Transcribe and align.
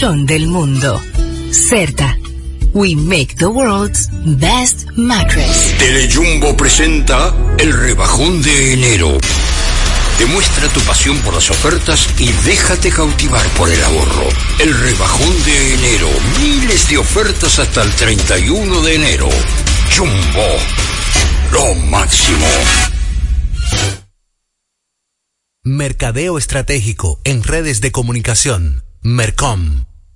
del 0.00 0.46
mundo. 0.46 0.98
Certa. 1.50 2.16
We 2.72 2.94
make 2.94 3.36
the 3.36 3.48
world's 3.48 4.08
best 4.38 4.88
mattress. 4.96 5.76
Telejumbo 5.78 6.56
presenta 6.56 7.34
el 7.58 7.70
rebajón 7.70 8.40
de 8.40 8.72
enero. 8.72 9.18
Demuestra 10.18 10.68
tu 10.68 10.80
pasión 10.80 11.18
por 11.18 11.34
las 11.34 11.50
ofertas 11.50 12.08
y 12.18 12.32
déjate 12.46 12.90
cautivar 12.90 13.46
por 13.58 13.68
el 13.68 13.82
ahorro. 13.84 14.28
El 14.58 14.72
rebajón 14.72 15.44
de 15.44 15.74
enero. 15.74 16.08
Miles 16.40 16.88
de 16.88 16.96
ofertas 16.96 17.58
hasta 17.58 17.82
el 17.82 17.90
31 17.92 18.80
de 18.80 18.94
enero. 18.94 19.28
Jumbo. 19.94 20.46
Lo 21.52 21.74
máximo. 21.74 22.46
Mercadeo 25.62 26.38
Estratégico 26.38 27.20
en 27.24 27.42
redes 27.42 27.82
de 27.82 27.92
comunicación. 27.92 28.82
Mercom 29.02 29.89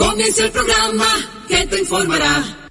Comienza 0.00 0.44
el 0.46 0.50
programa 0.50 1.04
que 1.46 1.66
te 1.66 1.78
informará. 1.78 2.69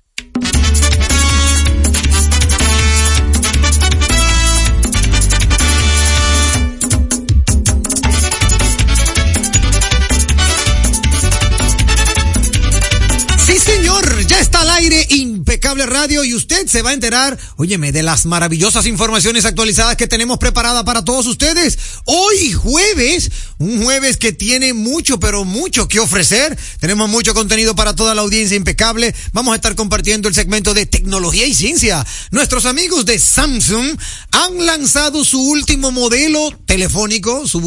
Impecable 15.69 15.99
Radio 15.99 16.23
y 16.23 16.33
usted 16.33 16.65
se 16.65 16.81
va 16.81 16.89
a 16.89 16.93
enterar, 16.93 17.37
óyeme, 17.57 17.91
de 17.91 18.01
las 18.01 18.25
maravillosas 18.25 18.87
informaciones 18.87 19.45
actualizadas 19.45 19.97
que 19.97 20.07
tenemos 20.07 20.39
preparadas 20.39 20.83
para 20.83 21.05
todos 21.05 21.27
ustedes. 21.27 21.77
Hoy 22.05 22.53
jueves, 22.53 23.29
un 23.59 23.83
jueves 23.83 24.17
que 24.17 24.33
tiene 24.33 24.73
mucho, 24.73 25.19
pero 25.19 25.45
mucho 25.45 25.87
que 25.87 25.99
ofrecer. 25.99 26.57
Tenemos 26.79 27.07
mucho 27.07 27.35
contenido 27.35 27.75
para 27.75 27.95
toda 27.95 28.15
la 28.15 28.21
audiencia 28.21 28.57
impecable. 28.57 29.13
Vamos 29.31 29.53
a 29.53 29.57
estar 29.57 29.75
compartiendo 29.75 30.27
el 30.27 30.33
segmento 30.33 30.73
de 30.73 30.87
tecnología 30.87 31.45
y 31.45 31.53
ciencia. 31.53 32.03
Nuestros 32.31 32.65
amigos 32.65 33.05
de 33.05 33.19
Samsung 33.19 33.95
han 34.31 34.65
lanzado 34.65 35.23
su 35.23 35.39
último 35.39 35.91
modelo 35.91 36.51
telefónico, 36.65 37.47
su 37.47 37.59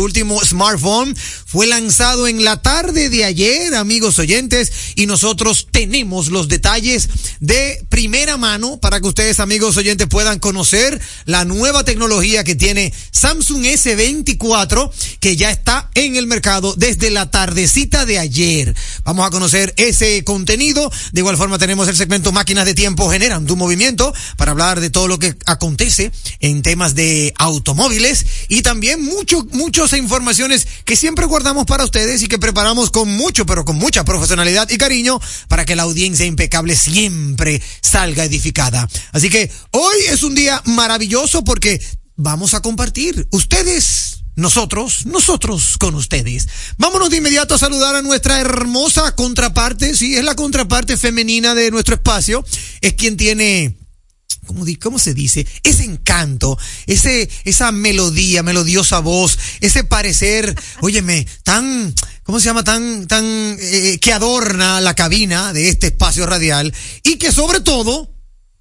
último 0.00 0.42
smartphone 0.42 1.14
fue 1.52 1.66
lanzado 1.66 2.28
en 2.28 2.44
la 2.44 2.62
tarde 2.62 3.10
de 3.10 3.26
ayer, 3.26 3.74
amigos 3.74 4.18
oyentes, 4.18 4.72
y 4.94 5.04
nosotros 5.04 5.68
tenemos 5.70 6.28
los 6.28 6.48
detalles 6.48 7.10
de 7.40 7.84
primera 7.90 8.38
mano 8.38 8.80
para 8.80 9.00
que 9.02 9.08
ustedes, 9.08 9.38
amigos 9.38 9.76
oyentes, 9.76 10.08
puedan 10.08 10.38
conocer 10.38 10.98
la 11.26 11.44
nueva 11.44 11.84
tecnología 11.84 12.42
que 12.42 12.54
tiene 12.54 12.94
Samsung 13.10 13.64
S24, 13.64 14.90
que 15.20 15.36
ya 15.36 15.50
está 15.50 15.90
en 15.94 16.16
el 16.16 16.26
mercado 16.26 16.74
desde 16.74 17.10
la 17.10 17.30
tardecita 17.30 18.06
de 18.06 18.18
ayer. 18.18 18.74
Vamos 19.04 19.26
a 19.26 19.30
conocer 19.30 19.74
ese 19.76 20.24
contenido. 20.24 20.90
De 21.12 21.20
igual 21.20 21.36
forma 21.36 21.58
tenemos 21.58 21.86
el 21.86 21.96
segmento 21.96 22.32
Máquinas 22.32 22.64
de 22.64 22.72
Tiempo 22.72 23.10
Generan 23.10 23.44
tu 23.44 23.56
Movimiento 23.56 24.14
para 24.38 24.52
hablar 24.52 24.80
de 24.80 24.88
todo 24.88 25.06
lo 25.06 25.18
que 25.18 25.36
acontece 25.44 26.12
en 26.40 26.62
temas 26.62 26.94
de 26.94 27.34
automóviles 27.36 28.24
y 28.48 28.62
también 28.62 29.04
mucho, 29.04 29.46
muchas 29.52 29.92
informaciones 29.92 30.66
que 30.86 30.96
siempre 30.96 31.26
guardamos 31.26 31.41
para 31.42 31.84
ustedes 31.84 32.22
y 32.22 32.28
que 32.28 32.38
preparamos 32.38 32.90
con 32.90 33.08
mucho, 33.08 33.44
pero 33.44 33.64
con 33.64 33.76
mucha 33.76 34.04
profesionalidad 34.04 34.70
y 34.70 34.78
cariño 34.78 35.20
para 35.48 35.64
que 35.64 35.74
la 35.74 35.82
audiencia 35.82 36.24
impecable 36.24 36.76
siempre 36.76 37.60
salga 37.80 38.24
edificada. 38.24 38.88
Así 39.10 39.28
que 39.28 39.50
hoy 39.72 39.96
es 40.08 40.22
un 40.22 40.36
día 40.36 40.62
maravilloso 40.66 41.42
porque 41.42 41.84
vamos 42.16 42.54
a 42.54 42.62
compartir 42.62 43.26
ustedes 43.32 44.22
nosotros, 44.36 45.04
nosotros 45.06 45.78
con 45.78 45.96
ustedes. 45.96 46.48
Vámonos 46.78 47.10
de 47.10 47.16
inmediato 47.16 47.56
a 47.56 47.58
saludar 47.58 47.96
a 47.96 48.02
nuestra 48.02 48.40
hermosa 48.40 49.14
contraparte, 49.16 49.96
sí, 49.96 50.14
es 50.16 50.24
la 50.24 50.36
contraparte 50.36 50.96
femenina 50.96 51.54
de 51.54 51.72
nuestro 51.72 51.96
espacio, 51.96 52.44
es 52.80 52.94
quien 52.94 53.16
tiene 53.16 53.76
¿cómo, 54.46 54.64
¿cómo, 54.80 54.98
se 54.98 55.14
dice? 55.14 55.46
Ese 55.62 55.84
encanto, 55.84 56.58
ese, 56.86 57.28
esa 57.44 57.72
melodía, 57.72 58.42
melodiosa 58.42 59.00
voz, 59.00 59.38
ese 59.60 59.84
parecer, 59.84 60.54
óyeme, 60.80 61.26
tan, 61.42 61.94
¿cómo 62.22 62.40
se 62.40 62.46
llama? 62.46 62.64
Tan, 62.64 63.06
tan, 63.06 63.24
eh, 63.60 63.98
que 64.00 64.12
adorna 64.12 64.80
la 64.80 64.94
cabina 64.94 65.52
de 65.52 65.68
este 65.68 65.88
espacio 65.88 66.26
radial 66.26 66.74
y 67.02 67.16
que 67.16 67.32
sobre 67.32 67.60
todo 67.60 68.12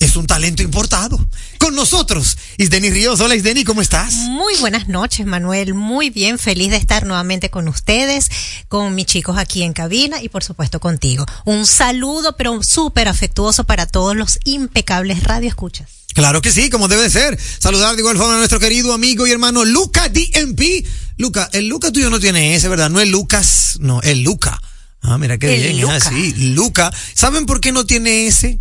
es 0.02 0.16
un 0.16 0.26
talento 0.26 0.64
importado. 0.64 1.24
Con 1.60 1.76
nosotros, 1.76 2.36
Isdeni 2.58 2.90
Ríos. 2.90 3.20
Hola 3.22 3.36
Isdeni, 3.36 3.64
¿cómo 3.64 3.84
estás? 3.84 4.16
Muy 4.16 4.56
buenas 4.58 4.88
noches, 4.88 5.28
Manuel. 5.28 5.76
Muy 5.76 6.10
bien, 6.10 6.40
feliz 6.40 6.72
de 6.72 6.78
estar 6.78 7.06
nuevamente 7.06 7.52
con 7.52 7.68
ustedes, 7.68 8.30
con 8.68 8.96
mis 8.96 9.06
chicos 9.06 9.38
aquí 9.38 9.62
en 9.62 9.74
cabina 9.74 10.20
y 10.22 10.30
por 10.30 10.44
supuesto 10.44 10.80
contigo. 10.80 11.26
Un 11.46 11.68
saludo, 11.68 12.36
pero 12.36 12.64
súper 12.64 13.08
afectuoso 13.08 13.64
para 13.64 13.86
todos 13.86 14.16
los 14.16 14.40
impecables 14.44 15.24
radioescuchas. 15.24 15.88
Claro 16.16 16.42
que 16.42 16.52
sí, 16.52 16.72
como 16.72 16.88
debe 16.88 17.08
ser. 17.12 17.40
Saludar 17.60 17.94
de 17.96 18.02
igual 18.02 18.18
forma 18.18 18.34
a 18.34 18.38
nuestro 18.38 18.60
querido 18.60 18.94
amigo 18.94 19.28
y 19.28 19.32
hermano 19.32 19.64
Luca 19.66 20.10
DMP. 20.10 20.84
Luca, 21.18 21.48
el 21.54 21.68
Luca 21.68 21.92
tuyo 21.92 22.10
no 22.10 22.20
tiene 22.20 22.56
ese, 22.56 22.68
¿verdad? 22.70 22.90
No 22.90 23.00
es 23.00 23.08
Lucas, 23.08 23.78
no, 23.80 24.02
es 24.02 24.18
Luca. 24.18 24.60
Ah, 25.04 25.20
mira 25.20 25.38
qué 25.38 25.56
El 25.56 25.62
bien, 25.62 25.82
Luca. 25.82 25.96
ah, 25.98 26.10
sí, 26.10 26.34
Luca. 26.56 26.92
¿Saben 27.14 27.46
por 27.46 27.62
qué 27.62 27.72
no 27.72 27.86
tiene 27.86 28.26
ese? 28.26 28.58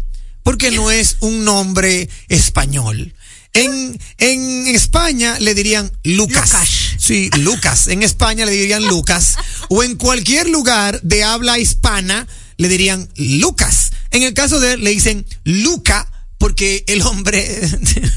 Porque 0.50 0.73
no 0.73 0.91
es 0.91 1.19
un 1.20 1.44
nombre 1.44 2.08
español. 2.29 3.14
En, 3.52 3.97
en 4.19 4.67
España 4.67 5.38
le 5.38 5.55
dirían 5.55 5.93
Lucas. 6.02 6.50
Lucas. 6.50 6.69
Sí, 6.99 7.31
Lucas. 7.38 7.87
En 7.87 8.02
España 8.02 8.44
le 8.44 8.50
dirían 8.50 8.85
Lucas. 8.85 9.37
O 9.69 9.85
en 9.85 9.94
cualquier 9.94 10.49
lugar 10.49 11.00
de 11.02 11.23
habla 11.23 11.61
hispana 11.61 12.26
le 12.56 12.67
dirían 12.67 13.08
Lucas. 13.14 13.93
En 14.11 14.25
el 14.25 14.35
caso 14.35 14.58
de 14.58 14.73
él 14.73 14.82
le 14.82 14.91
dicen 14.91 15.25
Luca 15.44 16.11
porque 16.37 16.82
el 16.88 17.02
hombre 17.02 17.47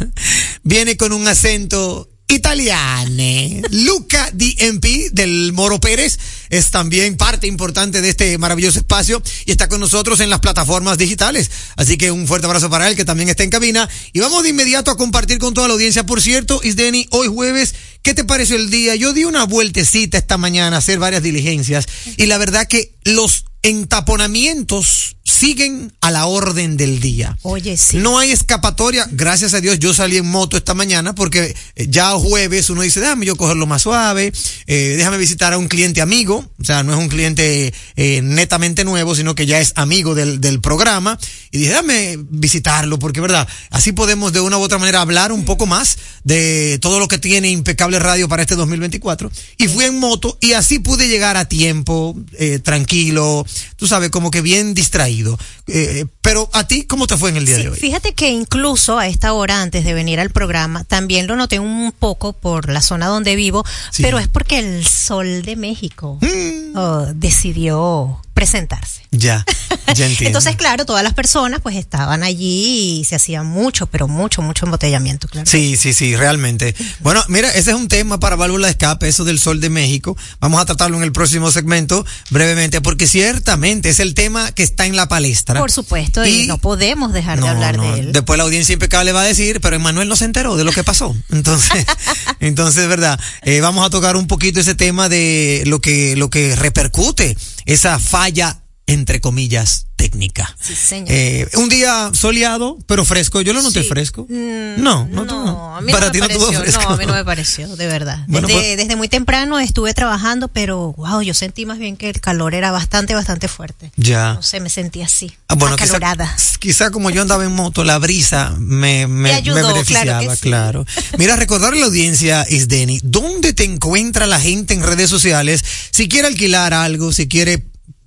viene 0.64 0.98
con 0.98 1.14
un 1.14 1.28
acento 1.28 2.10
italiane. 2.30 3.62
Luca 3.70 4.28
DMP 4.34 5.12
del 5.12 5.54
Moro 5.54 5.80
Pérez 5.80 6.18
es 6.50 6.72
también 6.72 7.18
parte 7.18 7.48
importante 7.48 8.01
de 8.01 8.10
este 8.10 8.38
maravilloso 8.38 8.80
espacio 8.80 9.22
y 9.45 9.51
está 9.51 9.68
con 9.68 9.80
nosotros 9.80 10.19
en 10.19 10.30
las 10.30 10.40
plataformas 10.40 10.98
digitales. 10.98 11.50
Así 11.75 11.98
que 11.98 12.12
un 12.12 12.28
fuerte 12.28 12.48
abrazo 12.48 12.69
para 12.69 12.88
él 12.90 12.95
que 12.95 13.06
también 13.06 13.30
está 13.30 13.44
en 13.44 13.50
cabina. 13.50 13.90
Y 14.12 14.19
vamos 14.19 14.44
de 14.44 14.50
inmediato 14.50 14.92
a 14.92 14.98
compartir 14.98 15.40
con 15.40 15.54
toda 15.54 15.68
la 15.68 15.74
audiencia. 15.74 16.06
Por 16.06 16.22
cierto, 16.22 16.62
Isdeni, 16.63 17.07
hoy 17.12 17.28
jueves, 17.28 17.75
¿qué 18.04 18.14
te 18.14 18.24
pareció 18.24 18.56
el 18.58 18.70
día? 18.70 18.96
Yo 18.96 19.14
di 19.14 19.24
una 19.24 19.46
vueltecita 19.46 20.18
esta 20.18 20.38
mañana 20.38 20.76
a 20.76 20.80
hacer 20.80 21.00
varias 21.00 21.24
diligencias 21.24 21.88
y 22.18 22.28
la 22.28 22.38
verdad 22.38 22.68
que 22.68 22.94
los 23.04 23.46
entaponamientos 23.64 25.16
siguen 25.24 25.94
a 26.02 26.12
la 26.12 26.26
orden 26.26 26.76
del 26.76 27.00
día. 27.00 27.38
Oye, 27.44 27.78
sí. 27.78 27.98
No 27.98 28.20
hay 28.20 28.32
escapatoria. 28.32 29.08
Gracias 29.12 29.54
a 29.54 29.62
Dios 29.62 29.80
yo 29.80 29.94
salí 29.94 30.18
en 30.18 30.26
moto 30.26 30.58
esta 30.58 30.74
mañana 30.74 31.16
porque 31.16 31.56
eh, 31.76 31.88
ya 31.90 32.12
jueves 32.12 32.70
uno 32.70 32.82
dice, 32.82 33.00
déjame 33.00 33.26
yo 33.26 33.38
cogerlo 33.38 33.66
más 33.66 33.84
suave, 33.84 34.34
eh, 34.68 34.96
déjame 34.98 35.18
visitar 35.18 35.54
a 35.54 35.58
un 35.58 35.70
cliente 35.70 36.02
amigo, 36.02 36.46
o 36.60 36.64
sea, 36.64 36.84
no 36.84 36.94
es 36.94 37.00
un 37.00 37.08
cliente 37.08 37.74
eh, 37.96 38.22
netamente 38.22 38.84
nuevo, 38.84 39.16
sino 39.16 39.34
que 39.34 39.46
ya 39.46 39.62
es 39.62 39.72
amigo 39.76 40.14
del, 40.14 40.42
del 40.42 40.60
programa. 40.60 41.18
Y 41.52 41.60
dije, 41.60 41.70
déjame 41.72 42.18
visitarlo 42.20 43.00
porque, 43.00 43.22
¿verdad? 43.22 43.48
Así 43.70 43.94
podemos 43.94 44.34
de 44.34 44.42
una 44.42 44.58
u 44.58 44.62
otra 44.62 44.78
manera 44.78 45.00
hablar 45.02 45.32
un 45.32 45.46
poco 45.46 45.66
más 45.66 45.98
de 46.24 46.80
todo 46.82 47.00
lo 47.00 47.08
que 47.08 47.18
tiene 47.18 47.50
Impecable 47.50 47.93
Radio 48.00 48.28
para 48.28 48.42
este 48.44 48.56
2024. 48.56 49.31
Y 49.57 49.68
fui 49.68 49.86
en 49.86 50.00
moto 50.00 50.38
y 50.42 50.54
así 50.54 50.80
pude 50.80 51.07
llegar 51.07 51.38
a 51.38 51.45
tiempo, 51.45 52.16
eh, 52.40 52.60
tranquilo, 52.60 53.45
tú 53.75 53.88
sabes, 53.88 54.10
como 54.10 54.31
que 54.31 54.42
bien 54.42 54.74
distraído. 54.74 55.38
Eh, 55.68 56.06
pero 56.22 56.50
a 56.54 56.68
ti, 56.68 56.84
¿cómo 56.84 57.07
te 57.07 57.18
fue 57.18 57.30
en 57.30 57.38
el 57.38 57.45
día 57.45 57.56
Sí, 57.57 57.63
de 57.63 57.69
hoy? 57.69 57.78
fíjate 57.80 58.13
que 58.13 58.30
incluso 58.30 58.98
a 59.00 59.07
esta 59.07 59.34
hora, 59.34 59.62
antes 59.62 59.86
de 59.86 59.94
venir 59.94 60.19
al 60.19 60.30
programa, 60.30 60.84
también 60.84 61.28
lo 61.28 61.36
noté 61.36 61.60
un 61.60 61.92
poco 61.98 62.34
por 62.34 62.69
la 62.69 62.81
zona 62.81 63.07
donde 63.07 63.36
vivo, 63.36 63.63
Sí. 63.92 64.01
pero 64.04 64.19
es 64.19 64.28
porque 64.28 64.60
el 64.60 64.86
Sol 64.86 65.44
de 65.44 65.56
México 65.56 66.18
Mm. 66.22 66.75
oh, 66.78 67.06
decidió 67.16 68.19
presentarse. 68.34 69.03
Ya, 69.13 69.45
ya 69.94 70.06
entiendo. 70.07 70.25
Entonces, 70.27 70.56
claro, 70.56 70.86
todas 70.86 71.04
las 71.04 71.13
personas 71.13 71.62
pues 71.62 71.75
estaban 71.75 72.24
allí 72.24 73.00
y 73.00 73.06
se 73.06 73.15
hacía 73.15 73.44
mucho, 73.44 73.86
pero 73.86 74.07
mucho, 74.07 74.42
mucho 74.42 74.65
embotellamiento, 74.65 75.27
claro. 75.27 75.50
Sí, 75.50 75.77
sí, 75.77 75.94
sí, 75.94 76.15
realmente. 76.15 76.75
Bueno, 77.00 77.24
mira, 77.27 77.50
ese 77.50 77.71
es 77.71 77.77
un 77.77 77.88
tema 77.88 78.19
para 78.19 78.36
válvula 78.36 78.68
de 78.68 78.71
escape, 78.71 79.07
eso 79.07 79.24
del 79.24 79.39
sol 79.39 79.62
de 79.62 79.69
México. 79.69 80.18
Vamos 80.39 80.60
a 80.60 80.65
tratarlo 80.65 80.98
en 80.98 81.04
el 81.04 81.12
próximo 81.12 81.51
segmento, 81.51 82.06
brevemente, 82.31 82.81
porque 82.81 83.07
ciertamente 83.07 83.89
es 83.89 84.00
el 84.00 84.15
tema 84.15 84.51
que 84.51 84.63
está 84.63 84.88
en 84.88 84.95
la 84.95 85.07
palestra. 85.07 85.60
Por 85.60 85.71
supuesto, 85.71 86.25
y, 86.25 86.48
no 86.48 86.57
podemos 86.57 87.13
dejar 87.13 87.39
de 87.39 87.48
hablar 87.48 87.77
no, 87.77 87.83
de 87.83 88.00
él. 88.00 88.12
Después 88.13 88.38
la 88.38 88.45
audiencia 88.45 88.74
impecable 88.74 89.12
va 89.12 89.21
a 89.21 89.25
decir, 89.25 89.62
pero 89.62 89.75
Emanuel 89.75 90.10
no 90.10 90.15
se 90.15 90.25
enteró 90.25 90.56
de 90.56 90.63
lo 90.63 90.71
que 90.71 90.83
pasó. 90.83 91.15
Entonces, 91.30 91.86
entonces, 92.39 92.88
verdad, 92.88 93.19
eh, 93.44 93.62
vamos 93.62 93.86
a 93.86 93.92
tocar 93.92 94.15
un 94.15 94.25
poquito 94.25 94.60
ese 94.60 94.74
tema 94.74 95.07
de 95.07 95.63
lo 95.68 95.80
que, 95.81 96.15
lo 96.15 96.31
que 96.31 96.56
repercute 96.56 97.38
esa 97.65 98.00
falla, 98.00 98.62
entre 98.86 99.22
comillas, 99.22 99.86
técnica. 99.96 100.54
Sí, 100.60 100.76
señor. 100.76 101.08
Eh, 101.10 101.48
un 101.56 101.70
día 101.70 102.12
soleado, 102.14 102.78
pero 102.86 103.06
fresco. 103.06 103.40
Yo 103.42 103.54
lo 103.54 103.62
noté 103.62 103.82
Sí. 103.84 103.88
fresco. 103.88 104.26
Mm, 104.30 104.82
no, 104.84 105.08
no, 105.10 105.24
no, 105.24 105.78
a 105.78 105.82
mí 105.82 105.92
Para 105.92 106.08
no 106.08 106.12
ti 106.12 106.20
me 106.20 106.28
no 106.28 106.34
pareció, 106.38 106.60
fresco. 106.60 106.82
no, 106.84 106.90
a 106.90 106.98
mí 106.98 107.06
no 107.06 107.14
me 107.14 107.24
pareció, 107.24 107.74
de 107.78 107.88
verdad. 107.88 108.20
Bueno, 108.28 108.48
desde, 108.48 108.60
pues- 108.62 108.78
desde 108.78 108.96
muy 108.98 109.08
temprano 109.08 109.60
estuve 109.60 109.94
trabajando, 109.94 110.50
pero 110.50 110.92
wow, 110.98 111.22
yo 111.22 111.34
sentí 111.34 111.66
más 111.66 111.80
bien 111.80 111.96
que 111.96 112.10
el 112.10 112.20
calor 112.20 112.54
era 112.56 112.72
bastante, 112.72 113.14
bastante 113.16 113.48
fuerte. 113.48 113.92
Ya. 113.96 114.34
No 114.34 114.42
sé, 114.44 114.60
me 114.60 114.70
sentí 114.70 115.02
así, 115.02 115.32
Ah, 115.48 115.56
bueno, 115.56 115.78
quizá, 115.78 115.96
acalorada. 115.98 116.36
quizá 116.60 116.92
como 116.92 117.10
yo 117.10 117.22
andaba 117.22 117.46
en 117.46 117.54
moto, 117.54 117.86
la 117.86 117.98
brisa 118.00 118.54
me, 118.60 119.08
me, 119.08 119.30
Te 119.30 119.36
ayudó, 119.36 119.56
me 119.56 119.74
beneficiaba, 119.74 120.20
claro 120.20 120.36
sí. 120.36 120.42
claro. 120.42 120.86
Mira, 121.18 121.36
recordarle 121.38 121.78
a 121.78 121.82
la 121.82 121.86
audiencia, 121.88 122.46
Isdeni, 122.50 123.00
¿dónde 123.04 123.54
te 123.54 123.63
encuentra 123.63 124.28
la 124.28 124.42
gente 124.42 124.74
en 124.74 124.84
redes 124.84 125.10
sociales? 125.10 125.63
Si 125.92 126.10
quiere 126.10 126.28
alquilar 126.28 126.74
algo, 126.74 127.13
si 127.13 127.28
quiere 127.30 127.63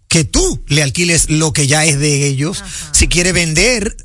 que 0.09 0.25
tú 0.25 0.63
le 0.69 0.83
alquiles 0.83 1.31
lo 1.31 1.53
que 1.53 1.67
ya 1.67 1.85
es 1.85 1.99
de 1.99 2.27
ellos, 2.27 2.63
si 2.93 3.09
quiere 3.09 3.33
vender, 3.33 3.97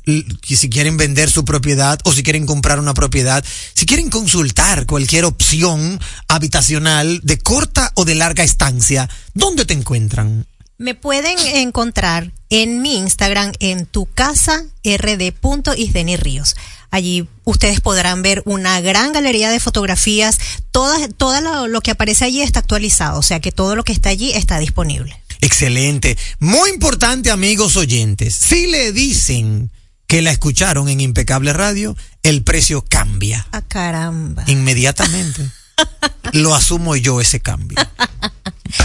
si 0.42 0.68
quieren 0.68 0.96
vender 0.96 1.30
su 1.30 1.44
propiedad 1.44 1.98
o 2.04 2.12
si 2.12 2.22
quieren 2.22 2.46
comprar 2.46 2.78
una 2.78 2.94
propiedad, 2.94 3.44
si 3.74 3.86
quieren 3.86 4.10
consultar 4.10 4.86
cualquier 4.86 5.24
opción 5.24 6.00
habitacional 6.28 7.20
de 7.22 7.38
corta 7.38 7.92
o 7.94 8.04
de 8.04 8.14
larga 8.14 8.44
estancia, 8.44 9.08
¿dónde 9.34 9.64
te 9.64 9.74
encuentran? 9.74 10.46
Me 10.78 10.94
pueden 10.94 11.38
encontrar 11.38 12.32
en 12.50 12.82
mi 12.82 12.96
Instagram 12.96 13.52
en 13.60 13.86
tu 13.86 14.06
casa 14.06 14.64
rd.isdeni 14.82 16.16
Ríos. 16.16 16.56
Allí 16.90 17.26
ustedes 17.44 17.80
podrán 17.80 18.22
ver 18.22 18.42
una 18.44 18.80
gran 18.80 19.12
galería 19.12 19.50
de 19.50 19.60
fotografías. 19.60 20.38
Todas, 20.72 21.08
todo 21.16 21.40
lo, 21.40 21.68
lo 21.68 21.80
que 21.80 21.92
aparece 21.92 22.24
allí 22.24 22.42
está 22.42 22.58
actualizado, 22.60 23.18
o 23.18 23.22
sea 23.22 23.40
que 23.40 23.52
todo 23.52 23.76
lo 23.76 23.84
que 23.84 23.92
está 23.92 24.10
allí 24.10 24.32
está 24.32 24.58
disponible. 24.58 25.22
Excelente. 25.42 26.16
Muy 26.38 26.70
importante, 26.70 27.30
amigos 27.30 27.76
oyentes. 27.76 28.34
Si 28.34 28.68
le 28.68 28.92
dicen 28.92 29.70
que 30.06 30.22
la 30.22 30.30
escucharon 30.30 30.88
en 30.88 31.00
Impecable 31.00 31.52
Radio, 31.52 31.96
el 32.22 32.42
precio 32.44 32.84
cambia 32.88 33.46
Ah, 33.52 33.60
caramba. 33.62 34.44
inmediatamente. 34.46 35.42
Lo 36.32 36.54
asumo 36.54 36.94
yo 36.96 37.20
ese 37.20 37.40
cambio. 37.40 37.76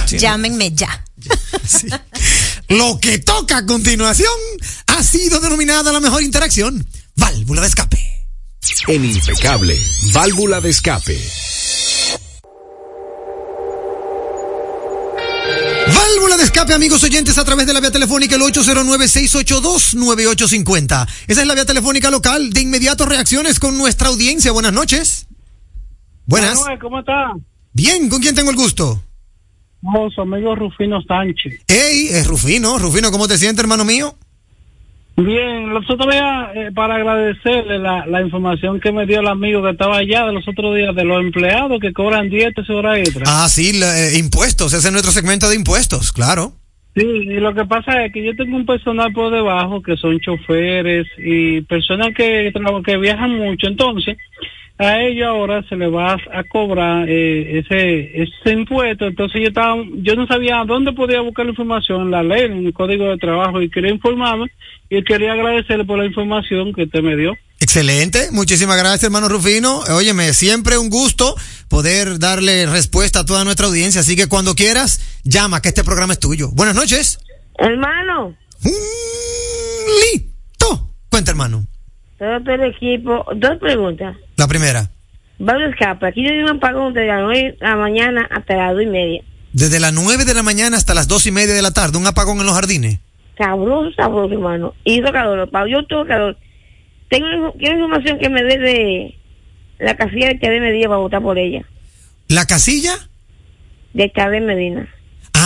Sí, 0.07 0.17
Llámenme 0.19 0.71
ya. 0.73 1.05
sí. 1.65 1.87
Lo 2.69 2.99
que 2.99 3.19
toca 3.19 3.57
a 3.57 3.65
continuación 3.65 4.33
ha 4.87 5.03
sido 5.03 5.39
denominada 5.39 5.91
la 5.93 5.99
mejor 5.99 6.23
interacción, 6.23 6.85
válvula 7.15 7.61
de 7.61 7.67
escape. 7.67 8.03
En 8.87 9.05
Impecable, 9.05 9.79
válvula 10.11 10.59
de 10.59 10.69
escape. 10.71 11.17
De 16.37 16.43
escape, 16.43 16.73
amigos 16.73 17.03
oyentes, 17.03 17.37
a 17.37 17.45
través 17.45 17.67
de 17.67 17.73
la 17.73 17.79
vía 17.79 17.91
telefónica 17.91 18.35
el 18.35 18.41
809-682-9850. 18.41 21.07
Esa 21.27 21.41
es 21.41 21.47
la 21.47 21.53
vía 21.53 21.65
telefónica 21.65 22.09
local. 22.11 22.49
De 22.51 22.61
inmediato 22.61 23.05
reacciones 23.05 23.59
con 23.59 23.77
nuestra 23.77 24.07
audiencia. 24.09 24.51
Buenas 24.51 24.73
noches. 24.73 25.27
Buenas. 26.25 26.55
Manuel, 26.55 26.79
¿cómo 26.79 26.99
está? 26.99 27.33
Bien, 27.73 28.09
¿con 28.09 28.21
quién 28.21 28.35
tengo 28.35 28.51
el 28.51 28.55
gusto? 28.55 29.03
Su 30.13 30.21
amigo 30.21 30.55
Rufino 30.55 31.01
Sánchez. 31.01 31.63
Hey, 31.67 32.09
es 32.11 32.27
Rufino. 32.27 32.77
Rufino, 32.77 33.11
¿cómo 33.11 33.27
te 33.27 33.37
sientes, 33.37 33.63
hermano 33.63 33.83
mío? 33.85 34.15
Bien, 35.19 35.69
los 35.73 35.89
otros 35.89 36.13
días, 36.13 36.49
eh, 36.53 36.69
para 36.75 36.95
agradecerle 36.95 37.79
la, 37.79 38.05
la 38.05 38.21
información 38.21 38.79
que 38.79 38.91
me 38.91 39.07
dio 39.07 39.19
el 39.19 39.27
amigo 39.27 39.63
que 39.63 39.71
estaba 39.71 39.97
allá 39.97 40.27
de 40.27 40.33
los 40.33 40.47
otros 40.47 40.75
días 40.75 40.93
de 40.95 41.03
los 41.05 41.19
empleados 41.21 41.79
que 41.79 41.91
cobran 41.91 42.29
dietas 42.29 42.65
y 42.69 42.71
horas 42.71 42.99
extra. 42.99 43.23
Ah, 43.25 43.49
sí, 43.49 43.79
la- 43.79 43.97
eh, 43.99 44.19
impuestos. 44.19 44.73
Ese 44.73 44.87
es 44.87 44.91
nuestro 44.91 45.11
segmento 45.11 45.49
de 45.49 45.55
impuestos, 45.55 46.11
claro. 46.11 46.51
Sí, 46.95 47.01
y 47.03 47.39
lo 47.39 47.53
que 47.55 47.65
pasa 47.65 48.05
es 48.05 48.13
que 48.13 48.23
yo 48.25 48.35
tengo 48.35 48.57
un 48.57 48.65
personal 48.65 49.11
por 49.13 49.31
debajo 49.31 49.81
que 49.81 49.97
son 49.97 50.19
choferes 50.19 51.07
y 51.17 51.61
personas 51.61 52.09
que, 52.15 52.51
que 52.85 52.97
viajan 52.97 53.37
mucho. 53.37 53.67
Entonces, 53.67 54.17
a 54.79 54.99
ellos 55.01 55.27
ahora 55.27 55.63
se 55.67 55.75
les 55.75 55.91
va 55.91 56.13
a 56.13 56.43
cobrar 56.43 57.07
eh, 57.09 57.59
ese 57.59 58.21
ese 58.23 58.51
impuesto. 58.51 59.05
Entonces, 59.07 59.41
yo 59.41 59.47
estaba, 59.47 59.75
yo 59.95 60.15
no 60.15 60.27
sabía 60.27 60.63
dónde 60.65 60.91
podía 60.93 61.21
buscar 61.21 61.45
la 61.45 61.51
información 61.51 62.01
en 62.03 62.11
la 62.11 62.23
ley, 62.23 62.43
en 62.45 62.65
el 62.65 62.73
código 62.73 63.05
de 63.05 63.17
trabajo, 63.17 63.61
y 63.61 63.69
quería 63.69 63.91
informarme 63.91 64.51
y 64.89 65.03
quería 65.03 65.33
agradecerle 65.33 65.83
por 65.85 65.97
la 65.97 66.05
información 66.05 66.73
que 66.73 66.83
usted 66.83 67.01
me 67.01 67.15
dio. 67.15 67.33
Excelente, 67.59 68.27
muchísimas 68.31 68.77
gracias 68.77 69.05
hermano 69.05 69.29
Rufino. 69.29 69.79
Óyeme, 69.95 70.31
siempre 70.33 70.77
un 70.77 70.89
gusto 70.91 71.35
poder 71.69 72.19
darle 72.19 72.67
respuesta 72.67 73.21
a 73.21 73.25
toda 73.25 73.43
nuestra 73.43 73.65
audiencia, 73.65 74.01
así 74.01 74.15
que 74.15 74.27
cuando 74.27 74.53
quieras, 74.53 75.19
llama 75.23 75.59
que 75.61 75.69
este 75.69 75.83
programa 75.83 76.13
es 76.13 76.19
tuyo. 76.19 76.49
Buenas 76.53 76.75
noches. 76.75 77.19
Hermano, 77.57 78.35
Mm, 78.63 78.69
Listo. 80.13 80.89
Cuenta 81.09 81.31
hermano. 81.31 81.65
todo 82.17 82.53
el 82.53 82.63
equipo. 82.63 83.25
Dos 83.35 83.57
preguntas. 83.59 84.15
La 84.37 84.47
primera, 84.47 84.89
Pablo 85.43 85.67
Escapa, 85.69 86.07
aquí 86.07 86.23
yo 86.23 86.31
un 86.43 86.49
apagón 86.49 86.93
de 86.93 87.05
las 87.05 87.21
nueve 87.21 87.57
de 87.59 87.67
la 87.67 87.75
mañana 87.75 88.27
hasta 88.31 88.55
las 88.55 88.73
dos 88.73 88.83
y 88.83 88.87
media. 88.87 89.21
desde 89.53 89.79
las 89.79 89.93
9 89.93 90.25
de 90.25 90.33
la 90.33 90.43
mañana 90.43 90.77
hasta 90.77 90.93
las 90.93 91.07
dos 91.07 91.25
y 91.25 91.31
media 91.31 91.53
de 91.53 91.61
la 91.61 91.71
tarde, 91.71 91.97
un 91.97 92.05
apagón 92.07 92.39
en 92.39 92.45
los 92.45 92.55
jardines. 92.55 92.99
Sabroso, 93.37 93.91
sabroso, 93.95 94.33
hermano. 94.33 94.73
Y 94.83 94.99
hizo 94.99 95.11
calor, 95.11 95.49
Pablo. 95.49 95.79
Yo 95.81 95.87
tengo 95.87 96.05
calor. 96.05 96.37
Tengo 97.09 97.53
quiero 97.53 97.75
información 97.75 98.19
que 98.19 98.29
me 98.29 98.43
dé 98.43 98.57
de 98.57 99.15
la 99.79 99.95
casilla 99.95 100.27
de 100.29 100.39
Chávez 100.39 100.61
Medina 100.61 100.87
para 100.87 100.99
votar 100.99 101.21
por 101.21 101.37
ella. 101.37 101.63
¿La 102.27 102.45
casilla? 102.45 102.93
De 103.93 104.11
Chávez 104.11 104.41
Medina. 104.43 104.87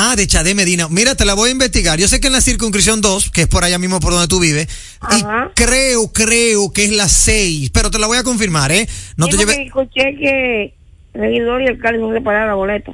Ah, 0.04 0.16
de 0.16 0.26
Chade 0.26 0.56
Medina. 0.56 0.88
Mira, 0.90 1.14
te 1.14 1.26
la 1.26 1.36
voy 1.36 1.50
a 1.50 1.52
investigar. 1.52 2.00
Yo 2.00 2.08
sé 2.08 2.20
que 2.20 2.26
en 2.26 2.34
la 2.34 2.42
circunscripción 2.42 3.02
2, 3.02 3.30
que 3.30 3.42
es 3.42 3.48
por 3.48 3.64
allá 3.64 3.78
mismo 3.78 4.00
por 4.00 4.14
donde 4.14 4.28
tú 4.28 4.40
vives, 4.40 4.68
y 5.12 5.24
creo, 5.54 6.12
creo 6.12 6.74
que 6.74 6.86
es 6.86 6.92
la 6.92 7.08
6, 7.08 7.70
pero 7.70 7.92
te 7.92 8.00
la 8.00 8.08
voy 8.08 8.18
a 8.18 8.24
confirmar, 8.24 8.72
¿eh? 8.72 8.88
No 9.16 9.28
te 9.28 9.34
Sí, 9.34 9.38
porque 9.38 9.54
lleves... 9.54 9.68
escuché 9.68 10.16
que 10.18 10.74
el 11.14 11.22
regidor 11.22 11.62
y 11.62 11.66
el 11.66 11.76
alcalde 11.76 12.00
no 12.00 12.12
separaron 12.14 12.48
la 12.48 12.56
boleta. 12.56 12.92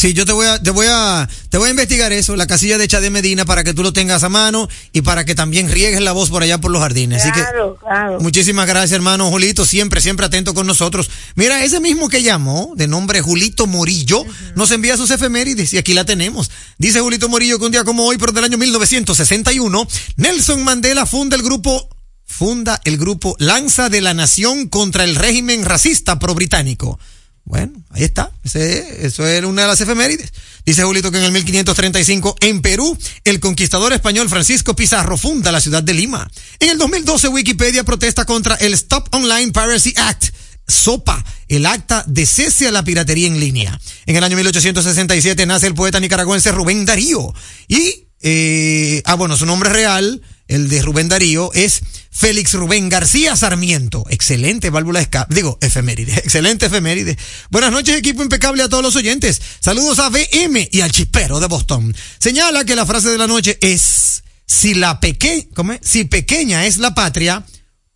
Sí, 0.00 0.14
yo 0.14 0.24
te 0.24 0.32
voy 0.32 0.46
a, 0.46 0.58
te 0.58 0.70
voy 0.70 0.86
a, 0.88 1.28
te 1.50 1.58
voy 1.58 1.68
a 1.68 1.70
investigar 1.72 2.10
eso, 2.10 2.34
la 2.34 2.46
casilla 2.46 2.78
de 2.78 2.88
Chade 2.88 3.10
Medina, 3.10 3.44
para 3.44 3.64
que 3.64 3.74
tú 3.74 3.82
lo 3.82 3.92
tengas 3.92 4.24
a 4.24 4.30
mano 4.30 4.66
y 4.94 5.02
para 5.02 5.26
que 5.26 5.34
también 5.34 5.70
riegues 5.70 6.00
la 6.00 6.12
voz 6.12 6.30
por 6.30 6.42
allá 6.42 6.56
por 6.56 6.70
los 6.70 6.80
jardines. 6.80 7.20
Así 7.20 7.30
que, 7.32 7.40
Claro, 7.42 7.76
claro. 7.78 8.18
muchísimas 8.18 8.66
gracias, 8.66 8.92
hermano 8.92 9.28
Julito, 9.28 9.66
siempre, 9.66 10.00
siempre 10.00 10.24
atento 10.24 10.54
con 10.54 10.66
nosotros. 10.66 11.10
Mira, 11.34 11.62
ese 11.64 11.80
mismo 11.80 12.08
que 12.08 12.22
llamó, 12.22 12.72
de 12.76 12.86
nombre 12.88 13.20
Julito 13.20 13.66
Morillo, 13.66 14.24
nos 14.54 14.70
envía 14.70 14.96
sus 14.96 15.10
efemérides 15.10 15.74
y 15.74 15.76
aquí 15.76 15.92
la 15.92 16.06
tenemos. 16.06 16.50
Dice 16.78 17.00
Julito 17.00 17.28
Morillo 17.28 17.58
que 17.58 17.66
un 17.66 17.72
día 17.72 17.84
como 17.84 18.06
hoy, 18.06 18.16
pero 18.16 18.32
del 18.32 18.44
año 18.44 18.56
1961, 18.56 19.86
Nelson 20.16 20.64
Mandela 20.64 21.04
funda 21.04 21.36
el 21.36 21.42
grupo 21.42 21.90
funda 22.24 22.80
el 22.84 22.96
grupo 22.96 23.36
Lanza 23.38 23.90
de 23.90 24.00
la 24.00 24.14
Nación 24.14 24.68
contra 24.68 25.04
el 25.04 25.14
régimen 25.14 25.62
racista 25.66 26.18
pro-británico. 26.18 26.98
Bueno, 27.50 27.82
ahí 27.90 28.04
está. 28.04 28.30
Eso 28.44 29.26
era 29.26 29.48
una 29.48 29.62
de 29.62 29.68
las 29.68 29.80
efemérides. 29.80 30.32
Dice 30.64 30.84
Julito 30.84 31.10
que 31.10 31.18
en 31.18 31.24
el 31.24 31.32
1535, 31.32 32.36
en 32.42 32.62
Perú, 32.62 32.96
el 33.24 33.40
conquistador 33.40 33.92
español 33.92 34.28
Francisco 34.28 34.76
Pizarro 34.76 35.18
funda 35.18 35.50
la 35.50 35.60
ciudad 35.60 35.82
de 35.82 35.92
Lima. 35.92 36.30
En 36.60 36.68
el 36.68 36.78
2012, 36.78 37.26
Wikipedia 37.26 37.82
protesta 37.82 38.24
contra 38.24 38.54
el 38.54 38.72
Stop 38.74 39.12
Online 39.12 39.50
Piracy 39.50 39.92
Act. 39.96 40.26
SOPA, 40.68 41.24
el 41.48 41.66
acta 41.66 42.04
de 42.06 42.24
cese 42.24 42.68
a 42.68 42.70
la 42.70 42.84
piratería 42.84 43.26
en 43.26 43.40
línea. 43.40 43.80
En 44.06 44.14
el 44.14 44.22
año 44.22 44.36
1867 44.36 45.44
nace 45.44 45.66
el 45.66 45.74
poeta 45.74 45.98
nicaragüense 45.98 46.52
Rubén 46.52 46.86
Darío. 46.86 47.34
Y, 47.66 48.06
eh, 48.20 49.02
ah, 49.06 49.14
bueno, 49.14 49.36
su 49.36 49.44
nombre 49.44 49.70
real, 49.70 50.22
el 50.50 50.68
de 50.68 50.82
Rubén 50.82 51.08
Darío, 51.08 51.52
es 51.54 51.80
Félix 52.10 52.54
Rubén 52.54 52.88
García 52.88 53.36
Sarmiento. 53.36 54.04
Excelente 54.10 54.68
válvula 54.68 54.98
de 54.98 55.04
escape. 55.04 55.34
Digo, 55.34 55.58
efeméride. 55.60 56.12
Excelente 56.24 56.66
efeméride. 56.66 57.16
Buenas 57.50 57.70
noches, 57.70 57.96
equipo 57.96 58.22
impecable 58.22 58.62
a 58.62 58.68
todos 58.68 58.82
los 58.82 58.96
oyentes. 58.96 59.40
Saludos 59.60 60.00
a 60.00 60.08
BM 60.08 60.68
y 60.70 60.80
al 60.80 60.90
chispero 60.90 61.38
de 61.38 61.46
Boston. 61.46 61.94
Señala 62.18 62.64
que 62.64 62.74
la 62.74 62.84
frase 62.84 63.10
de 63.10 63.18
la 63.18 63.28
noche 63.28 63.58
es, 63.60 64.24
si 64.44 64.74
la 64.74 64.98
peque. 64.98 65.48
Si 65.82 66.04
pequeña 66.04 66.66
es 66.66 66.78
la 66.78 66.94
patria, 66.94 67.46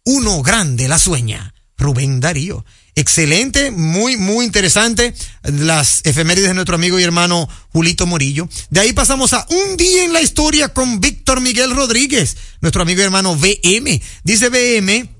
uno 0.05 0.43
grande 0.43 0.87
la 0.87 0.99
sueña. 0.99 1.55
Rubén 1.77 2.21
Darío. 2.21 2.65
Excelente, 2.97 3.73
muy, 3.73 4.17
muy 4.17 4.45
interesante 4.45 5.15
las 5.43 6.01
efemérides 6.05 6.49
de 6.49 6.55
nuestro 6.55 6.77
amigo 6.77 6.99
y 6.99 7.03
hermano 7.03 7.49
Julito 7.73 8.07
Morillo. 8.07 8.49
De 8.71 8.81
ahí 8.81 8.93
pasamos 8.93 9.33
a 9.33 9.47
un 9.51 9.77
día 9.77 10.05
en 10.05 10.13
la 10.13 10.23
historia 10.23 10.69
con 10.69 11.01
Víctor 11.01 11.41
Miguel 11.41 11.75
Rodríguez, 11.75 12.37
nuestro 12.61 12.83
amigo 12.83 13.01
y 13.01 13.05
hermano 13.05 13.35
BM. 13.35 14.01
Dice 14.23 14.49
BM 14.49 15.15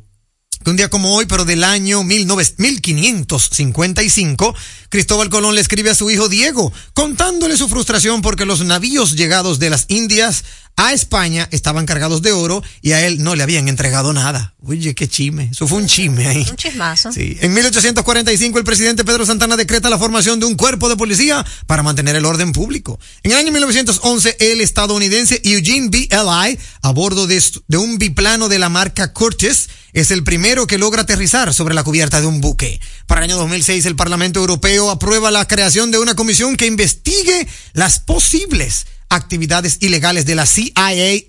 que 0.65 0.71
un 0.71 0.77
día 0.77 0.89
como 0.89 1.15
hoy, 1.15 1.27
pero 1.27 1.45
del 1.45 1.63
año 1.63 2.03
19 2.03 2.55
1555, 2.57 4.55
Cristóbal 4.89 5.29
Colón 5.29 5.55
le 5.55 5.61
escribe 5.61 5.91
a 5.91 5.95
su 5.95 6.11
hijo 6.11 6.31
Diego, 6.31 6.73
contándole 6.95 7.57
su 7.59 7.69
frustración 7.69 8.23
porque 8.23 8.47
los 8.47 8.65
navíos 8.65 9.15
llegados 9.15 9.59
de 9.59 9.69
las 9.69 9.85
Indias 9.89 10.45
a 10.77 10.93
España 10.93 11.49
estaban 11.53 11.87
cargados 11.87 12.23
de 12.23 12.33
oro 12.33 12.63
y 12.83 12.93
a 12.93 13.07
él 13.07 13.23
no 13.23 13.35
le 13.35 13.43
habían 13.43 13.69
entregado 13.69 14.13
nada. 14.13 14.55
Oye, 14.67 14.95
qué 14.95 15.09
chime. 15.09 15.51
Eso 15.53 15.69
fue 15.69 15.79
un 15.79 15.87
chisme 15.87 16.27
ahí. 16.27 16.47
Un 16.49 16.57
chismazo. 16.57 17.13
Sí. 17.13 17.37
En 17.41 17.53
1845 17.53 18.59
el 18.59 18.65
presidente 18.65 19.05
Pedro 19.05 19.25
Santana 19.25 19.57
decreta 19.57 19.89
la 19.89 19.99
formación 19.99 20.41
de 20.41 20.47
un 20.47 20.57
cuerpo 20.57 20.89
de 20.89 20.97
policía 20.97 21.45
para 21.67 21.83
mantener 21.83 22.17
el 22.17 22.25
orden 22.25 22.53
público. 22.53 22.99
En 23.23 23.33
el 23.33 23.39
año 23.39 23.53
1911 23.53 24.37
el 24.41 24.61
estadounidense 24.61 25.41
Eugene 25.45 25.89
B. 25.91 26.09
Eli, 26.11 26.59
a 26.83 26.91
bordo 26.91 27.27
de, 27.27 27.43
de 27.69 27.77
un 27.77 27.99
biplano 27.99 28.49
de 28.49 28.59
la 28.59 28.69
marca 28.69 29.13
Curtis, 29.13 29.69
es 29.93 30.11
el 30.11 30.25
primero 30.25 30.67
que 30.67 30.79
logra 30.79 31.03
aterrizar 31.03 31.55
sobre 31.55 31.75
la 31.75 31.85
cubierta 31.85 32.21
de 32.21 32.27
un 32.27 32.41
buque. 32.41 32.81
Para 33.07 33.21
el 33.21 33.31
año 33.31 33.39
2006 33.39 33.87
el 33.87 33.97
Parlamento 33.97 34.41
Europeo 34.41 34.91
aprueba 34.91 35.31
la 35.31 35.47
creación 35.47 35.93
de 35.93 35.99
una 35.99 36.17
comisión 36.17 36.57
que 36.57 36.67
investigue 36.67 37.47
las 37.75 38.01
posibles 38.01 38.87
actividades 39.09 39.79
ilegales 39.81 40.27
de 40.27 40.35
la 40.35 40.47
CIA 40.47 40.73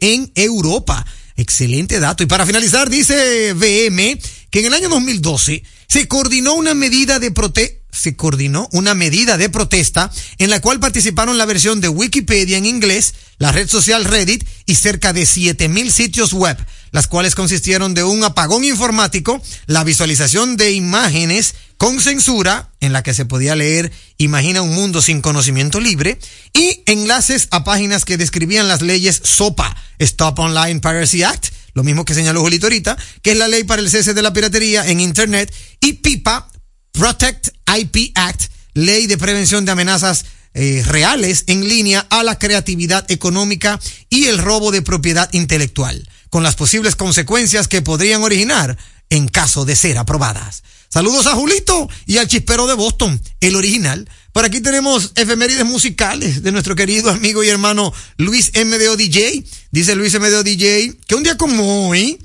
en 0.01 0.32
Europa. 0.36 1.05
Excelente 1.36 2.00
dato. 2.00 2.24
Y 2.24 2.27
para 2.27 2.46
finalizar, 2.46 2.89
dice 2.89 3.53
VM 3.53 4.20
que 4.50 4.60
en 4.60 4.65
el 4.67 4.74
año 4.74 4.89
2012 4.89 5.63
se 5.88 6.08
coordinó 6.08 6.54
una 6.54 6.74
medida 6.74 7.20
de 7.20 7.32
prote 7.32 7.86
se 7.96 8.15
coordinó 8.15 8.68
una 8.74 8.94
medida 8.94 9.38
de 9.38 9.50
protesta 9.50 10.12
en 10.38 10.50
la 10.50 10.60
cual 10.60 10.80
participaron 10.80 11.38
la 11.38 11.46
versión 11.46 11.82
de 11.82 11.88
Wikipedia 11.88 12.58
en 12.58 12.65
inglés, 12.65 13.13
la 13.38 13.51
red 13.51 13.70
social 13.70 14.06
Reddit 14.06 14.46
y 14.65 14.75
cerca 14.75 15.13
de 15.13 15.25
7000 15.25 15.92
sitios 15.92 16.34
web, 16.34 16.58
las 16.92 17.08
cuales 17.08 17.36
consistieron 17.36 17.94
de 17.94 18.04
un 18.04 18.24
apagón 18.24 18.63
informático, 18.63 19.42
la 19.65 19.84
visualización 19.84 20.58
de 20.58 20.74
imágenes 20.74 21.56
con 21.77 22.00
censura, 22.01 22.70
en 22.80 22.94
la 22.94 23.04
que 23.04 23.13
se 23.13 23.25
podía 23.25 23.56
leer 23.56 23.92
Imagina 24.18 24.62
un 24.62 24.74
mundo 24.74 25.01
sin 25.01 25.22
conocimiento 25.22 25.82
libre, 25.82 26.18
y 26.54 26.84
enlaces 26.86 27.50
a 27.51 27.65
páginas 27.65 28.06
que 28.06 28.18
describían 28.18 28.70
las 28.70 28.82
leyes 28.82 29.20
SOPA, 29.24 29.75
Stop 30.00 30.39
Online 30.39 30.80
Piracy 30.80 31.24
Act, 31.24 31.48
lo 31.75 31.84
mismo 31.84 32.05
que 32.05 32.15
señaló 32.15 32.41
Julito 32.41 32.65
ahorita, 32.65 32.98
que 33.22 33.34
es 33.34 33.38
la 33.38 33.48
ley 33.48 33.65
para 33.65 33.82
el 33.82 33.89
cese 33.89 34.13
de 34.13 34.22
la 34.22 34.34
piratería 34.34 34.88
en 34.88 35.01
Internet, 35.01 35.53
y 35.82 35.94
PIPA, 35.94 36.48
Protect 36.94 37.50
IP 37.77 38.12
Act, 38.15 38.44
ley 38.74 39.05
de 39.08 39.17
prevención 39.17 39.65
de 39.65 39.74
amenazas 39.74 40.25
eh, 40.53 40.84
reales 40.88 41.44
en 41.48 41.67
línea 41.67 42.08
a 42.10 42.24
la 42.24 42.39
creatividad 42.39 43.05
económica 43.12 43.77
y 44.10 44.25
el 44.25 44.38
robo 44.38 44.72
de 44.72 44.82
propiedad 44.82 45.29
intelectual, 45.34 46.10
con 46.29 46.44
las 46.44 46.55
posibles 46.55 46.96
consecuencias 46.96 47.67
que 47.67 47.82
podrían 47.82 48.24
originar 48.24 48.77
en 49.10 49.27
caso 49.27 49.65
de 49.65 49.75
ser 49.75 49.98
aprobadas. 49.98 50.63
Saludos 50.96 51.28
a 51.28 51.36
Julito 51.36 51.90
y 52.06 52.20
al 52.20 52.28
chispero 52.30 52.68
de 52.68 52.74
Boston, 52.74 53.20
el 53.42 53.58
original. 53.58 54.10
Por 54.32 54.46
aquí 54.46 54.62
tenemos 54.62 55.12
efemérides 55.16 55.66
musicales 55.66 56.42
de 56.42 56.54
nuestro 56.54 56.74
querido 56.74 57.12
amigo 57.12 57.44
y 57.44 57.50
hermano 57.50 57.92
Luis 58.16 58.54
MDO 58.56 58.96
DJ. 58.96 59.44
Dice 59.72 59.94
Luis 59.98 60.18
MDO 60.18 60.42
DJ 60.44 60.94
que 61.06 61.16
un 61.16 61.24
día 61.24 61.36
como 61.36 61.90
hoy, 61.90 62.18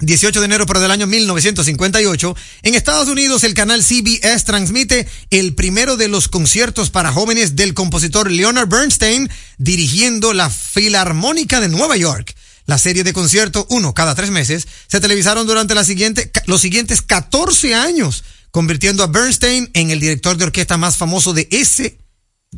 18 0.00 0.40
de 0.40 0.46
enero, 0.46 0.64
pero 0.64 0.80
del 0.80 0.92
año 0.92 1.06
1958. 1.06 2.36
En 2.62 2.74
Estados 2.74 3.06
Unidos, 3.06 3.44
el 3.44 3.52
canal 3.52 3.84
CBS 3.84 4.46
transmite 4.46 5.06
el 5.28 5.54
primero 5.54 5.98
de 5.98 6.08
los 6.08 6.28
conciertos 6.28 6.88
para 6.88 7.12
jóvenes 7.12 7.54
del 7.54 7.74
compositor 7.74 8.30
Leonard 8.30 8.70
Bernstein, 8.70 9.28
dirigiendo 9.58 10.32
la 10.32 10.48
Filarmónica 10.48 11.60
de 11.60 11.68
Nueva 11.68 11.98
York. 11.98 12.34
La 12.70 12.78
serie 12.78 13.02
de 13.02 13.12
conciertos, 13.12 13.66
uno 13.68 13.94
cada 13.94 14.14
tres 14.14 14.30
meses, 14.30 14.68
se 14.86 15.00
televisaron 15.00 15.44
durante 15.44 15.74
la 15.74 15.82
siguiente, 15.82 16.30
los 16.46 16.60
siguientes 16.60 17.02
14 17.02 17.74
años, 17.74 18.22
convirtiendo 18.52 19.02
a 19.02 19.08
Bernstein 19.08 19.68
en 19.74 19.90
el 19.90 19.98
director 19.98 20.36
de 20.36 20.44
orquesta 20.44 20.76
más 20.76 20.96
famoso 20.96 21.32
de 21.32 21.48
ese 21.50 21.98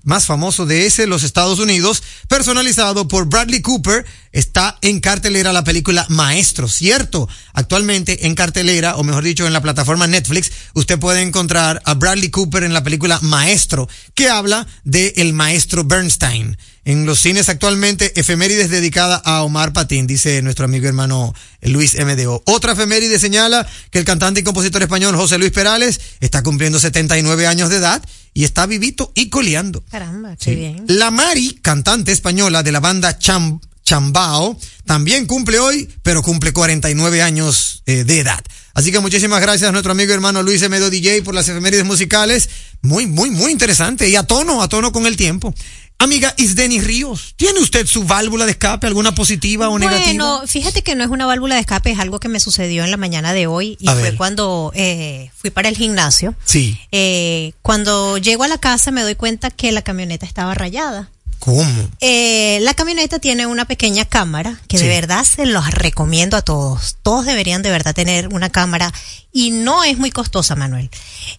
más 0.04 0.26
famoso 0.26 0.64
de 0.66 0.87
ese, 0.87 1.07
los 1.07 1.23
Estados 1.23 1.59
Unidos, 1.59 2.02
personalizado 2.28 3.09
por 3.09 3.26
Bradley 3.26 3.61
Cooper, 3.61 4.07
está 4.33 4.78
en 4.81 5.00
cartelera 5.00 5.52
la 5.52 5.64
película 5.64 6.07
Maestro, 6.09 6.66
¿cierto? 6.66 7.28
Actualmente 7.52 8.26
en 8.26 8.35
cartelera, 8.35 8.97
o 8.97 9.04
mejor 9.04 9.23
dicho, 9.23 9.47
en 9.47 9.52
la 9.52 9.61
plataforma 9.61 10.07
Netflix, 10.07 10.50
usted 10.75 10.99
puede 10.99 11.21
encontrar 11.21 11.83
a 11.85 11.95
Bradley 11.95 12.31
Cooper 12.31 12.64
en 12.64 12.73
la 12.73 12.83
película 12.83 13.19
Maestro, 13.21 13.88
que 14.14 14.28
habla 14.28 14.66
de 14.85 15.12
el 15.16 15.35
maestro 15.35 15.85
Bernstein. 15.85 16.57
En 16.85 17.07
los 17.07 17.21
cines 17.21 17.49
actualmente, 17.49 18.12
efemérides 18.19 18.69
dedicada 18.69 19.17
a 19.17 19.43
Omar 19.45 19.73
Patín, 19.73 20.09
dice 20.09 20.43
nuestro 20.43 20.65
amigo 20.65 20.89
hermano 20.89 21.33
Luis 21.61 21.95
MDO. 21.95 22.43
Otra 22.47 22.73
efeméride 22.73 23.21
señala 23.21 23.69
que 23.91 24.01
el 24.01 24.05
cantante 24.05 24.41
y 24.41 24.43
compositor 24.43 24.83
español 24.83 25.15
José 25.15 25.39
Luis 25.39 25.53
Perales 25.53 26.01
está 26.19 26.43
cumpliendo 26.43 26.81
79 26.81 27.47
años 27.47 27.69
de 27.69 27.77
edad 27.77 28.03
y 28.35 28.43
está 28.43 28.67
vivito 28.67 29.12
y 29.15 29.29
coleando. 29.29 29.85
Caramba, 29.91 30.35
qué 30.37 30.57
bien. 30.57 30.85
La 30.89 31.12
Mari, 31.12 31.61
cantante 31.62 32.11
española 32.11 32.65
de 32.65 32.73
la 32.73 32.81
banda 32.81 33.17
Cham 33.17 33.61
Chambao, 33.85 34.59
también 34.85 35.27
cumple 35.27 35.61
hoy, 35.61 35.89
pero 36.03 36.23
cumple 36.23 36.53
49 36.53 37.23
años 37.23 37.83
eh, 37.87 38.05
de 38.05 38.21
edad. 38.21 38.43
Así 38.75 38.91
que 38.91 39.01
muchísimas 39.01 39.41
gracias 39.41 39.69
a 39.69 39.73
nuestro 39.73 39.93
amigo 39.93 40.15
hermano 40.15 40.43
Luis 40.43 40.62
Emedo 40.62 40.89
DJ 40.89 41.23
por 41.23 41.35
las 41.35 41.49
efemérides 41.49 41.85
musicales. 41.85 42.49
Muy, 42.81 43.07
muy, 43.07 43.31
muy 43.31 43.53
interesante 43.53 44.09
y 44.09 44.17
a 44.17 44.23
tono, 44.23 44.62
a 44.62 44.69
tono 44.69 44.93
con 44.93 45.07
el 45.07 45.17
tiempo. 45.17 45.55
Amiga 45.99 46.35
Isdeni 46.37 46.81
Ríos, 46.81 47.35
¿tiene 47.37 47.61
usted 47.61 47.87
su 47.87 48.03
válvula 48.05 48.45
de 48.45 48.51
escape, 48.53 48.89
alguna 48.89 49.15
positiva 49.15 49.69
o 49.69 49.79
negativa? 49.79 50.07
Bueno, 50.07 50.43
fíjate 50.49 50.83
que 50.83 50.97
no 50.97 51.05
es 51.05 51.11
una 51.11 51.27
válvula 51.27 51.55
de 51.55 51.61
escape, 51.61 51.93
es 51.93 51.99
algo 52.01 52.19
que 52.19 52.29
me 52.29 52.41
sucedió 52.41 52.83
en 52.83 52.91
la 52.91 52.97
mañana 52.97 53.33
de 53.33 53.47
hoy 53.47 53.77
y 53.79 53.89
A 53.89 53.93
fue 53.93 54.03
ver. 54.03 54.17
cuando 54.17 54.73
eh, 54.75 55.31
fui 55.37 55.51
para 55.51 55.69
el 55.69 55.77
gimnasio. 55.77 56.35
Sí. 56.45 56.77
Eh, 56.91 57.53
cuando 57.63 58.19
llego 58.19 58.43
a 58.43 58.49
la 58.49 58.59
casa 58.59 58.91
me 58.91 59.03
doy 59.03 59.15
cuenta 59.15 59.51
que 59.51 59.71
la 59.71 59.83
camioneta 59.83 60.27
estaba 60.27 60.55
rayada. 60.55 61.11
¿Cómo? 61.45 61.89
Eh, 62.01 62.61
la 62.63 62.73
camioneta 62.75 63.19
tiene 63.19 63.47
una 63.47 63.65
pequeña 63.65 64.05
cámara 64.05 64.61
que 64.69 64.79
Sí. 64.79 64.85
de 64.85 64.91
verdad 64.91 65.25
se 65.25 65.45
los 65.45 65.69
recomiendo 65.73 66.37
a 66.37 66.43
todos. 66.43 66.99
Todos 67.03 67.27
deberían 67.27 67.63
de 67.63 67.71
verdad 67.73 67.97
tener 67.97 68.29
una 68.29 68.49
cámara 68.49 68.93
y 69.33 69.51
no 69.51 69.83
es 69.83 69.99
muy 69.99 70.13
costosa, 70.13 70.55
Manuel. 70.55 70.89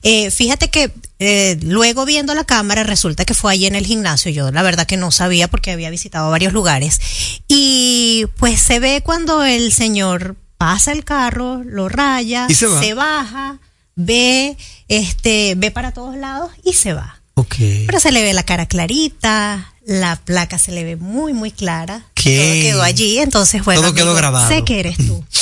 Eh, 0.01 0.29
fíjate 0.29 0.69
que 0.69 0.91
eh, 1.19 1.57
luego 1.61 2.03
viendo 2.03 2.35
la 2.35 2.43
cámara 2.43 2.83
resulta 2.83 3.23
que 3.23 3.33
fue 3.33 3.53
allí 3.53 3.65
en 3.65 3.75
el 3.75 3.85
gimnasio. 3.85 4.29
Yo 4.29 4.51
la 4.51 4.61
verdad 4.61 4.85
que 4.85 4.97
no 4.97 5.09
sabía 5.09 5.47
porque 5.47 5.71
había 5.71 5.89
visitado 5.89 6.29
varios 6.29 6.51
lugares. 6.51 6.99
Y 7.47 8.25
pues 8.35 8.61
se 8.61 8.81
ve 8.81 9.03
cuando 9.05 9.45
el 9.45 9.71
señor 9.71 10.35
pasa 10.57 10.91
el 10.91 11.05
carro, 11.05 11.63
lo 11.63 11.87
raya, 11.87 12.49
se 12.49 12.93
va. 12.93 13.05
baja, 13.21 13.59
ve, 13.95 14.57
este, 14.89 15.53
ve 15.55 15.71
para 15.71 15.93
todos 15.93 16.17
lados 16.17 16.51
y 16.61 16.73
se 16.73 16.91
va. 16.91 17.21
Ok. 17.35 17.55
Pero 17.85 17.99
se 18.01 18.11
le 18.11 18.21
ve 18.21 18.33
la 18.33 18.43
cara 18.43 18.65
clarita, 18.65 19.72
la 19.85 20.15
placa 20.15 20.57
se 20.57 20.71
le 20.71 20.83
ve 20.83 20.95
muy, 20.95 21.33
muy 21.33 21.51
clara. 21.51 22.05
¿Qué? 22.13 22.37
Todo 22.37 22.71
quedó 22.71 22.83
allí, 22.83 23.19
entonces, 23.19 23.63
bueno. 23.63 23.81
Todo 23.81 23.93
quedó 23.93 24.13
grabado. 24.15 24.47
Sé 24.47 24.63
que 24.63 24.79
eres 24.79 24.97
tú. 24.97 25.23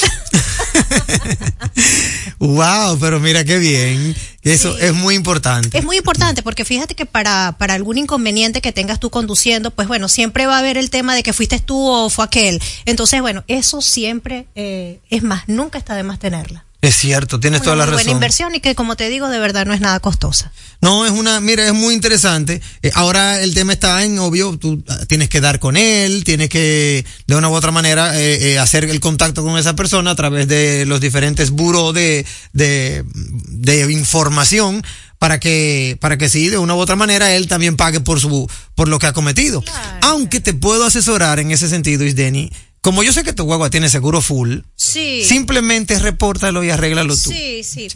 Wow, 2.39 2.97
pero 2.99 3.19
mira 3.19 3.43
qué 3.43 3.59
bien. 3.59 4.15
Eso 4.41 4.75
es 4.79 4.95
muy 4.95 5.13
importante. 5.13 5.77
Es 5.77 5.85
muy 5.85 5.97
importante 5.97 6.41
porque 6.41 6.65
fíjate 6.65 6.95
que 6.95 7.05
para, 7.05 7.55
para 7.59 7.75
algún 7.75 7.99
inconveniente 7.99 8.61
que 8.61 8.71
tengas 8.71 8.99
tú 8.99 9.11
conduciendo, 9.11 9.69
pues 9.69 9.87
bueno, 9.87 10.09
siempre 10.09 10.47
va 10.47 10.55
a 10.55 10.59
haber 10.59 10.77
el 10.77 10.89
tema 10.89 11.13
de 11.13 11.21
que 11.21 11.33
fuiste 11.33 11.59
tú 11.59 11.77
o 11.79 12.09
fue 12.09 12.25
aquel. 12.25 12.59
Entonces, 12.85 13.21
bueno, 13.21 13.43
eso 13.47 13.81
siempre 13.81 14.47
eh, 14.55 14.99
es 15.11 15.21
más, 15.21 15.43
nunca 15.47 15.77
está 15.77 15.93
de 15.93 16.01
más 16.01 16.17
tenerla. 16.17 16.65
Es 16.81 16.95
cierto, 16.95 17.39
tienes 17.39 17.59
Una 17.61 17.65
toda 17.65 17.75
la 17.75 17.83
muy 17.85 17.93
buena 17.93 18.03
razón. 18.05 18.17
inversión 18.17 18.55
y 18.55 18.59
que, 18.59 18.73
como 18.73 18.95
te 18.95 19.07
digo, 19.07 19.29
de 19.29 19.37
verdad 19.37 19.67
no 19.67 19.73
es 19.73 19.81
nada 19.81 19.99
costosa. 19.99 20.51
No, 20.81 21.05
es 21.05 21.11
una, 21.11 21.39
mira, 21.39 21.67
es 21.67 21.73
muy 21.73 21.93
interesante. 21.93 22.59
Eh, 22.81 22.89
ahora 22.95 23.39
el 23.43 23.53
tema 23.53 23.73
está 23.73 24.03
en, 24.03 24.17
obvio, 24.17 24.57
tú 24.57 24.83
ah, 24.87 24.97
tienes 25.07 25.29
que 25.29 25.41
dar 25.41 25.59
con 25.59 25.77
él, 25.77 26.23
tienes 26.23 26.49
que, 26.49 27.05
de 27.27 27.35
una 27.35 27.49
u 27.49 27.53
otra 27.53 27.69
manera, 27.69 28.19
eh, 28.19 28.53
eh, 28.53 28.59
hacer 28.59 28.85
el 28.85 28.99
contacto 28.99 29.43
con 29.43 29.59
esa 29.59 29.75
persona 29.75 30.09
a 30.09 30.15
través 30.15 30.47
de 30.47 30.85
los 30.87 30.99
diferentes 30.99 31.51
buros 31.51 31.93
de, 31.93 32.25
de, 32.53 33.05
de 33.49 33.91
información 33.91 34.81
para 35.19 35.39
que, 35.39 35.99
para 36.01 36.17
que 36.17 36.29
sí, 36.29 36.49
de 36.49 36.57
una 36.57 36.73
u 36.73 36.79
otra 36.79 36.95
manera, 36.95 37.31
él 37.35 37.47
también 37.47 37.77
pague 37.77 37.99
por 37.99 38.19
su, 38.19 38.49
por 38.73 38.87
lo 38.87 38.97
que 38.97 39.05
ha 39.05 39.13
cometido. 39.13 39.63
Aunque 40.01 40.39
te 40.39 40.55
puedo 40.55 40.83
asesorar 40.83 41.39
en 41.39 41.51
ese 41.51 41.69
sentido, 41.69 42.03
Isdeni, 42.03 42.51
como 42.81 43.03
yo 43.03 43.13
sé 43.13 43.23
que 43.23 43.33
tu 43.33 43.43
guagua 43.43 43.69
tiene 43.69 43.89
seguro 43.89 44.21
full, 44.21 44.59
Sí. 44.75 45.23
simplemente 45.23 45.99
repórtalo 45.99 46.63
y 46.63 46.71
arréglalo 46.71 47.13
tú. 47.15 47.29
Sí, 47.29 47.63
sí. 47.63 47.87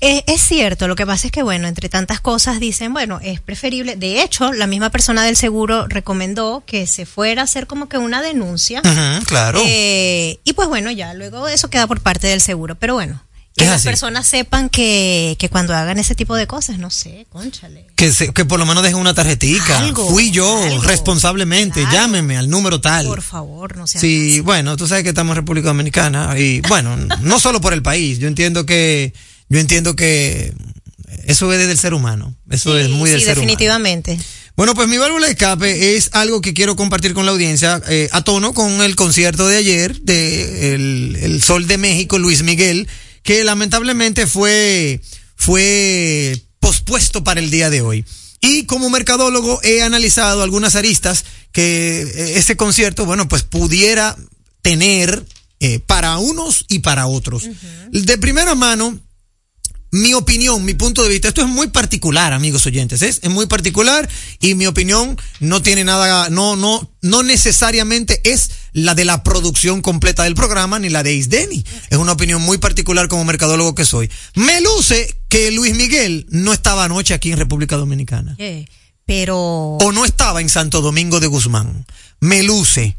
Es, 0.00 0.22
es 0.26 0.40
cierto, 0.40 0.88
lo 0.88 0.96
que 0.96 1.06
pasa 1.06 1.26
es 1.28 1.32
que, 1.32 1.42
bueno, 1.42 1.68
entre 1.68 1.88
tantas 1.90 2.20
cosas 2.20 2.58
dicen, 2.58 2.92
bueno, 2.94 3.20
es 3.22 3.40
preferible. 3.40 3.96
De 3.96 4.22
hecho, 4.22 4.52
la 4.52 4.66
misma 4.66 4.88
persona 4.90 5.24
del 5.24 5.36
seguro 5.36 5.86
recomendó 5.88 6.62
que 6.66 6.86
se 6.86 7.04
fuera 7.06 7.42
a 7.42 7.44
hacer 7.44 7.66
como 7.66 7.88
que 7.88 7.98
una 7.98 8.22
denuncia. 8.22 8.80
Claro. 9.26 9.60
Eh, 9.66 10.38
y 10.44 10.52
pues 10.54 10.68
bueno, 10.68 10.90
ya 10.90 11.12
luego 11.14 11.46
eso 11.48 11.68
queda 11.68 11.86
por 11.86 12.00
parte 12.00 12.26
del 12.26 12.40
seguro. 12.40 12.74
Pero 12.76 12.94
bueno, 12.94 13.22
que 13.56 13.66
las 13.66 13.82
personas 13.82 14.26
sepan 14.26 14.68
que, 14.70 15.36
que 15.38 15.48
cuando 15.50 15.74
hagan 15.74 15.98
ese 15.98 16.14
tipo 16.14 16.34
de 16.36 16.46
cosas, 16.46 16.78
no 16.78 16.88
sé, 16.90 17.26
conchale. 17.30 17.86
Que, 17.96 18.12
se- 18.12 18.32
que 18.32 18.44
por 18.44 18.58
lo 18.58 18.64
menos 18.64 18.82
dejen 18.82 18.98
una 18.98 19.12
tarjetica. 19.12 19.78
Algo, 19.80 20.08
Fui 20.08 20.30
yo, 20.30 20.62
algo. 20.62 20.82
responsablemente. 20.82 21.80
Claro. 21.82 21.96
Llámeme 21.96 22.38
al 22.38 22.48
número 22.48 22.80
tal. 22.80 23.06
Por 23.06 23.22
favor, 23.22 23.76
no 23.76 23.86
sea 23.86 24.00
Sí, 24.00 24.40
bueno, 24.40 24.76
tú 24.76 24.86
sabes 24.86 25.02
que 25.02 25.10
estamos 25.10 25.32
en 25.32 25.36
República 25.42 25.68
Dominicana 25.68 26.38
y 26.38 26.60
bueno, 26.62 26.96
no 27.22 27.38
solo 27.40 27.60
por 27.60 27.72
el 27.74 27.82
país. 27.82 28.18
Yo 28.18 28.28
entiendo 28.28 28.64
que, 28.64 29.12
yo 29.48 29.58
entiendo 29.58 29.94
que 29.96 30.54
eso 31.24 31.52
es 31.52 31.66
del 31.66 31.76
ser 31.78 31.92
humano. 31.92 32.34
Eso 32.50 32.78
es 32.78 32.88
muy 32.88 33.10
del 33.10 33.20
sí, 33.20 33.26
ser 33.26 33.36
humano. 33.36 33.46
definitivamente. 33.46 34.18
Bueno, 34.56 34.74
pues 34.74 34.88
mi 34.88 34.96
válvula 34.98 35.26
de 35.26 35.32
escape 35.32 35.96
es 35.96 36.10
algo 36.12 36.40
que 36.40 36.54
quiero 36.54 36.76
compartir 36.76 37.14
con 37.14 37.24
la 37.26 37.32
audiencia 37.32 37.80
eh, 37.88 38.08
a 38.12 38.22
tono 38.22 38.52
con 38.54 38.80
el 38.82 38.94
concierto 38.96 39.46
de 39.48 39.56
ayer 39.56 40.00
de 40.02 40.74
el, 40.74 41.16
el 41.20 41.42
Sol 41.42 41.66
de 41.66 41.78
México, 41.78 42.18
Luis 42.18 42.42
Miguel, 42.42 42.86
que 43.22 43.44
lamentablemente 43.44 44.26
fue, 44.26 45.00
fue 45.36 46.42
pospuesto 46.60 47.24
para 47.24 47.40
el 47.40 47.50
día 47.50 47.70
de 47.70 47.82
hoy. 47.82 48.04
Y 48.40 48.64
como 48.64 48.88
mercadólogo 48.88 49.60
he 49.62 49.82
analizado 49.82 50.42
algunas 50.42 50.74
aristas 50.74 51.24
que 51.52 52.02
eh, 52.02 52.38
ese 52.38 52.56
concierto, 52.56 53.04
bueno, 53.04 53.28
pues 53.28 53.42
pudiera 53.42 54.16
tener 54.62 55.24
eh, 55.60 55.78
para 55.80 56.18
unos 56.18 56.64
y 56.68 56.78
para 56.78 57.06
otros. 57.06 57.48
De 57.90 58.18
primera 58.18 58.54
mano, 58.54 58.98
mi 59.90 60.14
opinión, 60.14 60.64
mi 60.64 60.74
punto 60.74 61.02
de 61.02 61.08
vista, 61.08 61.28
esto 61.28 61.42
es 61.42 61.48
muy 61.48 61.68
particular, 61.68 62.32
amigos 62.32 62.64
oyentes, 62.66 63.02
¿es? 63.02 63.20
es 63.22 63.30
muy 63.30 63.46
particular 63.46 64.08
y 64.40 64.54
mi 64.54 64.66
opinión 64.66 65.16
no 65.40 65.62
tiene 65.62 65.84
nada, 65.84 66.30
no, 66.30 66.56
no, 66.56 66.90
no 67.02 67.22
necesariamente 67.22 68.20
es 68.24 68.50
la 68.72 68.94
de 68.94 69.04
la 69.04 69.24
producción 69.24 69.82
completa 69.82 70.24
del 70.24 70.34
programa 70.34 70.78
ni 70.78 70.90
la 70.90 71.02
de 71.02 71.14
Isdeni. 71.14 71.64
Es 71.90 71.98
una 71.98 72.12
opinión 72.12 72.40
muy 72.40 72.58
particular 72.58 73.08
como 73.08 73.24
mercadólogo 73.24 73.74
que 73.74 73.84
soy. 73.84 74.10
Me 74.34 74.60
luce 74.60 75.16
que 75.28 75.50
Luis 75.50 75.74
Miguel 75.74 76.26
no 76.30 76.52
estaba 76.52 76.84
anoche 76.84 77.14
aquí 77.14 77.32
en 77.32 77.38
República 77.38 77.76
Dominicana. 77.76 78.36
Eh, 78.38 78.66
pero. 79.06 79.38
O 79.38 79.92
no 79.92 80.04
estaba 80.04 80.40
en 80.40 80.48
Santo 80.48 80.82
Domingo 80.82 81.18
de 81.18 81.26
Guzmán. 81.26 81.84
Me 82.20 82.42
luce. 82.44 82.96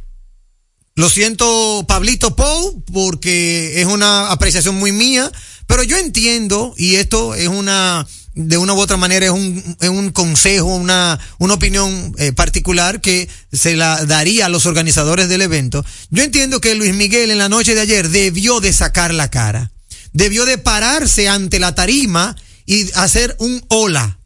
Lo 0.95 1.09
siento, 1.09 1.85
Pablito 1.87 2.35
Pou, 2.35 2.83
porque 2.91 3.79
es 3.79 3.85
una 3.85 4.29
apreciación 4.29 4.75
muy 4.75 4.91
mía, 4.91 5.31
pero 5.65 5.83
yo 5.83 5.97
entiendo, 5.97 6.73
y 6.77 6.95
esto 6.95 7.33
es 7.33 7.47
una, 7.47 8.05
de 8.33 8.57
una 8.57 8.73
u 8.73 8.79
otra 8.79 8.97
manera, 8.97 9.25
es 9.25 9.31
un, 9.31 9.77
es 9.79 9.89
un 9.89 10.11
consejo, 10.11 10.65
una, 10.65 11.17
una 11.39 11.53
opinión 11.53 12.13
eh, 12.17 12.33
particular 12.33 12.99
que 12.99 13.29
se 13.53 13.77
la 13.77 14.05
daría 14.05 14.47
a 14.47 14.49
los 14.49 14.65
organizadores 14.65 15.29
del 15.29 15.41
evento. 15.41 15.85
Yo 16.09 16.23
entiendo 16.23 16.59
que 16.59 16.75
Luis 16.75 16.93
Miguel 16.93 17.31
en 17.31 17.37
la 17.37 17.47
noche 17.47 17.73
de 17.73 17.81
ayer 17.81 18.09
debió 18.09 18.59
de 18.59 18.73
sacar 18.73 19.13
la 19.13 19.29
cara, 19.29 19.71
debió 20.11 20.45
de 20.45 20.57
pararse 20.57 21.29
ante 21.29 21.59
la 21.59 21.73
tarima 21.73 22.35
y 22.65 22.91
hacer 22.95 23.37
un 23.39 23.63
hola, 23.69 24.19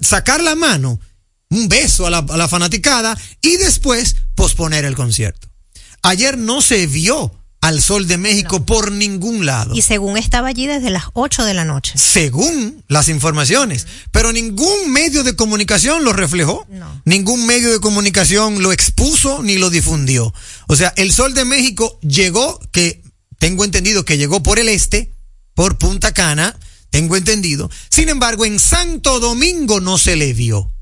sacar 0.00 0.42
la 0.42 0.54
mano, 0.54 1.00
un 1.50 1.68
beso 1.68 2.06
a 2.06 2.10
la, 2.10 2.18
a 2.18 2.36
la 2.38 2.48
fanaticada 2.48 3.18
y 3.42 3.58
después 3.58 4.16
posponer 4.34 4.86
el 4.86 4.96
concierto. 4.96 5.47
Ayer 6.02 6.38
no 6.38 6.62
se 6.62 6.86
vio 6.86 7.32
al 7.60 7.82
Sol 7.82 8.06
de 8.06 8.18
México 8.18 8.64
por 8.64 8.92
ningún 8.92 9.44
lado. 9.44 9.74
Y 9.74 9.82
según 9.82 10.16
estaba 10.16 10.48
allí 10.48 10.66
desde 10.66 10.90
las 10.90 11.04
8 11.14 11.44
de 11.44 11.54
la 11.54 11.64
noche. 11.64 11.92
Según 11.96 12.84
las 12.88 13.08
informaciones. 13.08 13.86
Pero 14.12 14.32
ningún 14.32 14.92
medio 14.92 15.24
de 15.24 15.34
comunicación 15.34 16.04
lo 16.04 16.12
reflejó. 16.12 16.66
No. 16.68 17.02
Ningún 17.04 17.46
medio 17.46 17.72
de 17.72 17.80
comunicación 17.80 18.62
lo 18.62 18.72
expuso 18.72 19.42
ni 19.42 19.58
lo 19.58 19.70
difundió. 19.70 20.32
O 20.68 20.76
sea, 20.76 20.92
el 20.96 21.12
Sol 21.12 21.34
de 21.34 21.44
México 21.44 21.98
llegó 22.02 22.60
que 22.70 23.02
tengo 23.38 23.64
entendido 23.64 24.04
que 24.04 24.18
llegó 24.18 24.42
por 24.42 24.58
el 24.58 24.68
este, 24.68 25.12
por 25.54 25.78
Punta 25.78 26.12
Cana, 26.12 26.56
tengo 26.90 27.16
entendido. 27.16 27.70
Sin 27.90 28.08
embargo, 28.08 28.44
en 28.44 28.58
Santo 28.58 29.20
Domingo 29.20 29.80
no 29.80 29.98
se 29.98 30.16
le 30.16 30.32
vio. 30.32 30.72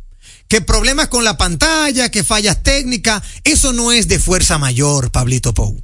Que 0.48 0.60
problemas 0.60 1.08
con 1.08 1.24
la 1.24 1.36
pantalla, 1.36 2.10
que 2.10 2.24
fallas 2.24 2.62
técnicas, 2.62 3.22
eso 3.44 3.72
no 3.72 3.92
es 3.92 4.08
de 4.08 4.18
fuerza 4.18 4.58
mayor, 4.58 5.10
Pablito 5.10 5.54
Pou. 5.54 5.82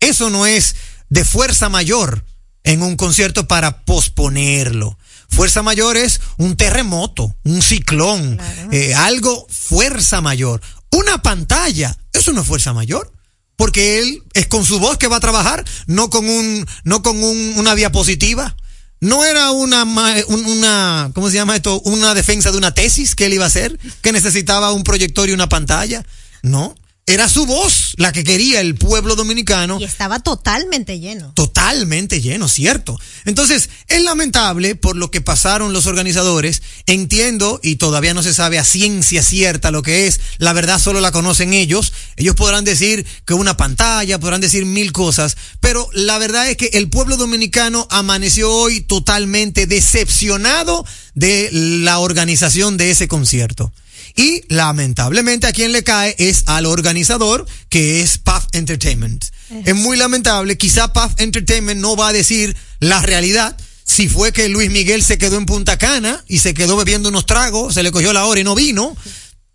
Eso 0.00 0.30
no 0.30 0.46
es 0.46 0.74
de 1.08 1.24
fuerza 1.24 1.68
mayor 1.68 2.24
en 2.64 2.82
un 2.82 2.96
concierto 2.96 3.48
para 3.48 3.84
posponerlo. 3.84 4.98
Fuerza 5.28 5.62
mayor 5.62 5.96
es 5.96 6.20
un 6.36 6.56
terremoto, 6.56 7.34
un 7.44 7.62
ciclón, 7.62 8.38
eh, 8.70 8.94
algo 8.94 9.46
fuerza 9.48 10.20
mayor. 10.20 10.60
Una 10.90 11.22
pantalla, 11.22 11.96
eso 12.12 12.32
no 12.32 12.42
es 12.42 12.46
fuerza 12.46 12.74
mayor. 12.74 13.12
Porque 13.56 13.98
él 13.98 14.22
es 14.34 14.46
con 14.46 14.64
su 14.64 14.78
voz 14.78 14.98
que 14.98 15.08
va 15.08 15.16
a 15.16 15.20
trabajar, 15.20 15.64
no 15.86 16.10
con 16.10 16.28
un, 16.28 16.66
no 16.84 17.02
con 17.02 17.22
un, 17.22 17.54
una 17.56 17.74
diapositiva. 17.74 18.56
No 19.02 19.24
era 19.24 19.50
una, 19.50 19.82
una, 19.82 21.10
¿cómo 21.12 21.28
se 21.28 21.34
llama 21.34 21.56
esto? 21.56 21.80
Una 21.80 22.14
defensa 22.14 22.52
de 22.52 22.56
una 22.56 22.72
tesis 22.72 23.16
que 23.16 23.26
él 23.26 23.32
iba 23.32 23.42
a 23.42 23.48
hacer, 23.48 23.76
que 24.00 24.12
necesitaba 24.12 24.70
un 24.70 24.84
proyector 24.84 25.28
y 25.28 25.32
una 25.32 25.48
pantalla. 25.48 26.06
No. 26.42 26.76
Era 27.04 27.28
su 27.28 27.46
voz 27.46 27.94
la 27.96 28.12
que 28.12 28.22
quería 28.22 28.60
el 28.60 28.76
pueblo 28.76 29.16
dominicano. 29.16 29.78
Y 29.80 29.84
estaba 29.84 30.20
totalmente 30.20 31.00
lleno. 31.00 31.32
Totalmente 31.34 32.20
lleno, 32.20 32.46
cierto. 32.46 32.96
Entonces, 33.24 33.70
es 33.88 34.02
lamentable 34.02 34.76
por 34.76 34.94
lo 34.94 35.10
que 35.10 35.20
pasaron 35.20 35.72
los 35.72 35.86
organizadores. 35.86 36.62
Entiendo, 36.86 37.58
y 37.60 37.76
todavía 37.76 38.14
no 38.14 38.22
se 38.22 38.32
sabe 38.32 38.60
a 38.60 38.64
ciencia 38.64 39.24
cierta 39.24 39.72
lo 39.72 39.82
que 39.82 40.06
es. 40.06 40.20
La 40.38 40.52
verdad 40.52 40.80
solo 40.80 41.00
la 41.00 41.10
conocen 41.10 41.54
ellos. 41.54 41.92
Ellos 42.16 42.36
podrán 42.36 42.64
decir 42.64 43.04
que 43.26 43.34
una 43.34 43.56
pantalla, 43.56 44.20
podrán 44.20 44.40
decir 44.40 44.64
mil 44.64 44.92
cosas. 44.92 45.36
Pero 45.58 45.90
la 45.92 46.18
verdad 46.18 46.48
es 46.48 46.56
que 46.56 46.70
el 46.74 46.88
pueblo 46.88 47.16
dominicano 47.16 47.88
amaneció 47.90 48.48
hoy 48.52 48.80
totalmente 48.80 49.66
decepcionado 49.66 50.86
de 51.14 51.50
la 51.50 51.98
organización 51.98 52.76
de 52.76 52.92
ese 52.92 53.08
concierto. 53.08 53.72
Y 54.16 54.42
lamentablemente 54.48 55.46
a 55.46 55.52
quien 55.52 55.72
le 55.72 55.82
cae 55.82 56.14
es 56.18 56.44
al 56.46 56.66
organizador, 56.66 57.46
que 57.68 58.00
es 58.00 58.18
Puff 58.18 58.46
Entertainment. 58.52 59.24
Es 59.64 59.74
muy 59.74 59.96
lamentable, 59.96 60.56
quizá 60.56 60.92
Puff 60.92 61.12
Entertainment 61.18 61.80
no 61.80 61.96
va 61.96 62.08
a 62.08 62.12
decir 62.12 62.56
la 62.80 63.02
realidad. 63.02 63.56
Si 63.84 64.08
fue 64.08 64.32
que 64.32 64.48
Luis 64.48 64.70
Miguel 64.70 65.02
se 65.02 65.18
quedó 65.18 65.36
en 65.36 65.46
Punta 65.46 65.76
Cana 65.76 66.24
y 66.26 66.38
se 66.38 66.54
quedó 66.54 66.76
bebiendo 66.76 67.08
unos 67.08 67.26
tragos, 67.26 67.74
se 67.74 67.82
le 67.82 67.92
cogió 67.92 68.12
la 68.12 68.24
hora 68.24 68.40
y 68.40 68.44
no 68.44 68.54
vino, 68.54 68.96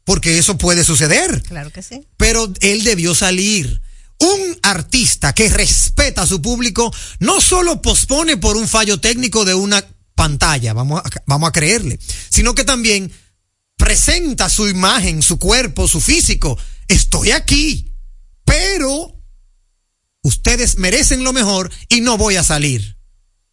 porque 0.04 0.38
eso 0.38 0.58
puede 0.58 0.84
suceder. 0.84 1.42
Claro 1.44 1.72
que 1.72 1.82
sí. 1.82 2.06
Pero 2.18 2.52
él 2.62 2.84
debió 2.84 3.16
salir. 3.16 3.82
Un 4.20 4.58
artista 4.64 5.34
que 5.34 5.48
respeta 5.48 6.24
a 6.24 6.28
su 6.28 6.42
público 6.42 6.92
no 7.20 7.40
solo 7.40 7.84
pospone 7.84 8.38
por 8.38 8.58
un 8.58 8.68
fallo 8.68 9.00
técnico 9.00 9.46
de 9.46 9.54
una 9.54 9.86
pantalla, 10.16 10.74
vamos 10.74 11.02
a, 11.04 11.10
vamos 11.28 11.50
a 11.50 11.52
creerle, 11.52 12.00
sino 12.30 12.56
que 12.56 12.64
también 12.64 13.12
presenta 13.88 14.50
su 14.50 14.68
imagen, 14.68 15.22
su 15.22 15.40
cuerpo, 15.40 15.88
su 15.88 16.02
físico. 16.02 16.60
Estoy 16.90 17.32
aquí, 17.32 17.96
pero 18.44 19.24
ustedes 20.24 20.78
merecen 20.78 21.24
lo 21.24 21.32
mejor 21.32 21.72
y 21.88 22.02
no 22.02 22.18
voy 22.18 22.36
a 22.36 22.44
salir. 22.44 22.98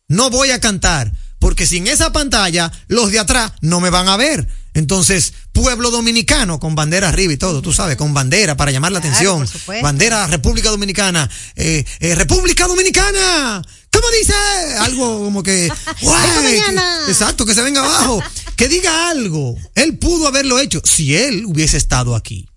No 0.08 0.30
voy 0.30 0.50
a 0.50 0.58
cantar, 0.58 1.12
porque 1.38 1.68
sin 1.68 1.86
esa 1.86 2.10
pantalla 2.10 2.72
los 2.88 3.12
de 3.12 3.20
atrás 3.20 3.52
no 3.60 3.78
me 3.78 3.90
van 3.90 4.08
a 4.08 4.16
ver. 4.16 4.48
Entonces, 4.74 5.32
pueblo 5.52 5.92
dominicano 5.92 6.58
con 6.58 6.74
bandera 6.74 7.08
arriba 7.08 7.32
y 7.32 7.36
todo, 7.36 7.62
tú 7.62 7.72
sabes, 7.72 7.96
con 7.96 8.12
bandera 8.12 8.56
para 8.56 8.72
llamar 8.72 8.90
la 8.90 8.98
atención. 8.98 9.48
Bandera 9.82 10.26
República 10.26 10.70
Dominicana. 10.70 11.30
Eh, 11.54 11.84
eh, 12.00 12.14
República 12.16 12.66
Dominicana. 12.66 13.62
¿Cómo 13.92 14.06
dice? 14.18 14.34
Algo 14.80 15.24
como 15.24 15.42
que... 15.44 15.66
exacto, 17.08 17.46
que 17.46 17.54
se 17.54 17.62
venga 17.62 17.84
abajo. 17.84 18.20
Que 18.56 18.68
diga 18.68 19.10
algo. 19.10 19.56
Él 19.76 19.96
pudo 19.96 20.26
haberlo 20.26 20.58
hecho 20.58 20.82
si 20.84 21.14
él 21.14 21.44
hubiese 21.46 21.76
estado 21.76 22.16
aquí. 22.16 22.48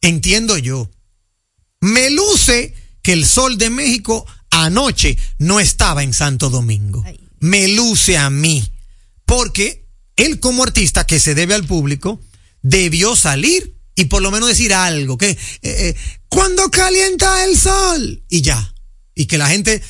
Entiendo 0.00 0.56
yo. 0.56 0.90
Me 1.80 2.08
luce 2.08 2.74
que 3.02 3.12
el 3.12 3.26
sol 3.26 3.58
de 3.58 3.68
México 3.68 4.26
anoche 4.50 5.18
no 5.36 5.60
estaba 5.60 6.02
en 6.02 6.14
Santo 6.14 6.48
Domingo. 6.48 7.04
Me 7.40 7.68
luce 7.68 8.16
a 8.16 8.30
mí. 8.30 8.66
Porque 9.26 9.87
él 10.18 10.40
como 10.40 10.62
artista 10.62 11.06
que 11.06 11.18
se 11.18 11.34
debe 11.34 11.54
al 11.54 11.64
público 11.64 12.20
debió 12.60 13.16
salir 13.16 13.74
y 13.94 14.04
por 14.04 14.20
lo 14.20 14.30
menos 14.30 14.48
decir 14.48 14.74
algo, 14.74 15.16
que 15.16 15.30
eh, 15.30 15.38
eh, 15.62 15.96
cuando 16.28 16.70
calienta 16.70 17.44
el 17.44 17.58
sol 17.58 18.22
y 18.28 18.42
ya. 18.42 18.74
Y 19.14 19.26
que 19.26 19.36
la 19.36 19.48
gente, 19.48 19.82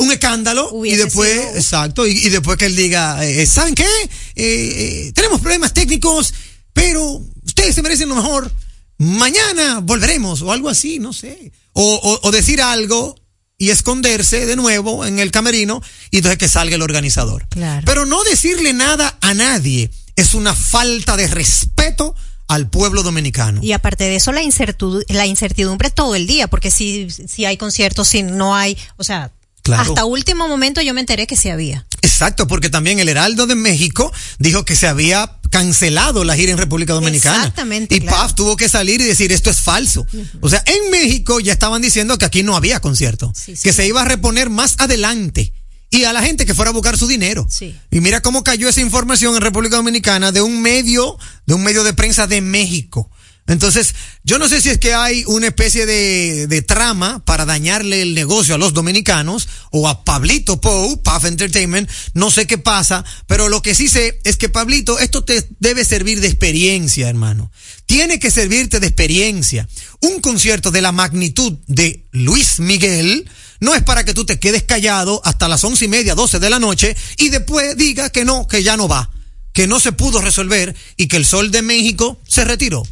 un 0.00 0.12
escándalo 0.12 0.84
y 0.84 0.94
después, 0.96 1.56
exacto, 1.56 2.06
y, 2.06 2.28
después 2.28 2.58
que 2.58 2.66
él 2.66 2.76
diga, 2.76 3.24
eh, 3.24 3.46
¿saben 3.46 3.74
qué? 3.74 5.12
tenemos 5.14 5.40
problemas 5.40 5.72
técnicos, 5.72 6.34
pero 6.74 7.22
ustedes 7.44 7.74
se 7.74 7.80
merecen 7.80 8.10
lo 8.10 8.16
mejor. 8.16 8.52
Mañana 8.98 9.80
volveremos 9.80 10.42
o 10.42 10.52
algo 10.52 10.68
así, 10.68 10.98
no 10.98 11.14
sé. 11.14 11.52
O, 11.72 12.20
o 12.22 12.30
decir 12.30 12.60
algo 12.60 13.14
y 13.58 13.70
esconderse 13.70 14.46
de 14.46 14.56
nuevo 14.56 15.06
en 15.06 15.18
el 15.18 15.30
camerino 15.30 15.82
y 16.10 16.18
entonces 16.18 16.38
que 16.38 16.48
salga 16.48 16.76
el 16.76 16.82
organizador. 16.82 17.46
Pero 17.84 18.04
no 18.04 18.22
decirle 18.24 18.72
nada 18.72 19.16
a 19.20 19.34
nadie 19.34 19.90
es 20.14 20.34
una 20.34 20.54
falta 20.54 21.16
de 21.16 21.26
respeto 21.28 22.14
al 22.48 22.68
pueblo 22.68 23.02
dominicano. 23.02 23.60
Y 23.62 23.72
aparte 23.72 24.04
de 24.04 24.16
eso, 24.16 24.32
la 24.32 24.42
incertidumbre, 24.42 25.04
la 25.08 25.26
incertidumbre 25.26 25.90
todo 25.90 26.14
el 26.14 26.26
día, 26.26 26.48
porque 26.48 26.70
si, 26.70 27.08
si 27.10 27.44
hay 27.44 27.56
conciertos, 27.56 28.08
si 28.08 28.22
no 28.22 28.54
hay, 28.54 28.78
o 28.96 29.04
sea, 29.04 29.32
hasta 29.74 30.04
último 30.04 30.48
momento 30.48 30.80
yo 30.80 30.94
me 30.94 31.00
enteré 31.00 31.26
que 31.26 31.36
sí 31.36 31.48
había. 31.48 31.86
Exacto, 32.02 32.46
porque 32.46 32.70
también 32.70 32.98
el 33.00 33.08
Heraldo 33.08 33.46
de 33.46 33.56
México 33.56 34.12
dijo 34.38 34.64
que 34.64 34.76
se 34.76 34.86
había 34.86 35.35
cancelado 35.50 36.24
la 36.24 36.36
gira 36.36 36.52
en 36.52 36.58
República 36.58 36.92
Dominicana. 36.92 37.36
Exactamente. 37.36 37.94
Y 37.94 38.00
PAF 38.00 38.34
tuvo 38.34 38.56
que 38.56 38.68
salir 38.68 39.00
y 39.00 39.04
decir 39.04 39.32
esto 39.32 39.50
es 39.50 39.60
falso. 39.60 40.06
O 40.40 40.48
sea, 40.48 40.62
en 40.66 40.90
México 40.90 41.40
ya 41.40 41.52
estaban 41.52 41.82
diciendo 41.82 42.18
que 42.18 42.24
aquí 42.24 42.42
no 42.42 42.56
había 42.56 42.80
concierto, 42.80 43.32
que 43.62 43.72
se 43.72 43.86
iba 43.86 44.02
a 44.02 44.04
reponer 44.04 44.50
más 44.50 44.76
adelante 44.78 45.52
y 45.90 46.04
a 46.04 46.12
la 46.12 46.22
gente 46.22 46.46
que 46.46 46.54
fuera 46.54 46.70
a 46.70 46.74
buscar 46.74 46.98
su 46.98 47.06
dinero. 47.06 47.46
Y 47.90 48.00
mira 48.00 48.20
cómo 48.20 48.44
cayó 48.44 48.68
esa 48.68 48.80
información 48.80 49.34
en 49.34 49.40
República 49.40 49.76
Dominicana 49.76 50.32
de 50.32 50.42
un 50.42 50.62
medio, 50.62 51.18
de 51.46 51.54
un 51.54 51.62
medio 51.62 51.84
de 51.84 51.94
prensa 51.94 52.26
de 52.26 52.40
México. 52.40 53.10
Entonces, 53.46 53.94
yo 54.24 54.38
no 54.38 54.48
sé 54.48 54.60
si 54.60 54.70
es 54.70 54.78
que 54.78 54.92
hay 54.94 55.22
una 55.26 55.46
especie 55.46 55.86
de, 55.86 56.48
de, 56.48 56.62
trama 56.62 57.24
para 57.24 57.44
dañarle 57.44 58.02
el 58.02 58.14
negocio 58.14 58.56
a 58.56 58.58
los 58.58 58.74
dominicanos 58.74 59.48
o 59.70 59.88
a 59.88 60.04
Pablito 60.04 60.60
Pou, 60.60 61.00
Puff 61.00 61.24
Entertainment, 61.24 61.88
no 62.14 62.30
sé 62.32 62.48
qué 62.48 62.58
pasa, 62.58 63.04
pero 63.28 63.48
lo 63.48 63.62
que 63.62 63.76
sí 63.76 63.88
sé 63.88 64.18
es 64.24 64.36
que 64.36 64.48
Pablito, 64.48 64.98
esto 64.98 65.22
te 65.22 65.48
debe 65.60 65.84
servir 65.84 66.20
de 66.20 66.26
experiencia, 66.26 67.08
hermano. 67.08 67.52
Tiene 67.86 68.18
que 68.18 68.32
servirte 68.32 68.80
de 68.80 68.88
experiencia. 68.88 69.68
Un 70.00 70.20
concierto 70.20 70.72
de 70.72 70.82
la 70.82 70.90
magnitud 70.90 71.52
de 71.68 72.08
Luis 72.10 72.58
Miguel, 72.58 73.30
no 73.60 73.76
es 73.76 73.82
para 73.84 74.04
que 74.04 74.12
tú 74.12 74.26
te 74.26 74.40
quedes 74.40 74.64
callado 74.64 75.22
hasta 75.24 75.48
las 75.48 75.62
once 75.62 75.84
y 75.84 75.88
media, 75.88 76.16
doce 76.16 76.40
de 76.40 76.50
la 76.50 76.58
noche 76.58 76.96
y 77.16 77.28
después 77.28 77.76
diga 77.76 78.10
que 78.10 78.24
no, 78.24 78.46
que 78.48 78.62
ya 78.62 78.76
no 78.76 78.88
va, 78.88 79.10
que 79.52 79.66
no 79.66 79.78
se 79.78 79.92
pudo 79.92 80.20
resolver 80.20 80.74
y 80.96 81.06
que 81.06 81.16
el 81.16 81.24
sol 81.24 81.52
de 81.52 81.62
México 81.62 82.20
se 82.26 82.44
retiró. 82.44 82.82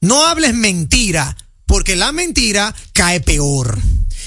No 0.00 0.26
hables 0.26 0.54
mentira, 0.54 1.36
porque 1.66 1.96
la 1.96 2.12
mentira 2.12 2.74
cae 2.92 3.20
peor. 3.20 3.78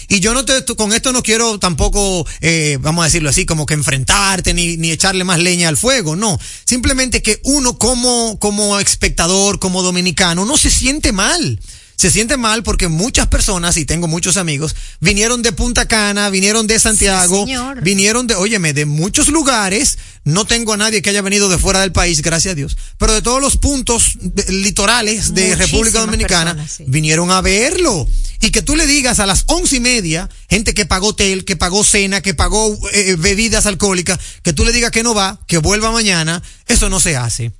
Y 0.09 0.21
yo 0.21 0.33
no 0.33 0.45
te, 0.45 0.63
con 0.75 0.93
esto 0.93 1.11
no 1.11 1.21
quiero 1.21 1.59
tampoco, 1.59 2.25
eh, 2.39 2.77
vamos 2.79 3.03
a 3.03 3.05
decirlo 3.05 3.29
así, 3.29 3.45
como 3.45 3.65
que 3.65 3.73
enfrentarte 3.73 4.53
ni, 4.53 4.77
ni 4.77 4.91
echarle 4.91 5.23
más 5.23 5.39
leña 5.39 5.67
al 5.67 5.77
fuego, 5.77 6.15
no. 6.15 6.39
Simplemente 6.65 7.21
que 7.21 7.41
uno 7.43 7.77
como, 7.77 8.39
como 8.39 8.79
espectador, 8.79 9.59
como 9.59 9.83
dominicano, 9.83 10.45
no 10.45 10.57
se 10.57 10.71
siente 10.71 11.11
mal 11.11 11.59
se 11.97 12.11
siente 12.11 12.37
mal 12.37 12.61
porque 12.61 12.87
muchas 12.87 13.25
personas, 13.27 13.75
y 13.75 13.83
tengo 13.83 14.07
muchos 14.07 14.37
amigos, 14.37 14.75
vinieron 14.99 15.41
de 15.41 15.51
Punta 15.51 15.87
Cana, 15.87 16.29
vinieron 16.29 16.67
de 16.67 16.79
Santiago, 16.79 17.45
vinieron 17.81 18.27
de, 18.27 18.35
óyeme, 18.35 18.73
de 18.73 18.85
muchos 18.85 19.29
lugares. 19.29 19.97
No 20.23 20.45
tengo 20.45 20.73
a 20.73 20.77
nadie 20.77 21.01
que 21.01 21.09
haya 21.09 21.23
venido 21.23 21.49
de 21.49 21.57
fuera 21.57 21.81
del 21.81 21.91
país, 21.91 22.21
gracias 22.21 22.51
a 22.51 22.55
Dios. 22.55 22.77
Pero 22.99 23.13
de 23.13 23.23
todos 23.23 23.41
los 23.41 23.57
puntos 23.57 24.15
litorales 24.47 25.33
de 25.33 25.55
República 25.55 26.01
Dominicana, 26.01 26.55
vinieron 26.85 27.31
a 27.31 27.41
verlo. 27.41 28.07
Y 28.41 28.51
que 28.51 28.61
tú 28.61 28.75
le 28.75 28.85
digas 28.85 29.19
a 29.19 29.25
las 29.25 29.45
once 29.47 29.77
y 29.77 29.79
media, 29.79 30.29
gente 30.47 30.75
que 30.75 30.85
pagó 30.85 31.07
hotel, 31.07 31.45
que 31.45 31.55
pagó 31.55 31.83
cena, 31.83 32.21
que 32.21 32.35
pagó 32.35 32.77
eh, 32.93 33.15
bebidas 33.17 33.65
alcohólicas, 33.65 34.19
que 34.43 34.53
tú 34.53 34.63
le 34.63 34.71
digas 34.71 34.91
que 34.91 35.01
no 35.01 35.15
va, 35.15 35.39
que 35.47 35.57
vuelva 35.57 35.91
mañana, 35.91 36.43
eso 36.67 36.89
no 36.89 36.99
se 36.99 37.17
hace. 37.17 37.51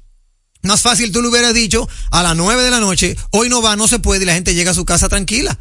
Más 0.62 0.82
fácil 0.82 1.12
tú 1.12 1.22
le 1.22 1.30
hubieras 1.30 1.54
dicho 1.54 1.88
a 2.12 2.24
las 2.24 2.36
nueve 2.36 2.64
de 2.64 2.72
la 2.72 2.80
noche, 2.80 3.16
hoy 3.32 3.50
no 3.50 3.62
va, 3.62 3.76
no 3.76 3.88
se 3.88 4.00
puede 4.00 4.24
y 4.24 4.26
la 4.26 4.34
gente 4.34 4.56
llega 4.56 4.72
a 4.72 4.76
su 4.76 4.86
casa 4.86 5.10
tranquila. 5.10 5.58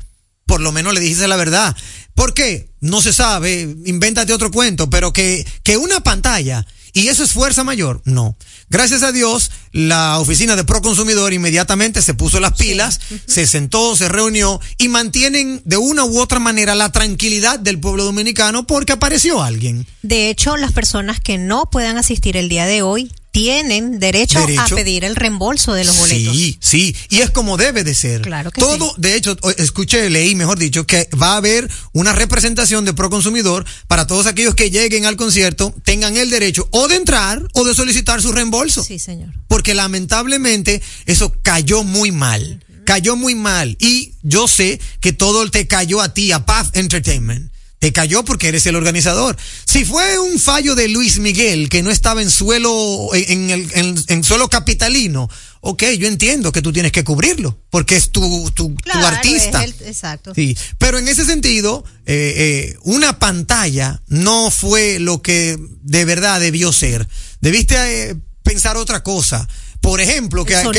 Por 0.46 0.60
lo 0.60 0.72
menos 0.72 0.94
le 0.94 1.00
dijiste 1.00 1.26
la 1.26 1.36
verdad. 1.36 1.76
¿Por 2.14 2.32
qué? 2.32 2.70
No 2.80 3.02
se 3.02 3.12
sabe, 3.12 3.62
invéntate 3.84 4.32
otro 4.32 4.50
cuento, 4.50 4.88
pero 4.88 5.12
que, 5.12 5.46
que 5.62 5.76
una 5.76 6.00
pantalla 6.00 6.66
¿Y 6.96 7.08
eso 7.08 7.24
es 7.24 7.32
fuerza 7.32 7.62
mayor? 7.62 8.00
No. 8.06 8.38
Gracias 8.70 9.02
a 9.02 9.12
Dios, 9.12 9.50
la 9.70 10.18
oficina 10.18 10.56
de 10.56 10.64
Proconsumidor 10.64 11.34
inmediatamente 11.34 12.00
se 12.00 12.14
puso 12.14 12.40
las 12.40 12.54
pilas, 12.54 13.00
se 13.26 13.46
sentó, 13.46 13.94
se 13.96 14.08
reunió 14.08 14.62
y 14.78 14.88
mantienen 14.88 15.60
de 15.66 15.76
una 15.76 16.06
u 16.06 16.18
otra 16.18 16.38
manera 16.38 16.74
la 16.74 16.90
tranquilidad 16.92 17.58
del 17.58 17.78
pueblo 17.78 18.04
dominicano 18.04 18.66
porque 18.66 18.94
apareció 18.94 19.42
alguien. 19.42 19.86
De 20.00 20.30
hecho, 20.30 20.56
las 20.56 20.72
personas 20.72 21.20
que 21.20 21.36
no 21.36 21.66
puedan 21.70 21.98
asistir 21.98 22.38
el 22.38 22.48
día 22.48 22.64
de 22.64 22.80
hoy 22.80 23.12
tienen 23.36 23.98
derecho, 24.00 24.40
Derecho. 24.40 24.62
a 24.62 24.66
pedir 24.66 25.04
el 25.04 25.14
reembolso 25.14 25.74
de 25.74 25.84
los 25.84 25.98
boletos. 25.98 26.34
Sí, 26.34 26.56
sí, 26.58 26.96
y 27.10 27.18
es 27.18 27.28
como 27.30 27.58
debe 27.58 27.84
de 27.84 27.94
ser. 27.94 28.22
Claro 28.22 28.50
que 28.50 28.62
Todo, 28.62 28.94
de 28.96 29.14
hecho, 29.14 29.36
escuché, 29.58 30.08
leí, 30.08 30.34
mejor 30.34 30.58
dicho, 30.58 30.86
que 30.86 31.06
va 31.20 31.34
a 31.34 31.36
haber 31.36 31.70
una 31.92 32.14
representación 32.14 32.86
de 32.86 32.94
Proconsumidor 32.94 33.66
para 33.88 34.06
todos 34.06 34.24
aquellos 34.24 34.54
que 34.54 34.70
lleguen 34.70 35.04
al 35.04 35.16
concierto, 35.16 35.74
tengan 35.84 36.16
el 36.16 36.30
derecho 36.30 36.66
o 36.70 36.88
de 36.88 36.96
entrar 36.96 37.46
o 37.52 37.64
de 37.64 37.74
solicitar 37.74 38.22
su 38.22 38.32
reembolso. 38.32 38.82
Sí, 38.82 38.98
señor. 38.98 39.34
Porque 39.48 39.74
lamentablemente 39.74 40.80
eso 41.04 41.34
cayó 41.42 41.84
muy 41.84 42.12
mal. 42.12 42.64
Cayó 42.86 43.16
muy 43.16 43.34
mal. 43.34 43.76
Y 43.78 44.14
yo 44.22 44.48
sé 44.48 44.80
que 45.00 45.12
todo 45.12 45.50
te 45.50 45.66
cayó 45.66 46.00
a 46.00 46.14
ti, 46.14 46.32
a 46.32 46.46
Path 46.46 46.74
Entertainment. 46.74 47.50
Te 47.78 47.92
cayó 47.92 48.24
porque 48.24 48.48
eres 48.48 48.64
el 48.66 48.74
organizador. 48.74 49.36
Si 49.66 49.84
fue 49.84 50.18
un 50.18 50.38
fallo 50.40 50.74
de 50.74 50.88
Luis 50.88 51.18
Miguel 51.18 51.68
que 51.68 51.82
no 51.82 51.90
estaba 51.90 52.22
en 52.22 52.30
suelo, 52.30 53.10
en, 53.12 53.50
el, 53.50 53.70
en, 53.74 54.02
en 54.08 54.24
suelo 54.24 54.48
capitalino, 54.48 55.28
ok, 55.60 55.82
yo 55.98 56.08
entiendo 56.08 56.52
que 56.52 56.62
tú 56.62 56.72
tienes 56.72 56.90
que 56.92 57.04
cubrirlo, 57.04 57.58
porque 57.68 57.96
es 57.96 58.10
tu, 58.10 58.50
tu, 58.52 58.70
tu 58.70 58.74
Claro, 58.76 59.06
artista. 59.08 59.62
es 59.62 59.74
el- 59.80 59.86
exacto. 59.88 60.32
Sí, 60.34 60.56
pero 60.78 60.98
en 60.98 61.06
ese 61.06 61.26
sentido, 61.26 61.84
eh, 62.06 62.34
eh, 62.72 62.78
una 62.84 63.18
pantalla 63.18 64.00
no 64.08 64.50
fue 64.50 64.98
lo 64.98 65.20
que 65.20 65.58
de 65.82 66.04
verdad 66.06 66.40
debió 66.40 66.72
ser. 66.72 67.06
Debiste 67.42 68.10
eh, 68.10 68.16
pensar 68.42 68.78
otra 68.78 69.02
cosa. 69.02 69.46
Por 69.82 70.00
ejemplo, 70.00 70.44
que 70.46 70.54
el 70.54 70.70
que- 70.72 70.78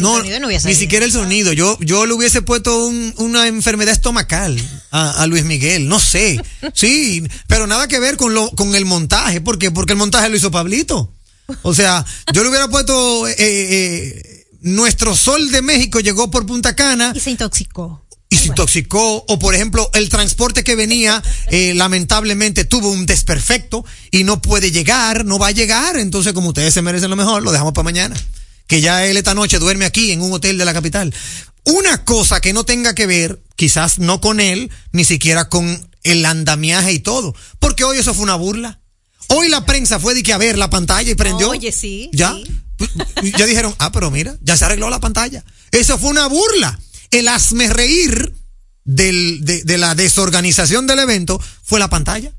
no, 0.00 0.16
sonido 0.18 0.40
no 0.40 0.46
hubiese 0.46 0.68
ni 0.68 0.74
siquiera 0.74 1.04
el 1.04 1.12
sonido. 1.12 1.52
Yo, 1.52 1.78
yo 1.80 2.06
le 2.06 2.12
hubiese 2.14 2.42
puesto 2.42 2.86
un- 2.86 3.12
una 3.18 3.46
enfermedad 3.48 3.92
estomacal 3.92 4.56
a, 4.90 5.22
a 5.22 5.26
Luis 5.26 5.44
Miguel. 5.44 5.88
No 5.88 5.98
sé. 6.00 6.40
Sí, 6.74 7.22
pero 7.46 7.66
nada 7.66 7.88
que 7.88 7.98
ver 7.98 8.16
con 8.16 8.34
lo, 8.34 8.50
con 8.50 8.74
el 8.74 8.84
montaje. 8.84 9.40
¿Por 9.40 9.58
qué? 9.58 9.70
Porque 9.70 9.92
el 9.92 9.98
montaje 9.98 10.28
lo 10.28 10.36
hizo 10.36 10.50
Pablito. 10.50 11.12
O 11.62 11.74
sea, 11.74 12.04
yo 12.32 12.42
le 12.42 12.48
hubiera 12.48 12.68
puesto, 12.68 13.26
eh, 13.28 13.34
eh, 13.38 14.46
nuestro 14.60 15.14
sol 15.16 15.50
de 15.50 15.60
México 15.62 16.00
llegó 16.00 16.30
por 16.30 16.46
Punta 16.46 16.74
Cana 16.76 17.12
Y 17.14 17.20
se 17.20 17.30
intoxicó. 17.30 18.00
y 18.30 18.36
se 18.36 18.46
intoxicó, 18.46 19.24
o 19.28 19.38
por 19.38 19.54
ejemplo, 19.54 19.90
el 19.92 20.08
transporte 20.08 20.64
que 20.64 20.76
venía, 20.76 21.22
eh, 21.48 21.74
lamentablemente 21.74 22.64
tuvo 22.64 22.90
un 22.90 23.04
desperfecto 23.04 23.84
y 24.10 24.24
no 24.24 24.40
puede 24.40 24.70
llegar, 24.70 25.26
no 25.26 25.38
va 25.38 25.48
a 25.48 25.50
llegar, 25.50 25.98
entonces 25.98 26.32
como 26.32 26.48
ustedes 26.48 26.72
se 26.72 26.80
merecen 26.80 27.10
lo 27.10 27.16
mejor, 27.16 27.42
lo 27.42 27.52
dejamos 27.52 27.74
para 27.74 27.84
mañana. 27.84 28.16
Que 28.66 28.80
ya 28.80 29.04
él 29.06 29.16
esta 29.16 29.34
noche 29.34 29.58
duerme 29.58 29.84
aquí 29.84 30.12
en 30.12 30.22
un 30.22 30.32
hotel 30.32 30.58
de 30.58 30.64
la 30.64 30.72
capital. 30.72 31.14
Una 31.64 32.04
cosa 32.04 32.40
que 32.40 32.52
no 32.52 32.64
tenga 32.64 32.94
que 32.94 33.06
ver, 33.06 33.42
quizás 33.56 33.98
no 33.98 34.20
con 34.20 34.40
él, 34.40 34.70
ni 34.92 35.04
siquiera 35.04 35.48
con 35.48 35.90
el 36.02 36.24
andamiaje 36.26 36.92
y 36.92 36.98
todo, 36.98 37.34
porque 37.60 37.84
hoy 37.84 37.98
eso 37.98 38.14
fue 38.14 38.24
una 38.24 38.34
burla. 38.34 38.80
Hoy 39.28 39.48
la 39.48 39.64
prensa 39.64 40.00
fue 40.00 40.14
de 40.14 40.22
que 40.22 40.32
a 40.32 40.38
ver 40.38 40.58
la 40.58 40.68
pantalla 40.70 41.10
y 41.10 41.14
prendió. 41.14 41.50
Oye, 41.50 41.70
sí, 41.72 42.10
Ya. 42.12 42.34
sí. 42.34 42.62
Ya 43.38 43.46
dijeron, 43.46 43.72
ah, 43.78 43.92
pero 43.92 44.10
mira, 44.10 44.36
ya 44.42 44.56
se 44.56 44.64
arregló 44.64 44.90
la 44.90 44.98
pantalla. 44.98 45.44
Eso 45.70 45.96
fue 45.98 46.10
una 46.10 46.26
burla. 46.26 46.78
El 47.12 47.28
hazme 47.28 47.68
reír 47.68 48.34
del, 48.84 49.44
de, 49.44 49.62
de 49.62 49.78
la 49.78 49.94
desorganización 49.94 50.88
del 50.88 50.98
evento 50.98 51.40
fue 51.62 51.78
la 51.78 51.88
pantalla. 51.88 52.32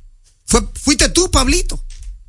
Fue, 0.46 0.62
fuiste 0.74 1.08
tú, 1.10 1.32
Pablito. 1.32 1.82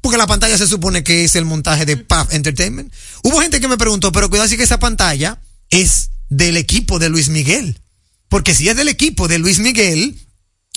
Porque 0.05 0.19
la 0.19 0.27
pantalla 0.27 0.59
se 0.59 0.69
supone 0.69 1.03
que 1.03 1.25
es 1.25 1.35
el 1.35 1.47
montaje 1.47 1.87
de 1.87 1.97
Puff 1.97 2.31
Entertainment. 2.35 2.93
Hubo 3.23 3.41
gente 3.41 3.59
que 3.59 3.69
me 3.69 3.79
preguntó, 3.79 4.13
pero 4.13 4.29
cuidado 4.29 4.47
si 4.51 4.59
que 4.59 4.63
esa 4.65 4.79
pantalla 4.79 5.41
es 5.71 6.11
del 6.29 6.59
equipo 6.59 6.99
de 6.99 7.09
Luis 7.09 7.31
Miguel. 7.31 7.81
Porque 8.29 8.55
si 8.55 8.69
es 8.69 8.77
del 8.77 8.89
equipo 8.89 9.29
de 9.29 9.39
Luis 9.39 9.61
Miguel, 9.61 10.15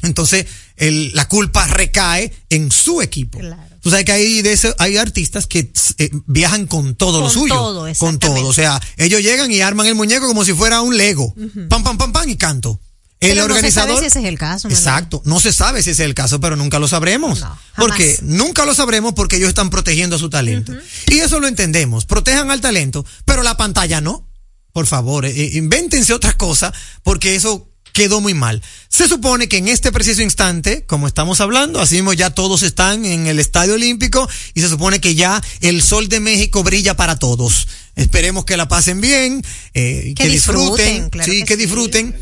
entonces 0.02 0.46
el- 0.78 1.12
la 1.14 1.28
culpa 1.28 1.68
recae 1.68 2.32
en 2.50 2.72
su 2.72 3.02
equipo. 3.02 3.40
Claro. 3.40 3.62
Tú 3.82 3.90
sabes 3.90 4.06
que 4.06 4.14
hay, 4.14 4.42
de 4.42 4.54
eso, 4.54 4.74
hay 4.80 4.96
artistas 4.96 5.46
que 5.46 5.72
eh, 5.98 6.10
viajan 6.26 6.66
con 6.66 6.96
todo 6.96 7.20
lo 7.20 7.30
suyo. 7.30 7.54
todo, 7.54 7.88
con 8.00 8.20
todo. 8.20 8.48
O 8.48 8.54
sea, 8.54 8.82
ellos 8.96 9.22
llegan 9.22 9.52
y 9.52 9.60
arman 9.60 9.88
el 9.88 9.96
muñeco 9.96 10.26
como 10.28 10.46
si 10.46 10.54
fuera 10.54 10.80
un 10.82 10.96
Lego. 10.96 11.36
Pam, 11.68 11.84
pam, 11.84 11.98
pam, 11.98 12.14
pam 12.14 12.30
y 12.30 12.38
canto. 12.38 12.80
El 13.20 13.30
Pero 13.32 13.42
no 13.42 13.48
se 13.48 13.54
organizador. 13.54 13.90
sabe 13.96 14.02
si 14.02 14.06
ese 14.08 14.20
es 14.20 14.26
el 14.26 14.38
caso. 14.38 14.68
Manuel. 14.68 14.78
Exacto. 14.80 15.22
No 15.26 15.40
se 15.40 15.52
sabe 15.52 15.82
si 15.82 15.90
ese 15.90 16.04
es 16.04 16.08
el 16.08 16.14
caso, 16.14 16.40
pero 16.40 16.56
nunca 16.56 16.78
lo 16.78 16.88
sabremos. 16.88 17.40
No, 17.40 17.58
porque 17.76 18.18
nunca 18.22 18.64
lo 18.66 18.76
sabremos 18.76 19.14
porque 19.14 19.38
ellos 19.38 19.50
están 19.50 19.72
protegiendo 19.72 20.18
a 20.18 20.20
su 20.20 20.30
talento. 20.30 20.74
Y 21.08 21.20
eso 21.20 21.40
lo 21.40 21.48
entendemos. 21.48 22.06
Protejan 22.06 22.52
al 22.52 22.62
talento, 22.62 23.06
pero 23.26 23.42
la 23.42 23.58
pantalla 23.58 24.02
no. 24.02 24.28
Por 24.72 24.86
favor, 24.86 25.26
eh, 25.26 25.32
eh, 25.32 25.50
invéntense 25.54 26.14
otra 26.14 26.34
cosa 26.34 26.72
porque 27.02 27.34
eso 27.36 27.68
quedó 27.94 28.22
muy 28.22 28.36
mal. 28.36 28.62
Se 28.90 29.08
supone 29.08 29.50
que 29.50 29.58
en 29.58 29.68
este 29.70 29.92
preciso 29.92 30.22
instante, 30.22 30.86
como 30.86 31.08
estamos 31.08 31.42
hablando, 31.42 31.82
así 31.82 31.96
mismo 31.96 32.14
ya 32.14 32.30
todos 32.30 32.62
están 32.62 33.04
en 33.04 33.26
el 33.26 33.40
Estadio 33.40 33.74
Olímpico 33.74 34.30
y 34.54 34.62
se 34.62 34.70
supone 34.70 35.02
que 35.02 35.16
ya 35.16 35.42
el 35.62 35.82
sol 35.82 36.08
de 36.08 36.20
México 36.20 36.62
brilla 36.62 36.96
para 36.96 37.18
todos. 37.18 37.68
Esperemos 37.96 38.46
que 38.46 38.56
la 38.56 38.68
pasen 38.68 39.02
bien, 39.02 39.42
eh, 39.74 40.14
Que 40.16 40.26
que, 40.26 40.30
disfruten, 40.30 40.76
disfruten, 40.76 41.10
claro 41.10 41.32
sí, 41.32 41.40
que 41.40 41.46
que 41.46 41.54
sí. 41.56 41.62
disfruten. 41.62 42.16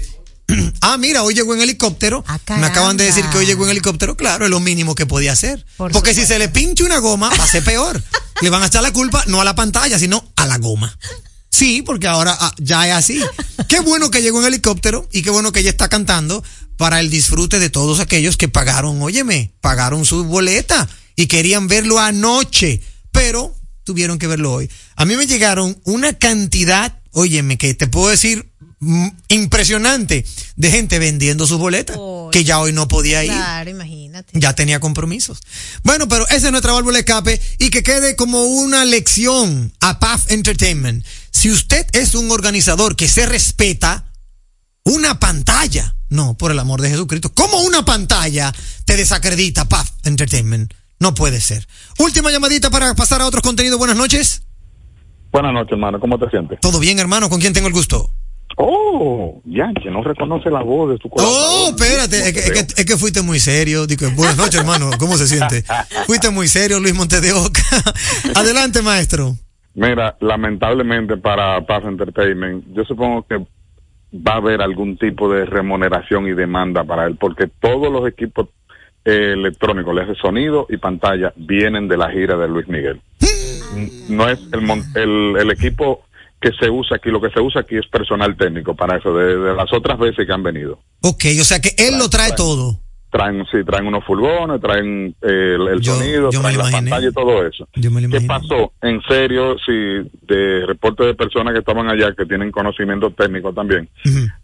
Ah, 0.82 0.98
mira, 0.98 1.24
hoy 1.24 1.34
llegó 1.34 1.56
en 1.56 1.62
helicóptero. 1.62 2.24
Ah, 2.28 2.40
Me 2.60 2.68
acaban 2.68 2.96
de 2.96 3.06
decir 3.06 3.26
que 3.32 3.40
hoy 3.40 3.46
llegó 3.48 3.66
en 3.66 3.72
helicóptero. 3.72 4.16
Claro, 4.16 4.46
es 4.46 4.52
lo 4.52 4.60
mínimo 4.60 4.94
que 4.94 5.08
podía 5.08 5.32
hacer. 5.32 5.66
Por 5.78 5.92
Porque 5.92 6.14
si 6.14 6.26
se 6.28 6.38
le 6.38 6.48
pinche 6.48 6.84
una 6.84 7.00
goma, 7.00 7.30
va 7.30 7.44
a 7.44 7.48
ser 7.48 7.64
peor. 7.64 8.02
le 8.42 8.50
van 8.52 8.62
a 8.62 8.68
echar 8.68 8.84
la 8.84 8.94
culpa 8.94 9.24
no 9.28 9.42
a 9.42 9.44
la 9.44 9.56
pantalla, 9.56 9.98
sino 9.98 10.24
a 10.36 10.46
la 10.46 10.60
goma. 10.60 10.96
Sí, 11.50 11.82
porque 11.82 12.08
ahora 12.08 12.38
ah, 12.40 12.54
ya 12.58 12.88
es 12.88 12.94
así. 12.94 13.20
Qué 13.68 13.80
bueno 13.80 14.12
que 14.12 14.22
llegó 14.22 14.42
en 14.42 14.48
helicóptero 14.48 15.08
y 15.12 15.24
qué 15.24 15.30
bueno 15.30 15.52
que 15.52 15.62
ella 15.62 15.70
está 15.70 15.90
cantando 15.90 16.44
para 16.78 17.00
el 17.00 17.10
disfrute 17.10 17.60
de 17.60 17.70
todos 17.70 18.00
aquellos 18.00 18.38
que 18.38 18.50
pagaron, 18.50 19.02
óyeme, 19.02 19.54
pagaron 19.62 20.06
su 20.06 20.26
boleta 20.26 20.88
y 21.16 21.28
querían 21.28 21.68
verlo 21.68 22.00
anoche, 22.00 22.82
pero 23.12 23.56
tuvieron 23.86 24.20
que 24.20 24.28
verlo 24.28 24.52
hoy. 24.52 24.70
A 24.96 25.06
mí 25.06 25.16
me 25.16 25.28
llegaron 25.28 25.80
una 25.86 26.14
cantidad, 26.14 27.00
óyeme, 27.12 27.58
que 27.58 27.74
te 27.74 27.88
puedo 27.88 28.10
decir 28.10 28.52
impresionante 29.30 30.26
de 30.56 30.72
gente 30.72 31.00
vendiendo 31.00 31.48
sus 31.48 31.58
boletas 31.58 31.98
que 32.32 32.44
ya 32.44 32.60
hoy 32.60 32.74
no 32.74 32.88
podía 32.88 33.24
ir. 33.24 33.32
Claro, 33.32 33.70
imagínate. 33.70 34.38
Ya 34.38 34.54
tenía 34.54 34.80
compromisos. 34.80 35.40
Bueno, 35.84 36.08
pero 36.08 36.28
esa 36.28 36.48
es 36.48 36.52
nuestra 36.52 36.74
válvula 36.74 36.96
de 36.96 37.00
escape 37.00 37.42
y 37.60 37.70
que 37.70 37.84
quede 37.84 38.16
como 38.16 38.44
una 38.44 38.86
lección 38.86 39.72
a 39.80 40.00
PAF 40.00 40.32
Entertainment. 40.32 41.06
Si 41.32 41.50
usted 41.50 41.86
es 41.94 42.16
un 42.16 42.30
organizador 42.32 42.96
que 42.96 43.08
se 43.08 43.26
respeta, 43.26 44.12
una 44.84 45.20
pantalla, 45.20 45.96
no, 46.10 46.38
por 46.38 46.52
el 46.52 46.60
amor 46.60 46.82
de 46.82 46.90
Jesucristo, 46.90 47.32
¿cómo 47.34 47.62
una 47.62 47.86
pantalla 47.86 48.54
te 48.86 48.98
desacredita 48.98 49.70
PAF 49.70 49.90
Entertainment? 50.04 50.74
No 51.00 51.14
puede 51.14 51.42
ser. 51.42 51.68
Última 52.00 52.32
llamadita 52.32 52.70
para 52.70 52.94
pasar 52.96 53.22
a 53.22 53.26
otros 53.28 53.44
contenidos. 53.44 53.78
Buenas 53.78 53.98
noches. 53.98 54.44
Buenas 55.32 55.54
noches, 55.54 55.74
hermano. 55.74 56.00
¿Cómo 56.00 56.18
te 56.18 56.30
sientes? 56.30 56.60
¿Todo 56.62 56.80
bien, 56.80 57.00
hermano? 57.00 57.30
¿Con 57.30 57.42
quién 57.42 57.54
tengo 57.54 57.68
el 57.68 57.74
gusto? 57.74 58.10
Oh, 58.58 59.42
ya, 59.46 59.72
que 59.82 59.90
no 59.92 60.02
reconoce 60.02 60.50
la 60.50 60.62
voz 60.64 60.92
de 60.92 60.98
tu 60.98 61.10
Oh, 61.10 61.12
colaborador. 61.12 61.70
espérate, 61.76 62.18
es 62.30 62.34
que, 62.34 62.40
es 62.40 62.52
que- 62.74 62.82
es 62.82 62.86
que 62.86 62.98
fuiste 62.98 63.22
muy 63.22 63.40
serio. 63.40 63.86
Digo, 63.86 64.08
buenas 64.16 64.38
noches, 64.38 64.62
hermano. 64.62 64.92
¿Cómo 64.98 65.18
se 65.18 65.28
siente? 65.28 65.64
Fuiste 66.08 66.30
muy 66.30 66.48
serio, 66.48 66.80
Luis 66.80 66.94
Montes 66.96 67.22
de 67.22 67.34
Oca. 67.34 67.62
Adelante, 68.36 68.82
maestro. 68.82 69.36
Mira, 69.74 70.16
lamentablemente 70.22 71.18
para 71.18 71.66
Paz 71.66 71.84
Entertainment, 71.84 72.64
yo 72.74 72.86
supongo 72.86 73.26
que 73.28 73.38
va 74.16 74.34
a 74.34 74.38
haber 74.38 74.62
algún 74.62 74.98
tipo 74.98 75.30
de 75.30 75.46
remuneración 75.46 76.28
y 76.30 76.34
demanda 76.34 76.86
para 76.86 77.06
él, 77.08 77.18
porque 77.20 77.48
todos 77.60 77.92
los 77.92 78.08
equipos 78.08 78.48
eh, 79.04 79.34
electrónicos, 79.34 79.94
le 79.94 80.04
hace 80.04 80.16
sonido 80.16 80.66
y 80.70 80.78
pantalla, 80.78 81.34
vienen 81.36 81.88
de 81.90 81.98
la 81.98 82.10
gira 82.10 82.38
de 82.38 82.48
Luis 82.48 82.68
Miguel. 82.70 83.02
No 84.10 84.30
es 84.30 84.40
el, 84.54 84.64
el, 84.96 85.36
el 85.42 85.52
equipo 85.52 86.06
que 86.46 86.52
se 86.60 86.70
usa 86.70 86.98
aquí, 86.98 87.10
lo 87.10 87.20
que 87.20 87.32
se 87.32 87.42
usa 87.42 87.62
aquí 87.62 87.76
es 87.76 87.88
personal 87.88 88.36
técnico 88.38 88.76
para 88.76 88.98
eso, 88.98 89.16
de, 89.18 89.36
de 89.38 89.54
las 89.56 89.72
otras 89.74 89.98
veces 89.98 90.28
que 90.28 90.32
han 90.34 90.44
venido. 90.44 90.78
Ok, 91.02 91.24
o 91.42 91.44
sea 91.44 91.60
que 91.60 91.70
él 91.78 91.98
lo 91.98 92.08
trae 92.08 92.34
todo. 92.34 92.80
traen 93.10 93.46
sí 93.52 93.64
traen 93.66 93.88
unos 93.88 94.04
furgones 94.04 94.60
traen 94.60 95.16
eh, 95.22 95.56
el, 95.56 95.68
el 95.70 95.80
Yo- 95.82 95.96
sonido 95.96 96.30
yo 96.32 96.42
traen 96.42 96.58
la 96.58 96.70
pantalla 96.70 97.08
y 97.08 97.14
todo 97.14 97.48
eso 97.48 97.66
Yo 97.76 97.90
me 97.90 98.02
lo 98.02 98.10
qué 98.10 98.20
pasó 98.28 98.74
en 98.82 99.02
serio 99.08 99.56
si 99.66 99.72
de 100.28 100.66
reporte 100.68 101.06
de 101.06 101.14
personas 101.16 101.54
que 101.54 101.60
estaban 101.60 101.90
allá 101.90 102.14
que 102.18 102.26
tienen 102.26 102.52
conocimiento 102.52 103.10
técnico 103.12 103.54
también 103.54 103.88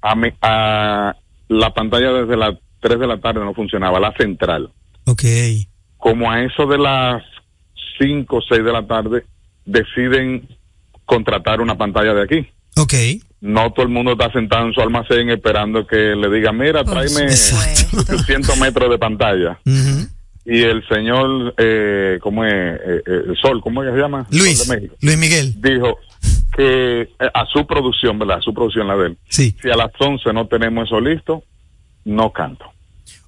a 0.01 0.15
mí 0.15 0.29
a 0.41 1.13
la 1.49 1.73
pantalla 1.73 2.13
desde 2.13 2.37
las 2.37 2.53
3 2.79 2.97
de 2.99 3.07
la 3.07 3.17
tarde 3.19 3.41
no 3.43 3.53
funcionaba 3.53 3.99
la 3.99 4.13
central 4.17 4.69
Ok. 5.05 5.23
como 5.97 6.31
a 6.31 6.41
eso 6.41 6.65
de 6.65 6.77
las 6.77 7.21
5 7.99 8.37
o 8.37 8.41
6 8.41 8.63
de 8.63 8.71
la 8.71 8.87
tarde 8.87 9.25
deciden 9.65 10.47
contratar 11.05 11.61
una 11.61 11.77
pantalla 11.77 12.13
de 12.13 12.23
aquí 12.23 12.47
Ok. 12.77 12.93
no 13.41 13.71
todo 13.73 13.83
el 13.83 13.91
mundo 13.91 14.13
está 14.13 14.31
sentado 14.31 14.65
en 14.67 14.73
su 14.73 14.81
almacén 14.81 15.29
esperando 15.29 15.85
que 15.85 15.95
le 16.15 16.29
diga, 16.29 16.51
mira, 16.51 16.83
tráeme 16.83 17.31
supuesto. 17.35 18.17
100 18.25 18.41
metros 18.59 18.89
de 18.89 18.97
pantalla. 18.97 19.59
Y 20.45 20.61
el 20.63 20.81
señor, 20.87 21.53
eh, 21.57 22.17
¿cómo 22.21 22.43
es? 22.45 22.53
Eh, 22.53 23.01
eh, 23.05 23.21
el 23.29 23.37
Sol, 23.39 23.61
¿cómo 23.61 23.83
es 23.83 23.89
que 23.89 23.95
se 23.95 24.01
llama? 24.01 24.25
Luis, 24.31 24.57
Sol 24.57 24.67
de 24.67 24.75
México. 24.75 24.95
Luis 25.01 25.17
Miguel. 25.17 25.55
Dijo 25.61 25.97
que 26.55 27.01
eh, 27.01 27.07
a 27.33 27.45
su 27.45 27.65
producción, 27.67 28.17
¿verdad? 28.17 28.37
A 28.37 28.41
su 28.41 28.53
producción, 28.53 28.87
la 28.87 28.95
de 28.95 29.07
él. 29.07 29.17
Sí. 29.29 29.55
Si 29.61 29.69
a 29.69 29.75
las 29.75 29.91
11 29.99 30.33
no 30.33 30.47
tenemos 30.47 30.87
eso 30.87 30.99
listo, 30.99 31.43
no 32.05 32.31
canto. 32.31 32.65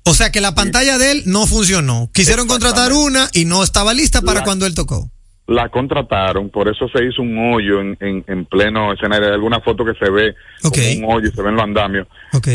O 0.05 0.13
sea 0.13 0.31
que 0.31 0.41
la 0.41 0.55
pantalla 0.55 0.97
de 0.97 1.11
él 1.11 1.23
no 1.27 1.45
funcionó. 1.47 2.09
Quisieron 2.13 2.47
contratar 2.47 2.91
una 2.93 3.29
y 3.33 3.45
no 3.45 3.63
estaba 3.63 3.93
lista 3.93 4.21
para 4.21 4.39
La- 4.39 4.45
cuando 4.45 4.65
él 4.65 4.73
tocó. 4.75 5.09
La 5.47 5.67
contrataron, 5.69 6.49
por 6.49 6.69
eso 6.69 6.87
se 6.87 7.03
hizo 7.03 7.21
un 7.21 7.37
hoyo 7.53 7.81
en, 7.81 7.97
en, 7.99 8.23
en 8.27 8.45
pleno 8.45 8.93
escenario. 8.93 9.27
Hay 9.27 9.33
alguna 9.33 9.59
foto 9.59 9.83
que 9.83 9.93
se 9.95 10.09
ve 10.09 10.35
Ok. 10.63 10.77
como 10.95 11.07
un 11.09 11.15
hoyo 11.17 11.27
y 11.27 11.31
se 11.31 11.41
ven 11.41 11.55
los 11.55 11.63
andamios. 11.63 12.07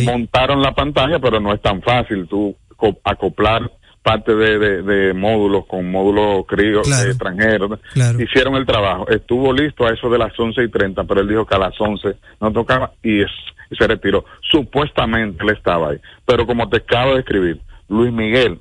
Montaron 0.05 0.63
la 0.63 0.75
pantalla, 0.75 1.19
pero 1.19 1.39
no 1.39 1.53
es 1.53 1.61
tan 1.61 1.83
fácil 1.83 2.27
tú 2.29 2.57
co- 2.77 2.99
acoplar 3.05 3.71
parte 4.03 4.35
de, 4.35 4.59
de, 4.59 4.83
de 4.83 5.13
módulos 5.13 5.67
con 5.67 5.91
módulos 5.91 6.47
críos 6.47 6.87
Claro. 6.89 7.07
eh, 7.07 7.11
extranjeros. 7.11 7.79
Claro. 7.93 8.23
Hicieron 8.23 8.55
el 8.55 8.65
trabajo. 8.65 9.07
Estuvo 9.11 9.53
listo 9.53 9.85
a 9.87 9.91
eso 9.93 10.09
de 10.09 10.17
las 10.19 10.39
11 10.39 10.63
y 10.63 10.69
30, 10.71 11.05
pero 11.05 11.21
él 11.21 11.29
dijo 11.29 11.45
que 11.45 11.57
a 11.57 11.59
las 11.59 11.79
11 11.79 12.15
no 12.41 12.51
tocaba 12.53 12.93
y, 13.03 13.21
es- 13.21 13.29
y 13.71 13.77
se 13.77 13.87
retiró. 13.87 14.25
Supuestamente 14.51 15.45
él 15.45 15.51
estaba 15.51 15.91
ahí. 15.91 15.99
Pero 16.25 16.47
como 16.47 16.69
te 16.71 16.79
acabo 16.79 17.15
de 17.15 17.21
escribir, 17.21 17.61
Luis 17.89 18.13
Miguel, 18.13 18.59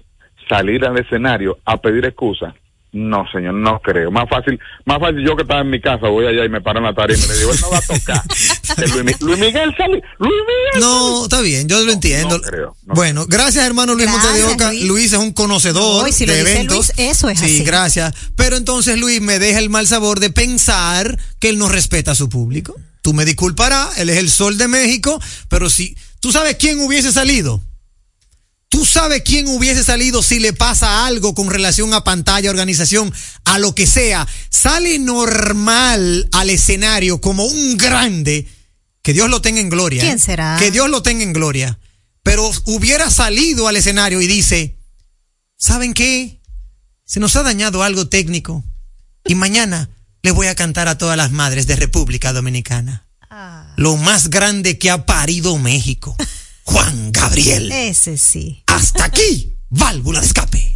salir 0.50 0.86
al 0.86 0.98
escenario 1.00 1.58
a 1.63 1.78
pedir 1.78 2.04
excusa. 2.06 2.54
No, 2.93 3.26
señor, 3.32 3.54
no 3.54 3.80
creo. 3.82 4.10
Más 4.12 4.28
fácil, 4.30 4.58
más 4.86 5.00
fácil 5.00 5.23
yo 5.23 5.36
que 5.36 5.41
estaba 5.43 5.62
en 5.62 5.69
mi 5.69 5.80
casa, 5.82 6.08
voy 6.08 6.26
allá 6.26 6.45
y 6.45 6.50
me 6.50 6.62
paro 6.62 6.80
en 6.80 6.86
la 6.86 6.93
tarima 6.93 7.19
y 7.23 7.28
le 7.28 7.38
digo, 7.38 7.52
él 7.52 7.60
no 7.62 7.69
va 7.69 7.78
a 7.78 7.82
tocar. 7.82 8.23
Luis, 8.78 9.04
Mi- 9.04 9.26
Luis 9.26 9.39
Miguel 9.39 9.76
sale, 9.78 10.02
Luis 10.19 10.32
Miguel. 10.47 10.80
No, 10.82 11.23
está 11.23 11.41
bien, 11.41 11.67
yo 11.67 11.80
lo 11.84 11.91
entiendo. 11.91 12.38
no 12.38 12.41
creo, 12.41 12.76
no 12.86 12.93
bueno, 12.95 13.26
gracias 13.28 13.65
hermano 13.65 13.93
Luis 13.93 14.06
Gracias, 14.08 14.23
Monte 14.26 14.39
de 14.47 14.54
Oca. 14.54 14.71
Luis. 14.71 14.86
Luis. 14.86 15.13
es 15.13 15.19
un 15.19 15.34
conocedor 15.34 16.12
si 16.13 16.26
de 16.26 16.38
dice 16.38 16.52
eventos. 16.54 16.78
Luis, 16.97 17.10
eso 17.12 17.30
es 17.30 17.39
sí, 17.39 17.45
así. 17.45 17.63
gracias. 17.63 18.13
Pero 18.36 18.56
entonces 18.56 18.97
Luis 18.97 19.21
me 19.21 19.38
deja 19.38 19.60
el 19.60 19.69
mal 19.69 19.86
sabor 19.86 20.19
de 20.19 20.30
pensar 20.30 21.19
que 21.39 21.50
él 21.50 21.58
no 21.60 21.67
respeta 21.69 22.12
a 22.12 22.15
su 22.15 22.30
público. 22.30 22.73
Tú 23.02 23.13
me 23.13 23.26
disculparás, 23.26 24.00
él 24.00 24.10
es 24.10 24.17
el 24.17 24.30
sol 24.30 24.58
de 24.58 24.67
México, 24.69 25.21
pero 25.50 25.69
si 25.69 25.95
tú 26.19 26.32
sabes 26.32 26.56
quién 26.56 26.80
hubiese 26.80 27.12
salido. 27.12 27.62
Tú 28.69 28.86
sabes 28.86 29.21
quién 29.23 29.47
hubiese 29.47 29.84
salido 29.84 30.21
si 30.21 30.39
le 30.39 30.51
pasa 30.53 31.06
algo 31.06 31.34
con 31.34 31.49
relación 31.49 31.93
a 31.93 32.03
pantalla, 32.03 32.49
organización, 32.49 33.13
a 33.45 33.60
lo 33.60 33.73
que 33.73 33.88
sea. 33.88 34.27
Sale 34.49 34.99
normal 34.99 36.27
al 36.34 36.49
escenario 36.49 37.21
como 37.21 37.45
un 37.45 37.77
grande. 37.77 38.47
Que 39.01 39.13
Dios 39.13 39.30
lo 39.30 39.41
tenga 39.41 39.62
en 39.62 39.69
gloria. 39.69 40.01
¿Quién 40.01 40.17
¿eh? 40.17 40.19
será? 40.19 40.58
Que 40.60 40.69
Dios 40.69 40.89
lo 40.89 41.01
tenga 41.01 41.23
en 41.23 41.32
gloria. 41.32 41.80
Pero 42.23 42.51
hubiera 42.65 43.10
salido 43.10 43.69
al 43.69 43.77
escenario 43.77 44.21
y 44.21 44.27
dice, 44.27 44.77
¿saben 45.56 45.93
qué? 45.93 46.41
Se 47.06 47.21
nos 47.21 47.38
ha 47.38 47.43
dañado 47.43 47.84
algo 47.84 48.10
técnico. 48.10 48.65
Y 49.25 49.36
mañana 49.36 49.89
le 50.23 50.32
voy 50.32 50.47
a 50.47 50.56
cantar 50.56 50.89
a 50.89 50.97
todas 50.97 51.15
las 51.15 51.32
madres 51.32 51.67
de 51.67 51.77
República 51.77 52.34
Dominicana. 52.34 53.08
Lo 53.77 53.95
más 53.95 54.30
grande 54.30 54.77
que 54.77 54.89
ha 54.89 55.06
parido 55.06 55.58
México. 55.58 56.17
Juan 56.67 57.12
Gabriel. 57.13 57.71
Ese 57.71 58.17
sí. 58.17 58.62
Hasta 58.67 59.06
aquí, 59.06 59.56
válvula 59.69 60.19
de 60.19 60.27
escape. 60.27 60.75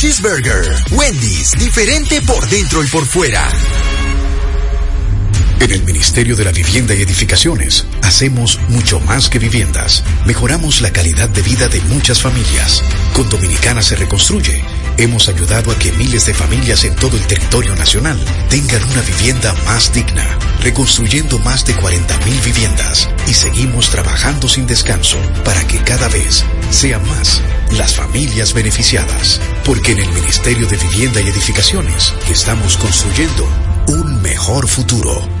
Cheeseburger. 0.01 0.83
Wendy's, 0.89 1.51
diferente 1.51 2.23
por 2.23 2.49
dentro 2.49 2.83
y 2.83 2.87
por 2.87 3.05
fuera. 3.05 3.51
En 5.61 5.69
el 5.69 5.83
Ministerio 5.83 6.35
de 6.35 6.43
la 6.43 6.51
Vivienda 6.51 6.95
y 6.95 7.03
Edificaciones 7.03 7.85
hacemos 8.01 8.59
mucho 8.69 8.99
más 8.99 9.29
que 9.29 9.37
viviendas. 9.37 10.03
Mejoramos 10.25 10.81
la 10.81 10.91
calidad 10.91 11.29
de 11.29 11.43
vida 11.43 11.67
de 11.67 11.79
muchas 11.81 12.19
familias. 12.19 12.81
Con 13.13 13.29
Dominicana 13.29 13.83
se 13.83 13.95
reconstruye. 13.95 14.63
Hemos 14.97 15.29
ayudado 15.29 15.71
a 15.71 15.77
que 15.77 15.91
miles 15.91 16.25
de 16.25 16.33
familias 16.33 16.83
en 16.83 16.95
todo 16.95 17.15
el 17.15 17.27
territorio 17.27 17.75
nacional 17.75 18.19
tengan 18.49 18.83
una 18.89 19.03
vivienda 19.03 19.53
más 19.67 19.93
digna, 19.93 20.25
reconstruyendo 20.61 21.37
más 21.37 21.63
de 21.63 21.75
40.000 21.75 22.43
viviendas 22.43 23.07
y 23.27 23.35
seguimos 23.35 23.91
trabajando 23.91 24.49
sin 24.49 24.65
descanso 24.65 25.19
para 25.45 25.67
que 25.67 25.77
cada 25.83 26.09
vez 26.09 26.43
sean 26.71 27.07
más 27.07 27.39
las 27.77 27.95
familias 27.95 28.55
beneficiadas. 28.55 29.39
Porque 29.63 29.91
en 29.91 29.99
el 29.99 30.09
Ministerio 30.09 30.65
de 30.65 30.77
Vivienda 30.77 31.21
y 31.21 31.29
Edificaciones 31.29 32.15
estamos 32.31 32.77
construyendo 32.77 33.47
un 33.89 34.23
mejor 34.23 34.67
futuro. 34.67 35.40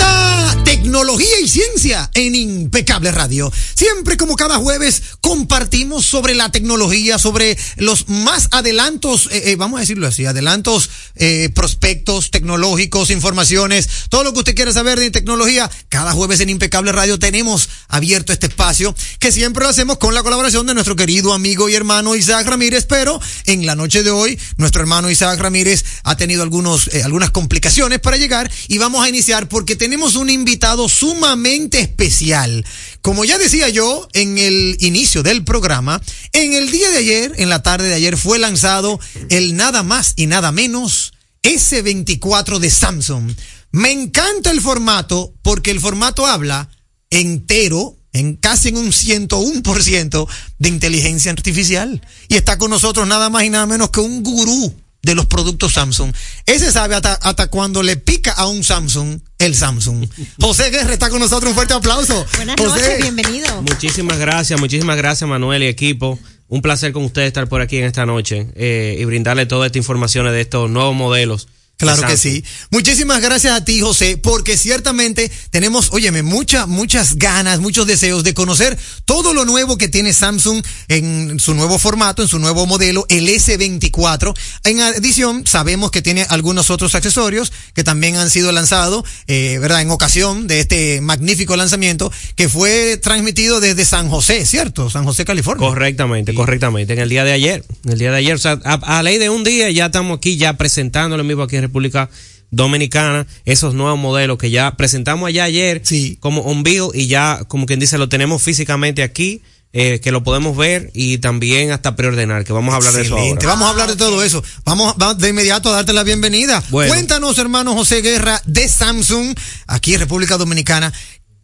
tecnología 0.91 1.39
y 1.41 1.47
ciencia 1.47 2.11
en 2.15 2.35
Impecable 2.35 3.13
Radio. 3.13 3.49
Siempre 3.75 4.17
como 4.17 4.35
cada 4.35 4.57
jueves 4.57 5.01
compartimos 5.21 6.05
sobre 6.05 6.35
la 6.35 6.51
tecnología, 6.51 7.17
sobre 7.17 7.57
los 7.77 8.09
más 8.09 8.49
adelantos, 8.51 9.29
eh, 9.31 9.51
eh, 9.51 9.55
vamos 9.55 9.77
a 9.77 9.81
decirlo 9.81 10.07
así, 10.07 10.25
adelantos, 10.25 10.89
eh, 11.15 11.49
prospectos 11.55 12.29
tecnológicos, 12.29 13.09
informaciones, 13.09 13.87
todo 14.09 14.25
lo 14.25 14.33
que 14.33 14.39
usted 14.39 14.53
quiera 14.53 14.73
saber 14.73 14.99
de 14.99 15.11
tecnología. 15.11 15.71
Cada 15.87 16.11
jueves 16.11 16.41
en 16.41 16.49
Impecable 16.49 16.91
Radio 16.91 17.17
tenemos 17.17 17.69
abierto 17.87 18.33
este 18.33 18.47
espacio 18.47 18.93
que 19.19 19.31
siempre 19.31 19.63
lo 19.63 19.69
hacemos 19.69 19.97
con 19.97 20.13
la 20.13 20.23
colaboración 20.23 20.67
de 20.67 20.73
nuestro 20.73 20.97
querido 20.97 21.31
amigo 21.31 21.69
y 21.69 21.75
hermano 21.75 22.17
Isaac 22.17 22.45
Ramírez, 22.47 22.85
pero 22.85 23.21
en 23.45 23.65
la 23.65 23.75
noche 23.75 24.03
de 24.03 24.11
hoy 24.11 24.37
nuestro 24.57 24.81
hermano 24.81 25.09
Isaac 25.09 25.39
Ramírez 25.39 25.85
ha 26.03 26.17
tenido 26.17 26.43
algunos, 26.43 26.89
algunas 27.05 27.31
complicaciones 27.31 28.01
para 28.01 28.17
llegar 28.17 28.51
y 28.67 28.77
vamos 28.77 29.05
a 29.05 29.07
iniciar 29.07 29.47
porque 29.47 29.77
tenemos 29.77 30.17
un 30.17 30.29
invitado 30.29 30.80
sumamente 30.89 31.79
especial. 31.79 32.65
Como 33.01 33.25
ya 33.25 33.37
decía 33.37 33.69
yo 33.69 34.07
en 34.13 34.37
el 34.37 34.77
inicio 34.79 35.23
del 35.23 35.43
programa, 35.43 36.01
en 36.33 36.53
el 36.53 36.71
día 36.71 36.89
de 36.89 36.97
ayer, 36.97 37.33
en 37.37 37.49
la 37.49 37.63
tarde 37.63 37.87
de 37.87 37.95
ayer, 37.95 38.17
fue 38.17 38.39
lanzado 38.39 38.99
el 39.29 39.55
nada 39.55 39.83
más 39.83 40.13
y 40.15 40.27
nada 40.27 40.51
menos 40.51 41.13
S24 41.43 42.59
de 42.59 42.69
Samsung. 42.69 43.31
Me 43.71 43.91
encanta 43.91 44.51
el 44.51 44.61
formato 44.61 45.33
porque 45.41 45.71
el 45.71 45.79
formato 45.79 46.27
habla 46.27 46.69
entero, 47.09 47.97
en 48.13 48.35
casi 48.35 48.69
en 48.69 48.77
un 48.77 48.91
101% 48.91 50.27
de 50.59 50.69
inteligencia 50.69 51.31
artificial. 51.31 52.01
Y 52.27 52.35
está 52.35 52.57
con 52.57 52.69
nosotros 52.69 53.07
nada 53.07 53.29
más 53.29 53.43
y 53.43 53.49
nada 53.49 53.65
menos 53.65 53.89
que 53.89 54.01
un 54.01 54.23
gurú 54.23 54.73
de 55.01 55.15
los 55.15 55.25
productos 55.25 55.73
Samsung. 55.73 56.13
Ese 56.45 56.71
sabe 56.71 56.95
hasta, 56.95 57.13
hasta 57.13 57.47
cuando 57.47 57.83
le 57.83 57.97
pica 57.97 58.31
a 58.31 58.47
un 58.47 58.63
Samsung 58.63 59.19
el 59.41 59.55
Samsung. 59.55 60.07
José 60.39 60.69
Guerra 60.69 60.93
está 60.93 61.09
con 61.09 61.19
nosotros, 61.19 61.49
un 61.49 61.55
fuerte 61.55 61.73
aplauso. 61.73 62.25
Buenas 62.35 62.55
José. 62.59 62.81
noches, 62.81 63.01
bienvenido. 63.01 63.61
Muchísimas 63.63 64.17
gracias, 64.19 64.59
muchísimas 64.59 64.97
gracias 64.97 65.29
Manuel 65.29 65.63
y 65.63 65.67
equipo. 65.67 66.19
Un 66.47 66.61
placer 66.61 66.91
con 66.91 67.03
ustedes 67.05 67.27
estar 67.27 67.47
por 67.47 67.61
aquí 67.61 67.77
en 67.77 67.85
esta 67.85 68.05
noche 68.05 68.47
eh, 68.55 68.97
y 68.99 69.05
brindarle 69.05 69.45
toda 69.45 69.67
esta 69.67 69.77
información 69.77 70.25
de 70.25 70.41
estos 70.41 70.69
nuevos 70.69 70.95
modelos. 70.95 71.47
Claro 71.81 72.07
que 72.07 72.17
sí. 72.17 72.43
Muchísimas 72.69 73.21
gracias 73.21 73.53
a 73.53 73.65
ti, 73.65 73.81
José, 73.81 74.17
porque 74.17 74.57
ciertamente 74.57 75.31
tenemos, 75.49 75.89
óyeme, 75.91 76.23
muchas, 76.23 76.67
muchas 76.67 77.15
ganas, 77.17 77.59
muchos 77.59 77.87
deseos 77.87 78.23
de 78.23 78.33
conocer 78.33 78.77
todo 79.05 79.33
lo 79.33 79.45
nuevo 79.45 79.77
que 79.77 79.89
tiene 79.89 80.13
Samsung 80.13 80.63
en 80.87 81.39
su 81.39 81.53
nuevo 81.53 81.79
formato, 81.79 82.21
en 82.21 82.27
su 82.27 82.39
nuevo 82.39 82.65
modelo, 82.65 83.05
el 83.09 83.27
S24. 83.27 84.33
En 84.63 84.81
adición, 84.81 85.45
sabemos 85.47 85.91
que 85.91 86.01
tiene 86.01 86.25
algunos 86.29 86.69
otros 86.69 86.95
accesorios 86.95 87.51
que 87.73 87.83
también 87.83 88.15
han 88.17 88.29
sido 88.29 88.51
lanzados, 88.51 89.03
eh, 89.27 89.57
¿verdad? 89.59 89.81
En 89.81 89.91
ocasión 89.91 90.47
de 90.47 90.59
este 90.59 91.01
magnífico 91.01 91.55
lanzamiento 91.55 92.11
que 92.35 92.49
fue 92.49 92.97
transmitido 92.97 93.59
desde 93.59 93.85
San 93.85 94.09
José, 94.09 94.45
¿cierto? 94.45 94.89
San 94.89 95.05
José, 95.05 95.25
California. 95.25 95.67
Correctamente, 95.67 96.33
correctamente. 96.33 96.93
En 96.93 96.99
el 96.99 97.09
día 97.09 97.23
de 97.23 97.31
ayer, 97.31 97.65
en 97.85 97.91
el 97.91 97.99
día 97.99 98.11
de 98.11 98.17
ayer, 98.17 98.35
o 98.35 98.39
sea, 98.39 98.59
a, 98.63 98.99
a 98.99 99.03
ley 99.03 99.17
de 99.17 99.29
un 99.29 99.43
día 99.43 99.69
ya 99.71 99.87
estamos 99.87 100.17
aquí 100.17 100.37
ya 100.37 100.53
presentándolo 100.53 101.23
mismo 101.23 101.43
aquí 101.43 101.55
en 101.55 101.70
República 101.71 102.09
Dominicana, 102.51 103.25
esos 103.45 103.73
nuevos 103.73 103.97
modelos 103.97 104.37
que 104.37 104.51
ya 104.51 104.75
presentamos 104.75 105.27
allá 105.27 105.45
ayer 105.45 105.81
como 106.19 106.41
on 106.41 106.63
bill 106.63 106.89
y 106.93 107.07
ya, 107.07 107.39
como 107.47 107.65
quien 107.65 107.79
dice, 107.79 107.97
lo 107.97 108.09
tenemos 108.09 108.43
físicamente 108.43 109.03
aquí. 109.03 109.41
eh, 109.73 109.99
que 110.01 110.11
lo 110.11 110.23
podemos 110.23 110.57
ver 110.57 110.91
y 110.93 111.19
también 111.19 111.71
hasta 111.71 111.95
preordenar, 111.95 112.43
que 112.43 112.51
vamos 112.51 112.73
a 112.73 112.77
hablar 112.77 112.93
de 112.93 113.01
eso 113.03 113.17
ahora. 113.17 113.39
Vamos 113.45 113.67
a 113.67 113.69
hablar 113.69 113.89
de 113.89 113.95
todo 113.95 114.21
eso. 114.23 114.43
Vamos, 114.65 114.95
vamos 114.97 115.17
de 115.19 115.29
inmediato 115.29 115.69
a 115.69 115.75
darte 115.75 115.93
la 115.93 116.03
bienvenida. 116.03 116.61
Bueno. 116.69 116.93
Cuéntanos, 116.93 117.37
hermano 117.37 117.73
José 117.73 118.01
Guerra, 118.01 118.41
de 118.45 118.67
Samsung, 118.67 119.33
aquí 119.67 119.93
en 119.93 120.01
República 120.01 120.37
Dominicana. 120.37 120.91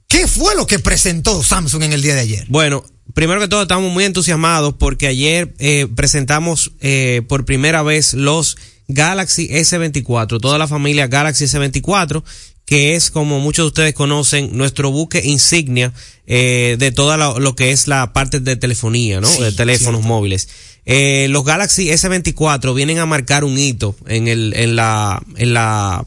¿Qué 0.09 0.27
fue 0.27 0.55
lo 0.55 0.67
que 0.67 0.79
presentó 0.79 1.41
Samsung 1.41 1.83
en 1.83 1.93
el 1.93 2.01
día 2.01 2.15
de 2.15 2.21
ayer? 2.21 2.45
Bueno, 2.49 2.83
primero 3.13 3.39
que 3.39 3.47
todo 3.47 3.61
estamos 3.61 3.91
muy 3.91 4.03
entusiasmados 4.03 4.75
porque 4.77 5.07
ayer 5.07 5.53
eh, 5.59 5.87
presentamos 5.95 6.73
eh, 6.81 7.21
por 7.27 7.45
primera 7.45 7.81
vez 7.81 8.13
los 8.13 8.57
Galaxy 8.87 9.49
S24, 9.49 10.39
toda 10.39 10.57
la 10.57 10.67
familia 10.67 11.07
Galaxy 11.07 11.45
S24, 11.45 12.23
que 12.65 12.95
es 12.95 13.11
como 13.11 13.39
muchos 13.39 13.63
de 13.63 13.67
ustedes 13.67 13.93
conocen 13.93 14.55
nuestro 14.57 14.91
buque 14.91 15.21
insignia 15.25 15.93
eh, 16.25 16.75
de 16.79 16.91
toda 16.91 17.17
lo, 17.17 17.39
lo 17.39 17.55
que 17.55 17.71
es 17.71 17.87
la 17.87 18.13
parte 18.13 18.39
de 18.39 18.55
telefonía, 18.55 19.21
¿no? 19.21 19.27
Sí, 19.27 19.41
de 19.41 19.51
teléfonos 19.51 20.01
cierto. 20.01 20.07
móviles. 20.07 20.49
Eh, 20.85 21.27
los 21.29 21.43
Galaxy 21.43 21.89
S24 21.89 22.73
vienen 22.73 22.99
a 22.99 23.05
marcar 23.05 23.43
un 23.43 23.57
hito 23.57 23.95
en 24.07 24.27
el 24.27 24.53
en 24.55 24.75
la 24.75 25.21
en 25.35 25.53
la 25.53 26.05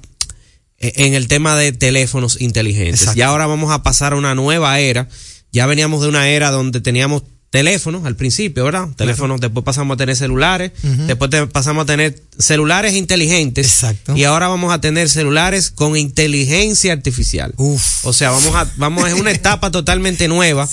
en 0.79 1.15
el 1.15 1.29
tema 1.29 1.57
de 1.57 1.73
teléfonos 1.73 2.41
inteligentes. 2.41 3.01
Exacto. 3.01 3.19
Y 3.19 3.23
ahora 3.23 3.47
vamos 3.47 3.71
a 3.73 3.83
pasar 3.83 4.15
a 4.15 4.17
una 4.17 4.35
nueva 4.35 4.81
era. 4.81 5.09
Ya 5.53 5.67
veníamos 5.67 6.01
de 6.03 6.09
una 6.09 6.29
era 6.29 6.51
donde 6.51 6.81
teníamos 6.81 7.25
teléfonos 7.51 8.05
al 8.07 8.15
principio, 8.17 8.65
¿verdad? 8.65 8.89
Teléfonos, 8.97 9.41
después 9.41 9.65
pasamos 9.65 9.95
a 9.95 9.99
tener 9.99 10.15
celulares, 10.17 10.71
después 11.07 11.31
te- 11.31 11.47
pasamos 11.49 11.83
a 11.83 11.87
tener 11.87 12.23
celulares 12.39 12.95
inteligentes. 12.95 13.67
Exacto. 13.67 14.17
Y 14.17 14.25
ahora 14.25 14.47
vamos 14.49 14.73
a 14.73 14.81
tener 14.81 15.09
celulares 15.09 15.71
con 15.71 15.97
inteligencia 15.97 16.93
artificial. 16.93 17.53
O 18.05 18.13
sea, 18.13 18.31
vamos 18.31 18.55
a, 18.55 18.71
vamos, 18.77 19.09
es 19.09 19.15
una 19.15 19.33
etapa 19.33 19.71
totalmente 19.73 20.29
nueva 20.29 20.69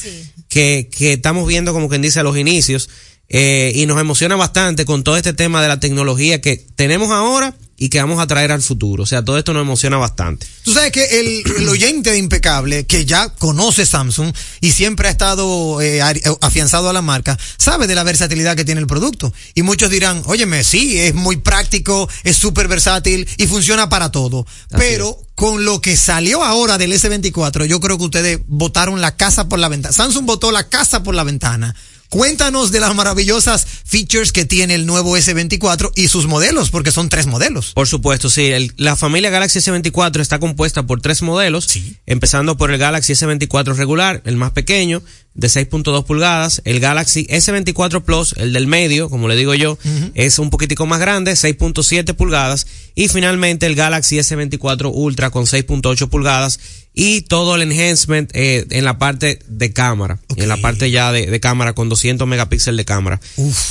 que, 0.49 0.89
que 0.95 1.13
estamos 1.13 1.47
viendo 1.47 1.73
como 1.73 1.89
quien 1.89 2.01
dice 2.03 2.19
a 2.19 2.23
los 2.23 2.37
inicios. 2.37 2.89
eh, 3.29 3.71
y 3.75 3.85
nos 3.87 3.99
emociona 3.99 4.35
bastante 4.35 4.85
con 4.85 5.03
todo 5.03 5.17
este 5.17 5.33
tema 5.33 5.61
de 5.61 5.67
la 5.67 5.79
tecnología 5.79 6.39
que 6.41 6.55
tenemos 6.75 7.09
ahora 7.11 7.53
y 7.77 7.89
que 7.89 7.99
vamos 7.99 8.19
a 8.19 8.27
traer 8.27 8.51
al 8.51 8.61
futuro. 8.61 9.03
O 9.03 9.05
sea, 9.05 9.23
todo 9.23 9.37
esto 9.37 9.53
nos 9.53 9.61
emociona 9.61 9.97
bastante. 9.97 10.47
Tú 10.63 10.73
sabes 10.73 10.91
que 10.91 11.19
el, 11.19 11.43
el 11.59 11.69
oyente 11.69 12.11
de 12.11 12.17
Impecable, 12.17 12.85
que 12.87 13.05
ya 13.05 13.29
conoce 13.29 13.85
Samsung 13.85 14.33
y 14.61 14.71
siempre 14.71 15.07
ha 15.07 15.11
estado 15.11 15.79
eh, 15.81 16.01
ari- 16.01 16.21
afianzado 16.41 16.89
a 16.89 16.93
la 16.93 17.01
marca, 17.01 17.37
sabe 17.57 17.85
de 17.87 17.95
la 17.95 18.03
versatilidad 18.03 18.55
que 18.55 18.65
tiene 18.65 18.81
el 18.81 18.87
producto. 18.87 19.31
Y 19.53 19.61
muchos 19.61 19.89
dirán, 19.91 20.23
óyeme, 20.25 20.63
sí, 20.63 20.97
es 20.99 21.13
muy 21.13 21.37
práctico, 21.37 22.09
es 22.23 22.35
súper 22.35 22.67
versátil 22.67 23.27
y 23.37 23.47
funciona 23.47 23.89
para 23.89 24.11
todo. 24.11 24.45
Pero 24.77 25.19
con 25.35 25.63
lo 25.63 25.79
que 25.81 25.95
salió 25.97 26.43
ahora 26.43 26.77
del 26.79 26.91
S24, 26.93 27.65
yo 27.65 27.79
creo 27.79 27.97
que 27.99 28.05
ustedes 28.05 28.39
botaron 28.47 29.01
la 29.01 29.15
casa 29.15 29.47
por 29.47 29.59
la 29.59 29.67
ventana. 29.69 29.93
Samsung 29.93 30.25
botó 30.25 30.51
la 30.51 30.67
casa 30.67 31.03
por 31.03 31.13
la 31.13 31.23
ventana. 31.23 31.75
Cuéntanos 32.09 32.71
de 32.71 32.79
las 32.79 32.95
maravillosas 32.95 33.65
features 33.85 34.31
que 34.31 34.45
tiene 34.45 34.75
el 34.75 34.85
nuevo 34.85 35.17
S24 35.17 35.91
y 35.95 36.07
sus 36.07 36.25
modelos, 36.27 36.69
porque 36.69 36.91
son 36.91 37.09
tres 37.09 37.25
modelos. 37.27 37.73
Por 37.73 37.87
supuesto, 37.87 38.29
sí. 38.29 38.45
El- 38.45 38.73
la 38.77 38.95
familia 38.95 39.29
Galaxy 39.29 39.59
S24 39.59 40.21
está 40.21 40.39
compuesta 40.39 40.83
por 40.83 41.01
tres 41.01 41.21
modelos, 41.21 41.67
empezando 42.05 42.55
por 42.57 42.71
el 42.71 42.77
Galaxy 42.77 43.13
S24 43.13 43.75
regular, 43.75 44.21
el 44.25 44.37
más 44.37 44.51
pequeño, 44.51 45.03
de 45.33 45.49
6.2 45.49 46.03
pulgadas. 46.05 46.61
El 46.65 46.79
Galaxy 46.79 47.27
S24 47.29 48.01
Plus, 48.03 48.33
el 48.37 48.53
del 48.53 48.67
medio, 48.67 49.09
como 49.09 49.27
le 49.27 49.35
digo 49.35 49.53
yo, 49.53 49.77
es 50.15 50.39
un 50.39 50.49
poquitico 50.49 50.85
más 50.87 50.99
grande, 50.99 51.33
6.7 51.33 52.13
pulgadas. 52.15 52.65
Y 52.95 53.07
finalmente 53.09 53.65
el 53.67 53.75
Galaxy 53.75 54.17
S24 54.17 54.89
Ultra 54.93 55.29
con 55.29 55.45
6.8 55.45 56.07
pulgadas 56.09 56.59
y 56.99 57.21
todo 57.21 57.53
el 57.55 57.61
enhancement 57.61 58.31
eh, 58.33 58.65
en 58.71 58.83
la 58.83 58.97
parte 58.97 59.37
de 59.47 59.71
cámara, 59.71 60.17
en 60.35 60.47
la 60.49 60.57
parte 60.57 60.89
ya 60.89 61.11
de, 61.11 61.27
de 61.27 61.39
cámara 61.39 61.73
con 61.73 61.89
200 61.89 62.27
megapíxeles 62.27 62.75
de 62.77 62.85
cámara. 62.85 63.21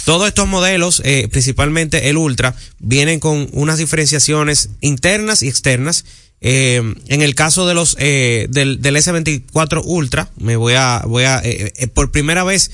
Todos 0.05 0.29
estos 0.29 0.47
modelos, 0.47 1.03
eh, 1.05 1.27
principalmente 1.31 2.09
el 2.09 2.19
Ultra, 2.19 2.55
vienen 2.79 3.19
con 3.19 3.49
unas 3.53 3.79
diferenciaciones 3.79 4.69
internas 4.81 5.43
y 5.43 5.49
externas. 5.49 6.05
Eh, 6.41 6.83
en 7.09 7.23
el 7.23 7.35
caso 7.35 7.67
de 7.67 7.75
los 7.75 7.97
eh, 7.99 8.47
del, 8.51 8.81
del 8.81 8.95
S24 8.97 9.83
Ultra, 9.85 10.31
me 10.39 10.55
voy 10.55 10.75
a 10.77 11.03
voy 11.05 11.25
a 11.25 11.41
eh, 11.43 11.73
eh, 11.77 11.87
por 11.89 12.13
primera 12.13 12.45
vez 12.45 12.71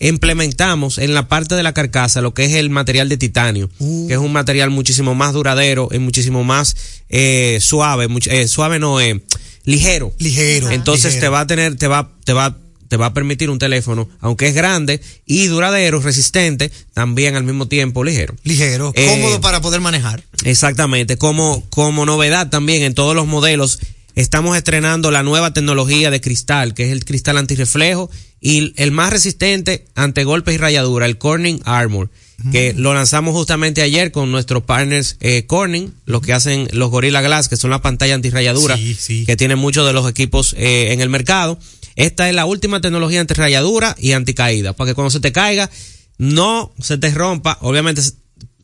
implementamos 0.00 0.98
en 0.98 1.14
la 1.14 1.28
parte 1.28 1.54
de 1.54 1.62
la 1.62 1.72
carcasa 1.74 2.20
lo 2.20 2.34
que 2.34 2.44
es 2.44 2.54
el 2.54 2.70
material 2.70 3.08
de 3.08 3.16
titanio, 3.16 3.70
que 3.78 4.14
es 4.14 4.18
un 4.18 4.32
material 4.32 4.70
muchísimo 4.70 5.14
más 5.14 5.32
duradero, 5.32 5.88
es 5.92 6.00
muchísimo 6.00 6.42
más 6.42 6.74
eh, 7.08 7.58
suave, 7.60 8.08
much- 8.08 8.46
suave 8.48 8.78
no 8.80 9.00
eh, 9.00 9.22
ligero. 9.64 10.12
Ligero. 10.18 10.70
Entonces 10.70 11.14
ligero. 11.14 11.20
te 11.20 11.28
va 11.28 11.40
a 11.40 11.46
tener, 11.46 11.76
te 11.76 11.86
va, 11.88 12.10
te 12.24 12.32
va, 12.32 12.56
te 12.88 12.96
va 12.96 13.06
a 13.06 13.14
permitir 13.14 13.48
un 13.50 13.58
teléfono, 13.58 14.08
aunque 14.20 14.48
es 14.48 14.54
grande 14.54 15.00
y 15.26 15.46
duradero, 15.46 16.00
resistente, 16.00 16.70
también 16.92 17.36
al 17.36 17.44
mismo 17.44 17.66
tiempo 17.68 18.04
ligero. 18.04 18.34
Ligero, 18.44 18.92
Eh, 18.94 19.06
cómodo 19.06 19.40
para 19.40 19.60
poder 19.60 19.80
manejar. 19.80 20.22
Exactamente, 20.44 21.16
como, 21.16 21.64
como 21.70 22.04
novedad 22.04 22.50
también 22.50 22.82
en 22.82 22.94
todos 22.94 23.14
los 23.14 23.26
modelos, 23.26 23.78
estamos 24.14 24.56
estrenando 24.56 25.10
la 25.10 25.22
nueva 25.22 25.54
tecnología 25.54 26.10
de 26.10 26.20
cristal, 26.20 26.74
que 26.74 26.84
es 26.84 26.92
el 26.92 27.04
cristal 27.04 27.38
antirreflejo 27.38 28.10
y 28.40 28.74
el 28.76 28.90
más 28.90 29.10
resistente 29.10 29.86
ante 29.94 30.24
golpes 30.24 30.54
y 30.54 30.58
rayadura, 30.58 31.06
el 31.06 31.16
Corning 31.16 31.60
Armor. 31.64 32.10
Que 32.50 32.72
lo 32.74 32.94
lanzamos 32.94 33.34
justamente 33.34 33.82
ayer 33.82 34.10
con 34.10 34.32
nuestros 34.32 34.64
partners 34.64 35.16
eh, 35.20 35.46
Corning, 35.46 35.92
lo 36.06 36.20
que 36.20 36.32
hacen 36.32 36.68
los 36.72 36.90
Gorilla 36.90 37.20
Glass, 37.20 37.48
que 37.48 37.56
son 37.56 37.70
la 37.70 37.82
pantalla 37.82 38.14
antirrayadura, 38.14 38.76
que 38.76 39.36
tienen 39.36 39.58
muchos 39.58 39.86
de 39.86 39.92
los 39.92 40.08
equipos 40.08 40.54
eh, 40.58 40.92
en 40.92 41.00
el 41.00 41.08
mercado. 41.08 41.58
Esta 41.94 42.28
es 42.28 42.34
la 42.34 42.46
última 42.46 42.80
tecnología 42.80 43.20
antirrayadura 43.20 43.94
y 43.98 44.12
anticaída, 44.12 44.72
para 44.72 44.90
que 44.90 44.94
cuando 44.94 45.10
se 45.10 45.20
te 45.20 45.32
caiga 45.32 45.70
no 46.18 46.72
se 46.80 46.98
te 46.98 47.10
rompa, 47.10 47.58
obviamente 47.62 48.02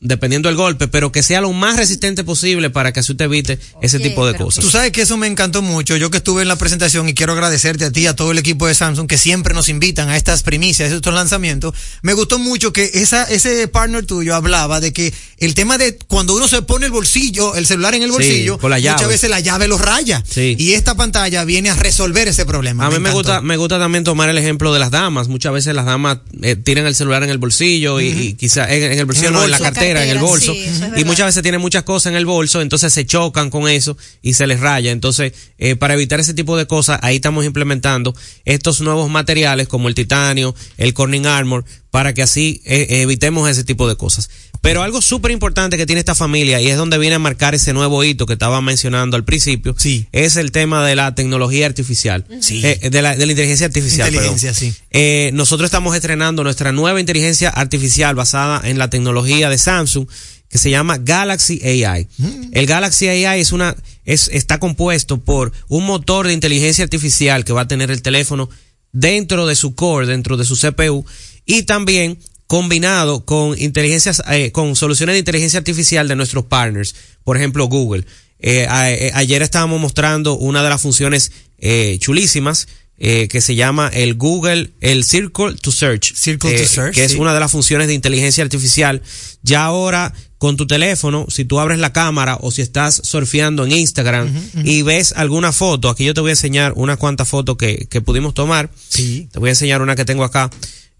dependiendo 0.00 0.48
del 0.48 0.56
golpe, 0.56 0.88
pero 0.88 1.10
que 1.12 1.22
sea 1.22 1.40
lo 1.40 1.52
más 1.52 1.76
resistente 1.76 2.24
posible 2.24 2.70
para 2.70 2.92
que 2.92 3.00
así 3.00 3.12
usted 3.12 3.24
evite 3.26 3.58
ese 3.82 3.98
tipo 3.98 4.26
de 4.26 4.34
cosas. 4.34 4.62
Tú 4.62 4.70
sabes 4.70 4.92
que 4.92 5.02
eso 5.02 5.16
me 5.16 5.26
encantó 5.26 5.62
mucho. 5.62 5.96
Yo 5.96 6.10
que 6.10 6.18
estuve 6.18 6.42
en 6.42 6.48
la 6.48 6.56
presentación 6.56 7.08
y 7.08 7.14
quiero 7.14 7.32
agradecerte 7.32 7.84
a 7.84 7.90
ti, 7.90 8.06
a 8.06 8.14
todo 8.14 8.30
el 8.30 8.38
equipo 8.38 8.66
de 8.66 8.74
Samsung 8.74 9.08
que 9.08 9.18
siempre 9.18 9.54
nos 9.54 9.68
invitan 9.68 10.08
a 10.08 10.16
estas 10.16 10.42
primicias, 10.42 10.92
a 10.92 10.94
estos 10.94 11.14
lanzamientos. 11.14 11.74
Me 12.02 12.12
gustó 12.12 12.38
mucho 12.38 12.72
que 12.72 12.90
esa, 12.94 13.24
ese 13.24 13.66
partner 13.68 14.06
tuyo 14.06 14.34
hablaba 14.34 14.80
de 14.80 14.92
que 14.92 15.12
el 15.38 15.54
tema 15.54 15.78
de 15.78 15.96
cuando 16.06 16.34
uno 16.34 16.48
se 16.48 16.62
pone 16.62 16.86
el 16.86 16.92
bolsillo, 16.92 17.54
el 17.56 17.66
celular 17.66 17.94
en 17.94 18.02
el 18.02 18.10
bolsillo, 18.10 18.58
con 18.58 18.70
la 18.70 18.78
llave. 18.78 18.96
muchas 18.96 19.08
veces 19.08 19.30
la 19.30 19.40
llave 19.40 19.68
lo 19.68 19.78
raya. 19.78 20.22
Sí. 20.28 20.56
Y 20.58 20.72
esta 20.72 20.94
pantalla 20.96 21.44
viene 21.44 21.70
a 21.70 21.74
resolver 21.74 22.28
ese 22.28 22.46
problema. 22.46 22.86
A 22.86 22.90
mí 22.90 22.98
me 22.98 23.10
gusta, 23.10 23.40
me 23.40 23.56
gusta 23.56 23.78
también 23.78 24.04
tomar 24.04 24.28
el 24.28 24.38
ejemplo 24.38 24.72
de 24.72 24.78
las 24.78 24.90
damas. 24.90 25.28
Muchas 25.28 25.52
veces 25.52 25.74
las 25.74 25.86
damas 25.86 26.18
eh, 26.42 26.56
tiran 26.56 26.86
el 26.86 26.94
celular 26.94 27.22
en 27.22 27.30
el 27.30 27.38
bolsillo 27.38 28.00
y, 28.00 28.08
y 28.08 28.32
quizá 28.34 28.72
en, 28.72 28.84
en 28.84 28.98
el 28.98 29.04
bolsillo 29.04 29.28
En 29.28 29.34
el 29.34 29.38
no, 29.40 29.44
en 29.44 29.50
la 29.50 29.58
bolso. 29.58 29.72
Cartera, 29.94 30.04
en 30.04 30.10
el 30.10 30.18
bolso. 30.18 30.52
sí, 30.52 30.64
eso 30.64 30.84
es 30.86 31.00
y 31.00 31.04
muchas 31.04 31.26
veces 31.26 31.42
tienen 31.42 31.60
muchas 31.60 31.82
cosas 31.82 32.10
en 32.10 32.16
el 32.16 32.26
bolso, 32.26 32.60
entonces 32.60 32.92
se 32.92 33.06
chocan 33.06 33.50
con 33.50 33.68
eso 33.68 33.96
y 34.22 34.34
se 34.34 34.46
les 34.46 34.60
raya. 34.60 34.90
Entonces, 34.90 35.32
eh, 35.58 35.76
para 35.76 35.94
evitar 35.94 36.20
ese 36.20 36.34
tipo 36.34 36.56
de 36.56 36.66
cosas, 36.66 36.98
ahí 37.02 37.16
estamos 37.16 37.44
implementando 37.44 38.14
estos 38.44 38.80
nuevos 38.80 39.10
materiales 39.10 39.68
como 39.68 39.88
el 39.88 39.94
titanio, 39.94 40.54
el 40.76 40.94
Corning 40.94 41.26
Armor, 41.26 41.64
para 41.90 42.14
que 42.14 42.22
así 42.22 42.62
eh, 42.64 43.02
evitemos 43.02 43.48
ese 43.48 43.64
tipo 43.64 43.88
de 43.88 43.96
cosas. 43.96 44.30
Pero 44.60 44.82
algo 44.82 45.00
súper 45.00 45.30
importante 45.30 45.76
que 45.76 45.86
tiene 45.86 46.00
esta 46.00 46.14
familia 46.14 46.60
y 46.60 46.68
es 46.68 46.76
donde 46.76 46.98
viene 46.98 47.16
a 47.16 47.18
marcar 47.18 47.54
ese 47.54 47.72
nuevo 47.72 48.02
hito 48.04 48.26
que 48.26 48.32
estaba 48.34 48.60
mencionando 48.60 49.16
al 49.16 49.24
principio, 49.24 49.74
es 50.12 50.36
el 50.36 50.52
tema 50.52 50.86
de 50.86 50.96
la 50.96 51.14
tecnología 51.14 51.66
artificial, 51.66 52.24
Sí. 52.40 52.60
Eh, 52.64 52.90
de, 52.90 53.02
la, 53.02 53.16
de 53.16 53.24
la 53.26 53.32
inteligencia 53.32 53.66
artificial. 53.66 54.08
Inteligencia, 54.08 54.52
perdón. 54.52 54.72
sí. 54.74 54.80
Eh, 54.90 55.30
nosotros 55.34 55.66
estamos 55.66 55.94
estrenando 55.94 56.42
nuestra 56.44 56.72
nueva 56.72 57.00
inteligencia 57.00 57.50
artificial 57.50 58.14
basada 58.14 58.60
en 58.68 58.78
la 58.78 58.90
tecnología 58.90 59.48
de 59.48 59.58
Samsung 59.58 60.06
que 60.48 60.58
se 60.58 60.70
llama 60.70 60.96
Galaxy 60.98 61.60
AI. 61.62 62.08
El 62.52 62.66
Galaxy 62.66 63.08
AI 63.08 63.40
es 63.40 63.52
una 63.52 63.76
es 64.04 64.28
está 64.32 64.58
compuesto 64.58 65.20
por 65.22 65.52
un 65.68 65.84
motor 65.84 66.26
de 66.26 66.32
inteligencia 66.32 66.84
artificial 66.84 67.44
que 67.44 67.52
va 67.52 67.62
a 67.62 67.68
tener 67.68 67.90
el 67.90 68.00
teléfono 68.00 68.48
dentro 68.92 69.46
de 69.46 69.54
su 69.54 69.74
core, 69.74 70.06
dentro 70.06 70.38
de 70.38 70.46
su 70.46 70.56
CPU 70.56 71.04
y 71.44 71.64
también 71.64 72.18
combinado 72.48 73.24
con 73.24 73.56
inteligencias 73.60 74.22
eh, 74.30 74.50
con 74.50 74.74
soluciones 74.74 75.14
de 75.14 75.20
inteligencia 75.20 75.58
artificial 75.58 76.08
de 76.08 76.16
nuestros 76.16 76.46
partners, 76.46 76.96
por 77.22 77.36
ejemplo 77.36 77.66
Google. 77.66 78.04
Eh, 78.40 78.66
a- 78.68 78.90
eh, 78.90 79.10
ayer 79.14 79.42
estábamos 79.42 79.80
mostrando 79.80 80.36
una 80.36 80.62
de 80.64 80.68
las 80.70 80.80
funciones 80.80 81.30
eh, 81.58 81.96
chulísimas 82.00 82.66
eh, 83.00 83.28
que 83.28 83.40
se 83.40 83.54
llama 83.54 83.90
el 83.94 84.14
Google, 84.14 84.72
el 84.80 85.04
Circle 85.04 85.54
to 85.60 85.70
Search. 85.70 86.14
Circle 86.16 86.50
to 86.56 86.62
eh, 86.62 86.66
Search, 86.66 86.94
Que 86.94 87.04
es 87.04 87.14
una 87.14 87.32
de 87.34 87.38
las 87.40 87.52
funciones 87.52 87.86
de 87.86 87.94
inteligencia 87.94 88.42
artificial. 88.42 89.02
Ya 89.42 89.64
ahora, 89.64 90.12
con 90.38 90.56
tu 90.56 90.66
teléfono, 90.66 91.26
si 91.28 91.44
tú 91.44 91.60
abres 91.60 91.78
la 91.78 91.92
cámara 91.92 92.38
o 92.40 92.50
si 92.50 92.62
estás 92.62 93.00
surfeando 93.04 93.64
en 93.66 93.72
Instagram 93.72 94.32
y 94.64 94.82
ves 94.82 95.12
alguna 95.16 95.52
foto, 95.52 95.90
aquí 95.90 96.04
yo 96.04 96.14
te 96.14 96.20
voy 96.22 96.30
a 96.30 96.32
enseñar 96.32 96.72
unas 96.76 96.96
cuantas 96.96 97.28
fotos 97.28 97.56
que, 97.56 97.86
que 97.88 98.00
pudimos 98.00 98.34
tomar. 98.34 98.70
Sí. 98.88 99.28
Te 99.30 99.38
voy 99.38 99.50
a 99.50 99.52
enseñar 99.52 99.80
una 99.82 99.94
que 99.94 100.04
tengo 100.04 100.24
acá. 100.24 100.50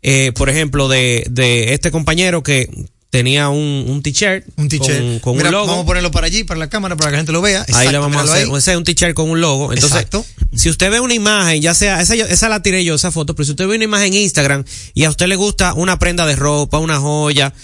Eh, 0.02 0.32
por 0.32 0.48
ejemplo, 0.48 0.88
de, 0.88 1.26
de 1.30 1.74
este 1.74 1.90
compañero 1.90 2.42
que 2.42 2.68
tenía 3.10 3.48
un, 3.48 3.86
un 3.88 4.02
t-shirt. 4.02 4.44
Un 4.56 4.68
t-shirt. 4.68 4.98
Con, 4.98 5.18
con 5.20 5.36
Mira, 5.36 5.48
un 5.48 5.52
logo. 5.52 5.66
Vamos 5.68 5.82
a 5.84 5.86
ponerlo 5.86 6.10
para 6.10 6.26
allí, 6.26 6.44
para 6.44 6.60
la 6.60 6.68
cámara, 6.68 6.94
para 6.96 7.08
que 7.08 7.12
la 7.12 7.18
gente 7.18 7.32
lo 7.32 7.40
vea. 7.40 7.60
Ahí 7.60 7.66
Exacto, 7.68 8.00
vamos 8.00 8.16
a 8.18 8.24
hacer. 8.24 8.46
ahí. 8.48 8.56
Ese 8.56 8.72
es 8.72 8.76
un 8.76 8.84
t-shirt 8.84 9.14
con 9.14 9.30
un 9.30 9.40
logo. 9.40 9.72
Entonces, 9.72 9.96
Exacto. 10.02 10.24
si 10.54 10.68
usted 10.68 10.90
ve 10.90 11.00
una 11.00 11.14
imagen, 11.14 11.60
ya 11.62 11.74
sea, 11.74 12.00
esa, 12.00 12.14
esa 12.14 12.48
la 12.48 12.62
tiré 12.62 12.84
yo, 12.84 12.94
esa 12.94 13.10
foto, 13.10 13.34
pero 13.34 13.44
si 13.46 13.52
usted 13.52 13.66
ve 13.66 13.76
una 13.76 13.84
imagen 13.84 14.14
en 14.14 14.20
Instagram 14.22 14.64
y 14.94 15.04
a 15.04 15.10
usted 15.10 15.26
le 15.26 15.36
gusta 15.36 15.72
una 15.74 15.98
prenda 15.98 16.26
de 16.26 16.36
ropa, 16.36 16.78
una 16.78 16.98
joya, 16.98 17.54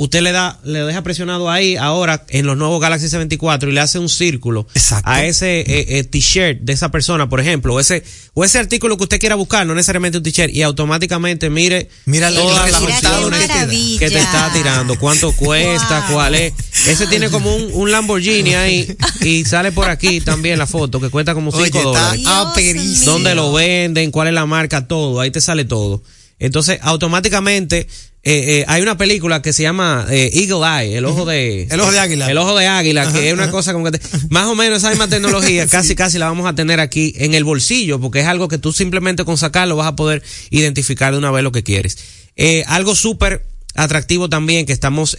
usted 0.00 0.22
le 0.22 0.32
da, 0.32 0.58
le 0.64 0.78
deja 0.78 1.02
presionado 1.02 1.50
ahí 1.50 1.76
ahora 1.76 2.24
en 2.30 2.46
los 2.46 2.56
nuevos 2.56 2.80
Galaxy 2.80 3.04
S24 3.04 3.68
y 3.68 3.72
le 3.72 3.80
hace 3.80 3.98
un 3.98 4.08
círculo 4.08 4.66
a 5.04 5.24
ese 5.26 5.60
eh, 5.60 5.98
eh, 5.98 6.04
t-shirt 6.04 6.60
de 6.62 6.72
esa 6.72 6.90
persona, 6.90 7.28
por 7.28 7.38
ejemplo, 7.38 7.74
o 7.74 7.80
ese, 7.80 8.02
o 8.32 8.42
ese 8.42 8.58
artículo 8.58 8.96
que 8.96 9.02
usted 9.02 9.20
quiera 9.20 9.34
buscar, 9.34 9.66
no 9.66 9.74
necesariamente 9.74 10.16
un 10.16 10.24
t-shirt, 10.24 10.54
y 10.54 10.62
automáticamente 10.62 11.50
mire, 11.50 11.90
Mira 12.06 12.32
todas 12.32 12.64
el 12.66 12.72
las 12.72 12.80
opciones 12.82 13.50
que 13.98 14.08
te 14.08 14.18
está 14.18 14.50
tirando, 14.54 14.98
cuánto 14.98 15.32
cuesta, 15.36 16.06
cuál 16.10 16.34
es. 16.34 16.54
Ese 16.86 17.06
tiene 17.06 17.28
como 17.28 17.54
un, 17.54 17.68
un 17.74 17.92
Lamborghini 17.92 18.54
ahí 18.54 18.96
y 19.20 19.44
sale 19.44 19.70
por 19.70 19.90
aquí 19.90 20.22
también 20.22 20.58
la 20.58 20.66
foto 20.66 20.98
que 20.98 21.10
cuesta 21.10 21.34
como 21.34 21.50
5 21.50 21.62
Oye, 21.62 21.68
está 21.78 21.82
dólares. 21.82 22.24
aperísimo. 22.26 23.12
¿Dónde 23.12 23.34
lo 23.34 23.52
venden? 23.52 24.10
¿Cuál 24.10 24.28
es 24.28 24.34
la 24.34 24.46
marca? 24.46 24.88
Todo. 24.88 25.20
Ahí 25.20 25.30
te 25.30 25.42
sale 25.42 25.66
todo. 25.66 26.02
Entonces, 26.40 26.78
automáticamente, 26.82 27.86
eh, 28.22 28.60
eh, 28.60 28.64
hay 28.66 28.82
una 28.82 28.96
película 28.98 29.40
que 29.40 29.52
se 29.52 29.62
llama 29.62 30.06
eh, 30.10 30.30
Eagle 30.34 30.66
Eye, 30.86 30.96
el 30.98 31.04
ojo 31.04 31.24
de... 31.24 31.68
El 31.70 31.80
ojo 31.80 31.92
de 31.92 31.98
águila. 31.98 32.30
El 32.30 32.38
ojo 32.38 32.56
de 32.58 32.66
águila, 32.66 33.02
Ajá, 33.02 33.12
que 33.12 33.28
es 33.28 33.32
una 33.34 33.44
ajá. 33.44 33.52
cosa 33.52 33.72
como 33.72 33.84
que... 33.84 33.98
te- 33.98 34.00
más 34.30 34.46
o 34.46 34.54
menos 34.54 34.78
esa 34.78 34.90
misma 34.90 35.08
tecnología, 35.08 35.66
casi 35.70 35.94
casi 35.94 36.18
la 36.18 36.26
vamos 36.28 36.46
a 36.48 36.54
tener 36.54 36.80
aquí 36.80 37.14
en 37.16 37.34
el 37.34 37.44
bolsillo, 37.44 38.00
porque 38.00 38.20
es 38.20 38.26
algo 38.26 38.48
que 38.48 38.58
tú 38.58 38.72
simplemente 38.72 39.24
con 39.24 39.38
sacarlo 39.38 39.76
vas 39.76 39.86
a 39.88 39.96
poder 39.96 40.22
identificar 40.50 41.12
de 41.12 41.18
una 41.18 41.30
vez 41.30 41.44
lo 41.44 41.52
que 41.52 41.62
quieres. 41.62 41.98
Eh, 42.36 42.64
algo 42.66 42.94
súper 42.96 43.44
atractivo 43.74 44.28
también 44.28 44.66
que 44.66 44.72
estamos 44.72 45.16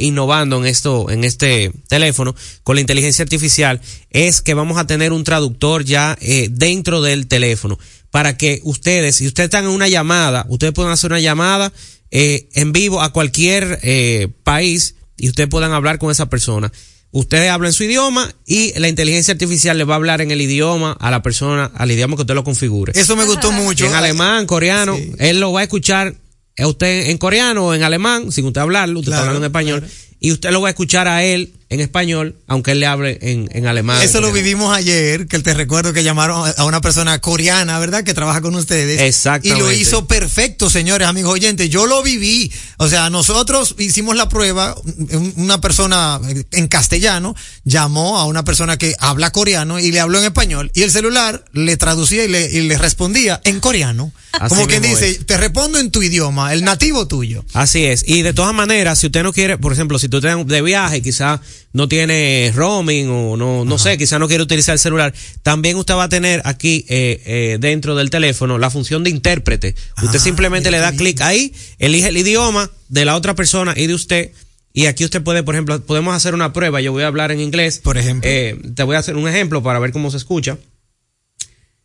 innovando 0.00 0.58
en 0.58 0.66
esto 0.66 1.10
en 1.10 1.24
este 1.24 1.72
teléfono 1.88 2.34
con 2.62 2.76
la 2.76 2.80
inteligencia 2.80 3.24
artificial 3.24 3.80
es 4.10 4.40
que 4.40 4.54
vamos 4.54 4.78
a 4.78 4.86
tener 4.86 5.12
un 5.12 5.24
traductor 5.24 5.84
ya 5.84 6.16
eh, 6.20 6.48
dentro 6.50 7.02
del 7.02 7.26
teléfono 7.26 7.76
para 8.16 8.38
que 8.38 8.62
ustedes 8.64 9.16
si 9.16 9.26
ustedes 9.26 9.48
están 9.48 9.64
en 9.64 9.70
una 9.72 9.88
llamada 9.88 10.46
ustedes 10.48 10.72
puedan 10.72 10.90
hacer 10.90 11.10
una 11.10 11.20
llamada 11.20 11.70
eh, 12.10 12.48
en 12.54 12.72
vivo 12.72 13.02
a 13.02 13.12
cualquier 13.12 13.78
eh, 13.82 14.28
país 14.42 14.94
y 15.18 15.28
ustedes 15.28 15.50
puedan 15.50 15.72
hablar 15.72 15.98
con 15.98 16.10
esa 16.10 16.30
persona. 16.30 16.72
Ustedes 17.10 17.50
hablan 17.50 17.74
su 17.74 17.84
idioma 17.84 18.34
y 18.46 18.72
la 18.78 18.88
inteligencia 18.88 19.32
artificial 19.32 19.76
le 19.76 19.84
va 19.84 19.94
a 19.94 19.96
hablar 19.96 20.22
en 20.22 20.30
el 20.30 20.40
idioma 20.40 20.92
a 20.98 21.10
la 21.10 21.20
persona, 21.20 21.70
al 21.74 21.90
idioma 21.90 22.16
que 22.16 22.22
usted 22.22 22.34
lo 22.34 22.42
configure. 22.42 22.98
Eso 22.98 23.16
me 23.16 23.26
gustó 23.26 23.52
mucho. 23.52 23.84
En 23.84 23.92
alemán, 23.92 24.46
coreano, 24.46 24.96
él 25.18 25.38
lo 25.38 25.52
va 25.52 25.60
a 25.60 25.64
escuchar 25.64 26.14
a 26.56 26.66
usted 26.66 27.10
en 27.10 27.18
coreano 27.18 27.66
o 27.66 27.74
en 27.74 27.82
alemán, 27.82 28.32
sin 28.32 28.46
usted 28.46 28.62
hablarlo, 28.62 29.00
usted 29.00 29.10
Claro, 29.12 29.24
está 29.24 29.36
hablando 29.36 29.46
en 29.46 29.50
español, 29.50 29.90
y 30.20 30.32
usted 30.32 30.52
lo 30.52 30.62
va 30.62 30.68
a 30.68 30.70
escuchar 30.70 31.06
a 31.06 31.22
él 31.22 31.52
en 31.68 31.80
español, 31.80 32.36
aunque 32.46 32.70
él 32.72 32.80
le 32.80 32.86
hable 32.86 33.18
en, 33.22 33.48
en 33.52 33.66
alemán. 33.66 34.00
Eso 34.00 34.20
lo 34.20 34.30
vivimos 34.32 34.72
ayer, 34.76 35.26
que 35.26 35.40
te 35.40 35.52
recuerdo 35.52 35.92
que 35.92 36.04
llamaron 36.04 36.48
a 36.56 36.64
una 36.64 36.80
persona 36.80 37.18
coreana, 37.20 37.78
¿verdad? 37.80 38.04
Que 38.04 38.14
trabaja 38.14 38.40
con 38.40 38.54
ustedes. 38.54 39.00
Exactamente. 39.00 39.58
Y 39.58 39.60
lo 39.66 39.72
hizo 39.72 40.06
perfecto, 40.06 40.70
señores, 40.70 41.08
amigos 41.08 41.32
oyentes. 41.34 41.68
Yo 41.68 41.86
lo 41.86 42.02
viví. 42.04 42.52
O 42.78 42.88
sea, 42.88 43.10
nosotros 43.10 43.74
hicimos 43.78 44.14
la 44.16 44.28
prueba. 44.28 44.76
un- 44.84 45.32
Una 45.36 45.60
persona 45.60 46.20
en 46.52 46.68
castellano 46.68 47.34
llamó 47.64 48.18
a 48.18 48.26
una 48.26 48.44
persona 48.44 48.76
que 48.76 48.94
habla 49.00 49.32
coreano 49.32 49.80
y 49.80 49.90
le 49.90 49.98
habló 50.00 50.18
en 50.18 50.24
español. 50.26 50.70
Y 50.74 50.82
el 50.82 50.90
celular 50.92 51.44
le 51.52 51.76
traducía 51.76 52.24
y 52.24 52.28
le, 52.28 52.48
y 52.50 52.60
le 52.62 52.78
respondía 52.78 53.40
en 53.44 53.58
coreano. 53.60 54.12
Así 54.32 54.50
Como 54.54 54.66
quien 54.68 54.82
dice, 54.82 55.14
te 55.24 55.36
respondo 55.36 55.78
en 55.78 55.90
tu 55.90 56.02
idioma, 56.02 56.52
el 56.52 56.62
nativo 56.62 57.08
tuyo. 57.08 57.44
Así 57.54 57.84
es. 57.86 58.04
Y 58.06 58.22
de 58.22 58.34
todas 58.34 58.54
maneras, 58.54 58.98
si 59.00 59.06
usted 59.06 59.22
no 59.22 59.32
quiere, 59.32 59.56
por 59.58 59.72
ejemplo, 59.72 59.98
si 59.98 60.08
tú 60.08 60.18
estás 60.18 60.46
de 60.46 60.62
viaje, 60.62 61.00
quizás 61.00 61.40
no 61.72 61.88
tiene 61.88 62.52
roaming 62.54 63.08
o 63.08 63.36
no, 63.36 63.64
no 63.64 63.78
sé, 63.78 63.98
quizás 63.98 64.18
no 64.18 64.28
quiere 64.28 64.42
utilizar 64.42 64.74
el 64.74 64.78
celular, 64.78 65.14
también 65.42 65.76
usted 65.76 65.94
va 65.94 66.04
a 66.04 66.08
tener 66.08 66.42
aquí 66.44 66.84
eh, 66.88 67.22
eh, 67.26 67.56
dentro 67.60 67.94
del 67.94 68.10
teléfono 68.10 68.58
la 68.58 68.70
función 68.70 69.04
de 69.04 69.10
intérprete. 69.10 69.74
Usted 70.02 70.18
simplemente 70.18 70.70
le 70.70 70.78
da 70.78 70.92
clic 70.92 71.20
ahí, 71.20 71.52
elige 71.78 72.08
el 72.08 72.16
idioma 72.16 72.70
de 72.88 73.04
la 73.04 73.16
otra 73.16 73.34
persona 73.34 73.74
y 73.76 73.86
de 73.86 73.94
usted. 73.94 74.32
Y 74.72 74.86
aquí 74.86 75.06
usted 75.06 75.22
puede, 75.22 75.42
por 75.42 75.54
ejemplo, 75.54 75.80
podemos 75.80 76.14
hacer 76.14 76.34
una 76.34 76.52
prueba. 76.52 76.82
Yo 76.82 76.92
voy 76.92 77.02
a 77.02 77.06
hablar 77.06 77.32
en 77.32 77.40
inglés. 77.40 77.78
Por 77.78 77.96
ejemplo. 77.96 78.28
Eh, 78.30 78.60
te 78.74 78.82
voy 78.82 78.96
a 78.96 78.98
hacer 78.98 79.16
un 79.16 79.26
ejemplo 79.26 79.62
para 79.62 79.78
ver 79.78 79.90
cómo 79.90 80.10
se 80.10 80.18
escucha. 80.18 80.58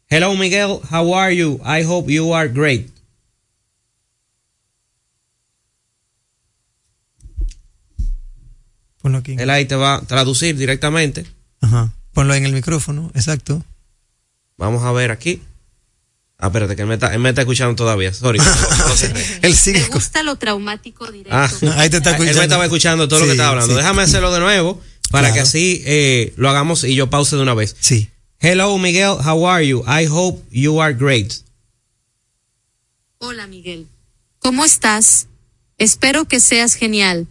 Hello, 0.09 0.35
Miguel. 0.35 0.79
How 0.91 1.15
are 1.15 1.33
you? 1.33 1.61
I 1.63 1.85
hope 1.85 2.11
you 2.11 2.35
are 2.35 2.49
great. 2.49 2.89
Ponlo 9.01 9.17
aquí. 9.19 9.35
Él 9.37 9.49
ahí 9.49 9.65
te 9.65 9.75
va 9.75 9.95
a 9.95 10.01
traducir 10.01 10.55
directamente. 10.57 11.25
Ajá. 11.61 11.93
Ponlo 12.13 12.33
en 12.35 12.45
el 12.45 12.53
micrófono, 12.53 13.11
exacto. 13.15 13.63
Vamos 14.57 14.83
a 14.83 14.91
ver 14.91 15.11
aquí. 15.11 15.41
Ah, 16.37 16.47
espérate, 16.47 16.75
que 16.75 16.81
él 16.81 16.87
me 16.87 16.95
está, 16.95 17.13
él 17.13 17.19
me 17.19 17.29
está 17.29 17.41
escuchando 17.41 17.75
todavía. 17.75 18.13
Sorry. 18.13 18.39
Él 19.43 19.55
sigue. 19.55 19.79
Me 19.81 19.87
gusta 19.89 20.23
lo 20.23 20.35
traumático 20.37 21.05
directo. 21.11 21.35
Ah, 21.35 21.49
ahí 21.77 21.89
te 21.89 21.97
está 21.97 22.11
Él 22.11 22.17
me 22.19 22.25
escuchando. 22.25 22.41
estaba 22.43 22.63
escuchando 22.65 23.07
todo 23.07 23.19
lo 23.19 23.25
que 23.25 23.31
estaba 23.33 23.49
hablando. 23.49 23.73
sí. 23.73 23.77
Déjame 23.77 24.01
hacerlo 24.01 24.31
de 24.33 24.39
nuevo 24.39 24.81
para 25.11 25.27
Claro. 25.27 25.33
que 25.35 25.39
así 25.41 25.83
eh, 25.85 26.33
lo 26.37 26.49
hagamos 26.49 26.83
y 26.83 26.95
yo 26.95 27.09
pause 27.11 27.35
de 27.35 27.41
una 27.43 27.53
vez. 27.53 27.75
Sí. 27.79 28.09
Hello, 28.39 28.75
Miguel. 28.79 29.17
How 29.23 29.47
are 29.49 29.67
you? 29.67 29.83
I 29.87 30.07
hope 30.09 30.43
you 30.51 30.81
are 30.81 30.93
great. 30.95 31.31
Hola 33.19 33.45
Miguel. 33.47 33.87
¿Cómo 34.39 34.65
estás? 34.65 35.27
Espero 35.77 36.25
que 36.25 36.39
seas 36.39 36.73
genial. 36.73 37.27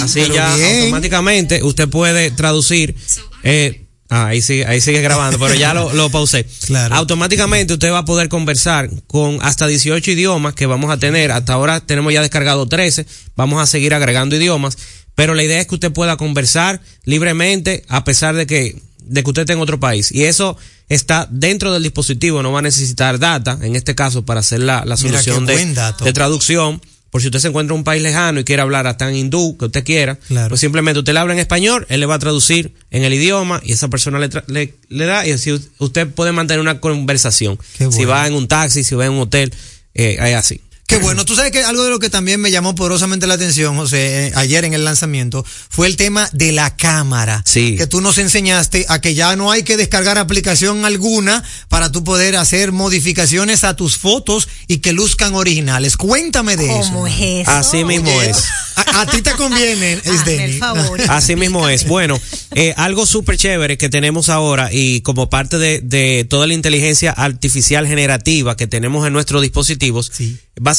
Así 0.00 0.22
ya 0.32 0.52
automáticamente 0.52 1.62
usted 1.62 1.88
puede 1.88 2.30
traducir. 2.30 2.94
Eh, 3.42 3.86
ah, 4.08 4.26
ahí 4.26 4.42
sigue, 4.42 4.64
ahí 4.64 4.80
sigue 4.80 5.00
grabando, 5.00 5.38
pero 5.38 5.54
ya 5.54 5.74
lo, 5.74 5.92
lo 5.92 6.08
pausé. 6.10 6.46
Automáticamente 6.90 7.72
usted 7.74 7.90
va 7.90 7.98
a 7.98 8.04
poder 8.04 8.28
conversar 8.28 8.88
con 9.08 9.38
hasta 9.42 9.66
18 9.66 10.10
idiomas 10.12 10.54
que 10.54 10.66
vamos 10.66 10.90
a 10.90 10.98
tener. 10.98 11.32
Hasta 11.32 11.54
ahora 11.54 11.80
tenemos 11.80 12.12
ya 12.12 12.20
descargado 12.22 12.66
13. 12.66 13.06
Vamos 13.34 13.60
a 13.60 13.66
seguir 13.66 13.92
agregando 13.92 14.36
idiomas. 14.36 14.78
Pero 15.16 15.34
la 15.34 15.42
idea 15.42 15.60
es 15.60 15.66
que 15.66 15.74
usted 15.74 15.92
pueda 15.92 16.16
conversar 16.16 16.80
libremente 17.04 17.84
a 17.88 18.04
pesar 18.04 18.36
de 18.36 18.46
que, 18.46 18.80
de 19.02 19.22
que 19.22 19.30
usted 19.30 19.42
esté 19.42 19.52
en 19.52 19.58
otro 19.60 19.80
país. 19.80 20.12
Y 20.12 20.24
eso 20.24 20.56
está 20.88 21.26
dentro 21.30 21.72
del 21.72 21.82
dispositivo, 21.82 22.42
no 22.42 22.52
va 22.52 22.60
a 22.60 22.62
necesitar 22.62 23.18
data, 23.18 23.58
en 23.60 23.76
este 23.76 23.94
caso, 23.94 24.24
para 24.24 24.40
hacer 24.40 24.60
la, 24.60 24.84
la 24.84 24.96
solución 24.96 25.44
de, 25.44 25.74
de 26.04 26.12
traducción. 26.12 26.80
Por 27.10 27.20
si 27.20 27.26
usted 27.28 27.40
se 27.40 27.48
encuentra 27.48 27.74
en 27.74 27.78
un 27.80 27.84
país 27.84 28.02
lejano 28.02 28.38
y 28.40 28.44
quiere 28.44 28.62
hablar 28.62 28.86
hasta 28.86 29.08
en 29.08 29.16
hindú, 29.16 29.56
que 29.58 29.64
usted 29.66 29.84
quiera, 29.84 30.16
pues 30.48 30.60
simplemente 30.60 31.00
usted 31.00 31.12
le 31.12 31.18
habla 31.18 31.32
en 31.34 31.40
español, 31.40 31.84
él 31.88 31.98
le 32.00 32.06
va 32.06 32.14
a 32.14 32.18
traducir 32.20 32.72
en 32.90 33.02
el 33.02 33.12
idioma 33.14 33.60
y 33.64 33.72
esa 33.72 33.88
persona 33.88 34.18
le, 34.20 34.30
tra- 34.30 34.44
le, 34.46 34.74
le 34.88 35.04
da 35.06 35.26
y 35.26 35.32
así 35.32 35.50
usted 35.78 36.08
puede 36.08 36.30
mantener 36.32 36.60
una 36.60 36.78
conversación. 36.80 37.58
Si 37.92 38.04
va 38.04 38.26
en 38.28 38.34
un 38.34 38.46
taxi, 38.48 38.84
si 38.84 38.94
va 38.94 39.06
en 39.06 39.12
un 39.12 39.20
hotel, 39.20 39.52
eh, 39.94 40.18
es 40.20 40.34
así. 40.36 40.60
Qué 40.90 40.96
bueno, 40.96 41.24
tú 41.24 41.36
sabes 41.36 41.52
que 41.52 41.62
algo 41.62 41.84
de 41.84 41.90
lo 41.90 42.00
que 42.00 42.10
también 42.10 42.40
me 42.40 42.50
llamó 42.50 42.74
poderosamente 42.74 43.28
la 43.28 43.34
atención, 43.34 43.76
José, 43.76 44.26
eh, 44.26 44.32
ayer 44.34 44.64
en 44.64 44.74
el 44.74 44.84
lanzamiento, 44.84 45.46
fue 45.68 45.86
el 45.86 45.96
tema 45.96 46.28
de 46.32 46.50
la 46.50 46.74
cámara. 46.74 47.42
Sí. 47.46 47.76
Que 47.76 47.86
tú 47.86 48.00
nos 48.00 48.18
enseñaste 48.18 48.86
a 48.88 49.00
que 49.00 49.14
ya 49.14 49.36
no 49.36 49.52
hay 49.52 49.62
que 49.62 49.76
descargar 49.76 50.18
aplicación 50.18 50.84
alguna 50.84 51.44
para 51.68 51.92
tú 51.92 52.02
poder 52.02 52.34
hacer 52.34 52.72
modificaciones 52.72 53.62
a 53.62 53.76
tus 53.76 53.98
fotos 53.98 54.48
y 54.66 54.78
que 54.78 54.92
luzcan 54.92 55.36
originales. 55.36 55.96
Cuéntame 55.96 56.56
de 56.56 56.66
eso. 56.66 56.90
¿Cómo 56.92 57.06
es 57.06 57.20
eso? 57.20 57.50
Así 57.52 57.84
mismo 57.84 58.10
Oye, 58.10 58.30
es. 58.30 58.44
A, 58.74 59.02
a 59.02 59.06
ti 59.06 59.22
te 59.22 59.30
conviene, 59.32 59.92
es 60.04 60.58
favor. 60.58 61.00
Así 61.08 61.36
mismo 61.36 61.68
es. 61.68 61.86
Bueno, 61.86 62.20
eh, 62.56 62.74
algo 62.76 63.06
súper 63.06 63.36
chévere 63.36 63.78
que 63.78 63.90
tenemos 63.90 64.28
ahora 64.28 64.70
y 64.72 65.02
como 65.02 65.30
parte 65.30 65.56
de, 65.58 65.80
de 65.82 66.26
toda 66.28 66.48
la 66.48 66.54
inteligencia 66.54 67.12
artificial 67.12 67.86
generativa 67.86 68.56
que 68.56 68.66
tenemos 68.66 69.06
en 69.06 69.12
nuestros 69.12 69.40
dispositivos, 69.42 70.10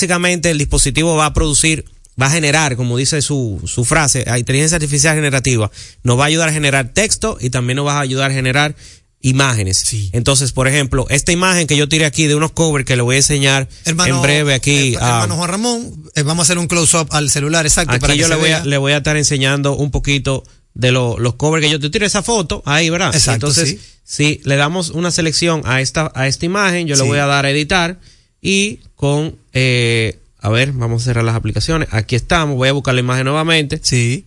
básicamente 0.05 0.49
el 0.49 0.57
dispositivo 0.57 1.15
va 1.15 1.27
a 1.27 1.33
producir, 1.33 1.85
va 2.19 2.25
a 2.25 2.31
generar, 2.31 2.75
como 2.75 2.97
dice 2.97 3.21
su, 3.21 3.61
su 3.65 3.85
frase, 3.85 4.25
a 4.27 4.39
inteligencia 4.39 4.77
artificial 4.77 5.13
generativa, 5.15 5.69
nos 6.03 6.17
va 6.17 6.23
a 6.23 6.27
ayudar 6.27 6.49
a 6.49 6.51
generar 6.53 6.89
texto 6.89 7.37
y 7.39 7.51
también 7.51 7.75
nos 7.75 7.85
va 7.85 7.97
a 7.97 8.01
ayudar 8.01 8.31
a 8.31 8.33
generar 8.33 8.73
imágenes. 9.21 9.85
Entonces, 10.13 10.53
por 10.53 10.67
ejemplo, 10.67 11.05
esta 11.09 11.31
imagen 11.31 11.67
que 11.67 11.77
yo 11.77 11.87
tiré 11.87 12.05
aquí 12.05 12.25
de 12.25 12.33
unos 12.33 12.51
covers 12.53 12.83
que 12.83 12.95
le 12.95 13.03
voy 13.03 13.13
a 13.15 13.19
enseñar 13.19 13.67
Hermano, 13.85 14.15
en 14.15 14.21
breve 14.23 14.55
aquí 14.55 14.95
eh, 14.95 14.97
a- 14.99 15.07
hermano 15.21 15.35
Juan 15.35 15.49
Ramón, 15.51 16.03
eh, 16.15 16.23
vamos 16.23 16.39
a 16.39 16.43
hacer 16.47 16.57
un 16.57 16.65
close-up 16.67 17.09
al 17.11 17.29
celular, 17.29 17.67
exacto. 17.67 17.99
para 17.99 18.13
Aquí 18.13 18.17
que 18.17 18.27
yo 18.27 18.27
le 18.27 18.35
voy, 18.41 18.49
a, 18.49 18.65
le 18.65 18.77
voy 18.79 18.93
a 18.93 18.97
estar 18.97 19.17
enseñando 19.17 19.75
un 19.75 19.91
poquito 19.91 20.43
de 20.73 20.91
lo- 20.91 21.19
los 21.19 21.35
covers 21.35 21.63
que 21.63 21.69
yo 21.71 21.79
te 21.79 21.91
tiro 21.91 22.07
esa 22.07 22.23
foto 22.23 22.63
ahí, 22.65 22.89
¿verdad? 22.89 23.13
Exacto, 23.13 23.49
Entonces, 23.49 23.69
sí. 23.69 23.79
si 24.03 24.41
le 24.45 24.55
damos 24.55 24.89
una 24.89 25.11
selección 25.11 25.61
a 25.65 25.79
esta, 25.81 26.11
a 26.15 26.27
esta 26.27 26.47
imagen, 26.47 26.87
yo 26.87 26.95
Sí. 26.95 27.03
le 27.03 27.07
voy 27.07 27.19
a 27.19 27.27
dar 27.27 27.45
a 27.45 27.51
editar 27.51 27.99
y 28.41 28.79
con, 28.95 29.35
eh, 29.53 30.17
a 30.39 30.49
ver, 30.49 30.71
vamos 30.71 31.03
a 31.03 31.05
cerrar 31.05 31.23
las 31.23 31.35
aplicaciones. 31.35 31.87
Aquí 31.91 32.15
estamos, 32.15 32.55
voy 32.55 32.69
a 32.69 32.73
buscar 32.73 32.93
la 32.95 33.01
imagen 33.01 33.25
nuevamente. 33.25 33.79
Sí. 33.83 34.25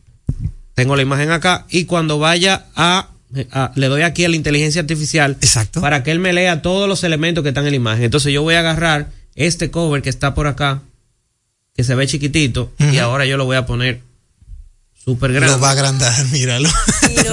Tengo 0.75 0.97
la 0.97 1.03
imagen 1.03 1.31
acá 1.31 1.67
y 1.71 1.85
cuando 1.85 2.19
vaya 2.19 2.67
a, 2.75 3.09
a- 3.53 3.73
le 3.75 3.87
doy 3.89 4.03
aquí 4.03 4.25
a 4.25 4.29
la 4.29 4.37
inteligencia 4.37 4.81
artificial 4.81 5.37
Exacto. 5.41 5.81
para 5.81 6.03
que 6.03 6.11
él 6.11 6.19
me 6.19 6.33
lea 6.33 6.62
todos 6.62 6.89
los 6.89 7.05
elementos 7.05 7.43
que 7.43 7.49
están 7.51 7.65
en 7.65 7.71
la 7.71 7.77
imagen. 7.77 8.05
Entonces 8.05 8.33
yo 8.33 8.43
voy 8.43 8.55
a 8.55 8.61
agarrar 8.61 9.11
este 9.35 9.71
cover 9.71 10.03
que 10.03 10.11
está 10.11 10.35
por 10.35 10.47
acá, 10.47 10.83
que 11.77 11.83
se 11.85 11.95
ve 11.97 12.07
chiquitito, 12.07 12.73
y 12.79 12.99
ahora 12.99 13.25
yo 13.27 13.37
lo 13.37 13.45
voy 13.45 13.57
a 13.57 13.67
poner 13.67 14.01
súper 15.05 15.33
grande. 15.33 15.53
Lo 15.55 15.61
va 15.61 15.69
a 15.69 15.73
agrandar, 15.73 16.27
míralo. 16.33 16.69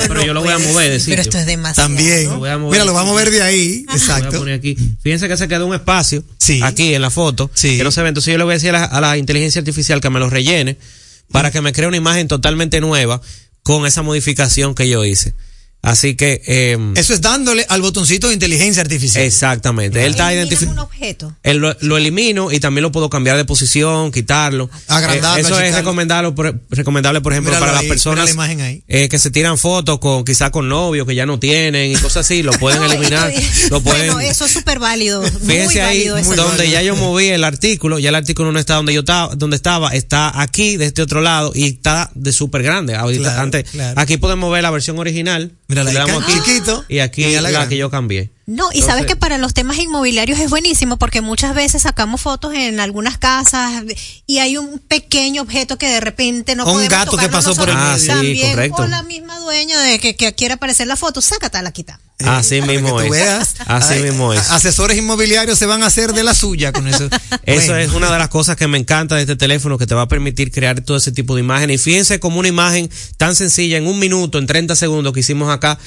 Pero 0.07 0.25
yo 0.25 0.33
lo 0.33 0.41
voy 0.41 0.51
a 0.53 0.57
mover 0.59 0.91
de 0.91 0.99
sitio. 0.99 1.13
Pero 1.13 1.21
esto 1.23 1.37
es 1.39 1.45
demasiado. 1.45 1.87
También. 1.89 2.25
Lo 2.29 2.39
voy 2.39 2.49
a 2.49 2.57
mover 2.57 2.71
Mira, 2.73 2.85
lo 2.85 2.91
de 2.91 2.95
va 2.95 3.01
a 3.01 3.05
mover 3.05 3.31
de 3.31 3.41
ahí. 3.41 3.79
Lo 3.79 3.85
voy 3.85 3.93
a 3.93 3.97
Exacto. 3.97 4.37
poner 4.39 4.55
aquí. 4.55 4.75
Fíjense 5.01 5.27
que 5.27 5.37
se 5.37 5.47
quedó 5.47 5.65
un 5.67 5.73
espacio 5.73 6.23
Sí. 6.37 6.59
aquí 6.63 6.93
en 6.93 7.01
la 7.01 7.09
foto 7.09 7.49
Sí. 7.53 7.77
que 7.77 7.83
no 7.83 7.91
se 7.91 8.01
ve. 8.01 8.09
Entonces 8.09 8.31
yo 8.31 8.37
le 8.37 8.43
voy 8.43 8.51
a 8.53 8.55
decir 8.55 8.69
a 8.69 8.73
la, 8.79 8.83
a 8.85 9.01
la 9.01 9.17
inteligencia 9.17 9.59
artificial 9.59 10.01
que 10.01 10.09
me 10.09 10.19
lo 10.19 10.29
rellene 10.29 10.77
para 11.31 11.49
que 11.51 11.61
me 11.61 11.71
cree 11.71 11.87
una 11.87 11.97
imagen 11.97 12.27
totalmente 12.27 12.81
nueva 12.81 13.21
con 13.63 13.85
esa 13.85 14.01
modificación 14.01 14.75
que 14.75 14.89
yo 14.89 15.05
hice. 15.05 15.33
Así 15.83 16.15
que 16.15 16.41
eh, 16.45 16.77
Eso 16.95 17.13
es 17.13 17.21
dándole 17.21 17.65
al 17.67 17.81
botoncito 17.81 18.27
de 18.27 18.33
inteligencia 18.35 18.81
artificial. 18.83 19.23
exactamente. 19.23 20.05
Él 20.05 20.11
está 20.11 20.31
identificando. 20.33 20.73
un 20.73 20.79
objeto. 20.87 21.35
Él 21.41 21.57
lo, 21.57 21.75
lo 21.81 21.97
elimino 21.97 22.51
y 22.51 22.59
también 22.59 22.83
lo 22.83 22.91
puedo 22.91 23.09
cambiar 23.09 23.35
de 23.37 23.45
posición, 23.45 24.11
quitarlo. 24.11 24.69
Agrandarlo, 24.87 25.37
Eh, 25.39 25.41
eso 25.41 25.59
es 25.59 25.73
recomendable, 25.73 26.31
por, 26.33 26.61
recomendable, 26.69 27.21
por 27.21 27.33
ejemplo, 27.33 27.51
Míralo 27.51 27.65
para 27.65 27.79
ahí, 27.79 27.87
las 27.87 27.89
personas 27.95 28.25
la 28.25 28.31
imagen 28.31 28.61
ahí. 28.61 28.83
eh, 28.87 29.09
que 29.09 29.17
se 29.17 29.31
tiran 29.31 29.57
fotos 29.57 29.97
con 29.99 30.23
quizá 30.23 30.51
con 30.51 30.69
novios 30.69 31.07
que 31.07 31.15
ya 31.15 31.25
no 31.25 31.39
tienen 31.39 31.91
y 31.91 31.95
cosas 31.95 32.25
así, 32.27 32.43
lo 32.43 32.51
pueden 32.59 32.83
eliminar, 32.83 33.33
lo 33.71 33.81
pueden. 33.83 34.13
Bueno, 34.13 34.19
eso 34.19 34.45
es 34.45 34.51
súper 34.51 34.77
válido. 34.77 35.21
muy 35.21 35.31
Fíjense 35.31 35.81
ahí 35.81 36.09
válido 36.09 36.35
donde 36.35 36.69
ya 36.69 36.83
yo 36.83 36.95
moví 36.95 37.25
el 37.27 37.43
artículo, 37.43 37.97
ya 37.97 38.09
el 38.09 38.15
artículo 38.15 38.51
no 38.51 38.59
está 38.59 38.75
donde 38.75 38.93
yo 38.93 38.99
estaba, 38.99 39.33
donde 39.35 39.55
estaba, 39.55 39.89
está 39.95 40.39
aquí 40.41 40.77
de 40.77 40.85
este 40.85 41.01
otro 41.01 41.21
lado 41.21 41.51
y 41.55 41.65
está 41.65 42.11
de 42.13 42.31
súper 42.31 42.61
grande. 42.61 42.93
Ahorita, 42.93 43.23
Claro, 43.23 43.41
antes, 43.41 43.69
claro. 43.71 43.99
aquí 43.99 44.17
podemos 44.17 44.51
ver 44.51 44.61
la 44.61 44.69
versión 44.69 44.99
original. 44.99 45.51
Mira, 45.71 45.85
le 45.85 45.93
la 45.93 46.05
damos 46.05 46.23
aquí 46.23 46.33
chiquito 46.33 46.83
y 46.89 46.99
aquí 46.99 47.23
y 47.23 47.39
la 47.39 47.69
que 47.69 47.77
yo 47.77 47.89
cambié. 47.89 48.29
No, 48.45 48.69
y 48.73 48.81
sabes 48.81 49.05
que 49.05 49.15
para 49.15 49.37
los 49.37 49.53
temas 49.53 49.79
inmobiliarios 49.79 50.37
es 50.37 50.49
buenísimo 50.49 50.97
porque 50.97 51.21
muchas 51.21 51.55
veces 51.55 51.83
sacamos 51.83 52.19
fotos 52.19 52.53
en 52.53 52.81
algunas 52.81 53.17
casas 53.17 53.83
y 54.27 54.39
hay 54.39 54.57
un 54.57 54.79
pequeño 54.79 55.43
objeto 55.43 55.77
que 55.77 55.87
de 55.87 56.01
repente 56.01 56.57
no 56.57 56.65
un 56.65 56.73
podemos 56.73 56.89
gato 56.89 57.15
que 57.15 57.29
pasó 57.29 57.55
por 57.55 57.69
el 57.69 57.75
medio. 57.75 57.89
Ah, 57.89 57.97
sí, 57.97 58.07
también, 58.07 58.51
correcto. 58.51 58.81
O 58.81 58.87
la 58.87 59.03
misma 59.03 59.39
dueña 59.39 59.79
de 59.79 59.99
que, 59.99 60.17
que 60.17 60.35
quiere 60.35 60.55
aparecer 60.55 60.87
la 60.87 60.97
foto, 60.97 61.21
sácata, 61.21 61.61
la 61.61 61.71
quita. 61.71 62.01
Así 62.29 62.61
mismo 62.61 62.97
que 62.97 63.07
tú 63.07 63.13
es. 63.13 63.19
veas. 63.21 63.55
Así 63.65 63.95
mismo 64.01 64.33
es. 64.33 64.51
Asesores 64.51 64.97
inmobiliarios 64.97 65.57
se 65.57 65.65
van 65.65 65.83
a 65.83 65.87
hacer 65.87 66.13
de 66.13 66.23
la 66.23 66.33
suya 66.33 66.71
con 66.71 66.87
eso. 66.87 67.05
Eso 67.45 67.67
Bueno. 67.67 67.77
es 67.77 67.91
una 67.93 68.11
de 68.11 68.17
las 68.19 68.29
cosas 68.29 68.55
que 68.55 68.67
me 68.67 68.77
encanta 68.77 69.15
de 69.15 69.21
este 69.21 69.35
teléfono 69.35 69.77
que 69.77 69.87
te 69.87 69.95
va 69.95 70.03
a 70.03 70.07
permitir 70.07 70.51
crear 70.51 70.81
todo 70.81 70.97
ese 70.97 71.11
tipo 71.11 71.35
de 71.35 71.41
imágenes. 71.41 71.81
Y 71.81 71.83
fíjense 71.83 72.19
como 72.19 72.39
una 72.39 72.47
imagen 72.47 72.89
tan 73.17 73.35
sencilla, 73.35 73.77
en 73.77 73.87
un 73.87 73.99
minuto, 73.99 74.37
en 74.37 74.47
30 74.47 74.75
segundos 74.75 75.13
que 75.13 75.21
hicimos 75.21 75.49
acá, 75.51 75.77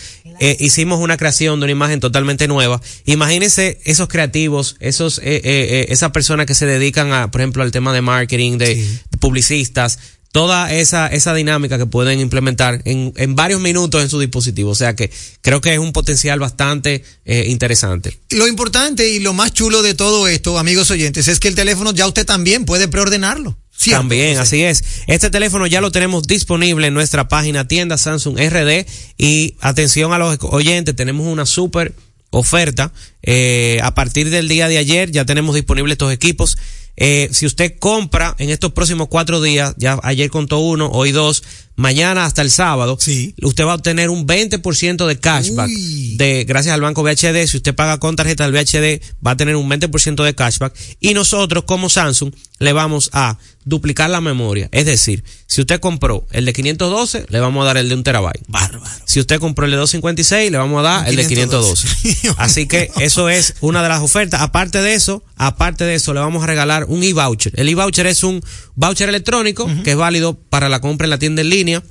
eh, 0.41 0.57
hicimos 0.61 1.01
una 1.01 1.17
creación 1.17 1.61
de 1.61 1.65
una 1.65 1.73
imagen 1.73 2.01
totalmente 2.01 2.49
nueva. 2.49 2.81
Imagínense 3.05 3.81
esos 3.85 4.09
creativos, 4.09 4.77
esos, 4.81 5.19
eh, 5.19 5.23
eh, 5.25 5.41
eh, 5.45 5.87
esas 5.91 6.11
personas 6.11 6.47
que 6.47 6.55
se 6.55 6.67
dedican 6.67 7.13
a, 7.13 7.31
por 7.31 7.41
ejemplo, 7.41 7.63
al 7.63 7.71
tema 7.71 7.93
de 7.93 8.01
marketing, 8.01 8.59
de 8.59 8.87
publicistas, 9.21 9.99
toda 10.35 10.75
esa, 10.75 11.07
esa 11.07 11.33
dinámica 11.33 11.79
que 11.79 11.87
pueden 11.87 12.19
implementar 12.19 12.83
en, 12.87 13.13
en 13.15 13.37
varios 13.37 13.61
minutos 13.61 14.03
en 14.03 14.11
su 14.11 14.19
dispositivo. 14.19 14.73
O 14.73 14.75
sea 14.75 14.97
que 14.97 15.13
creo 15.43 15.61
que 15.61 15.73
es 15.73 15.79
un 15.79 15.93
potencial 15.93 16.41
bastante 16.41 17.05
eh, 17.25 17.45
interesante. 17.51 18.19
Lo 18.31 18.49
importante 18.49 19.09
y 19.09 19.21
lo 19.21 19.33
más 19.33 19.53
chulo 19.53 19.81
de 19.81 19.95
todo 19.95 20.27
esto, 20.27 20.59
amigos 20.59 20.91
oyentes, 20.91 21.29
es 21.29 21.39
que 21.39 21.47
el 21.47 21.55
teléfono 21.55 21.93
ya 21.93 22.09
usted 22.09 22.27
también 22.27 22.65
puede 22.65 22.89
preordenarlo. 22.89 23.57
¿cierto? 23.77 24.01
También, 24.01 24.39
así 24.39 24.65
es. 24.65 24.83
Este 25.07 25.31
teléfono 25.31 25.69
ya 25.69 25.81
lo 25.81 25.93
tenemos 25.93 26.25
disponible 26.25 26.89
en 26.89 26.95
nuestra 26.95 27.29
página 27.29 27.69
tienda 27.69 27.97
Samsung 27.97 28.37
RD 28.37 28.87
y 29.17 29.55
atención 29.61 30.13
a 30.13 30.19
los 30.19 30.37
oyentes, 30.41 30.97
tenemos 30.97 31.29
una 31.29 31.47
súper 31.47 31.95
oferta. 32.31 32.93
Eh, 33.23 33.79
a 33.85 33.95
partir 33.95 34.31
del 34.31 34.49
día 34.49 34.67
de 34.67 34.79
ayer 34.79 35.13
ya 35.13 35.25
tenemos 35.25 35.55
disponibles 35.55 35.93
estos 35.93 36.13
equipos. 36.13 36.59
Eh, 36.97 37.29
si 37.33 37.47
usted 37.47 37.77
compra 37.79 38.35
en 38.39 38.51
estos 38.51 38.73
próximos 38.73 39.09
cuatro 39.09 39.41
días, 39.41 39.75
ya 39.77 39.99
ayer 40.03 40.31
contó 40.31 40.59
uno, 40.59 40.91
hoy 40.93 41.13
dos, 41.13 41.43
mañana 41.77 42.25
hasta 42.25 42.43
el 42.43 42.51
sábado, 42.51 42.95
usted 42.95 43.65
va 43.65 43.73
a 43.73 43.75
obtener 43.77 44.11
un 44.11 44.27
20% 44.27 45.07
de 45.07 45.19
cashback 45.19 45.71
de 45.71 46.45
gracias 46.45 46.75
al 46.75 46.81
banco 46.81 47.03
VHD. 47.03 47.47
Si 47.47 47.57
usted 47.57 47.75
paga 47.75 47.99
con 47.99 48.17
tarjeta 48.17 48.49
del 48.49 48.53
VHD, 48.53 49.03
va 49.25 49.33
a 49.33 49.37
tener 49.37 49.57
un 49.57 49.69
20% 49.69 50.25
de 50.25 50.35
cashback. 50.35 50.75
Y 51.01 51.15
nosotros, 51.15 51.65
como 51.65 51.89
Samsung, 51.89 52.33
le 52.59 52.73
vamos 52.73 53.11
a 53.13 53.39
duplicar 53.65 54.11
la 54.11 54.21
memoria. 54.21 54.69
Es 54.73 54.87
decir, 54.87 55.25
si 55.47 55.61
usted 55.61 55.81
compró 55.81 56.27
el 56.31 56.45
de 56.45 56.53
512, 56.53 57.27
le 57.29 57.41
vamos 57.41 57.63
a 57.63 57.67
dar 57.67 57.77
el 57.77 57.89
de 57.89 57.95
un 57.95 58.05
terabyte. 58.05 58.43
Bárbaro. 58.49 58.95
Si 59.07 59.21
usted 59.21 59.39
compró 59.39 59.65
el 59.65 59.71
de 59.73 59.79
256, 59.79 60.51
le 60.51 60.59
vamos 60.59 60.81
a 60.81 60.83
dar 60.83 61.09
el 61.09 61.17
de 61.17 61.27
512. 61.27 62.33
Así 62.37 62.67
que 62.67 62.91
eso 63.01 63.29
es 63.29 63.55
una 63.61 63.83
de 63.83 63.89
las 63.89 64.03
ofertas. 64.03 64.41
Aparte 64.43 64.81
de 64.83 64.95
eso, 64.95 65.25
aparte 65.37 65.85
de 65.85 65.95
eso, 65.95 66.13
le 66.15 66.21
vamos 66.21 66.43
a 66.43 66.47
regalar 66.47 66.85
un 66.85 67.03
e-voucher. 67.03 67.53
El 67.57 67.69
e-voucher 67.69 68.07
es 68.07 68.23
un 68.23 68.43
voucher 68.75 69.09
electrónico 69.09 69.69
que 69.83 69.93
es 69.93 69.97
válido 69.97 70.35
para 70.35 70.69
la 70.69 70.81
compra 70.81 71.07
en 71.07 71.11
la 71.11 71.19
tienda 71.19 71.43
en 71.43 71.49
línea. 71.49 71.83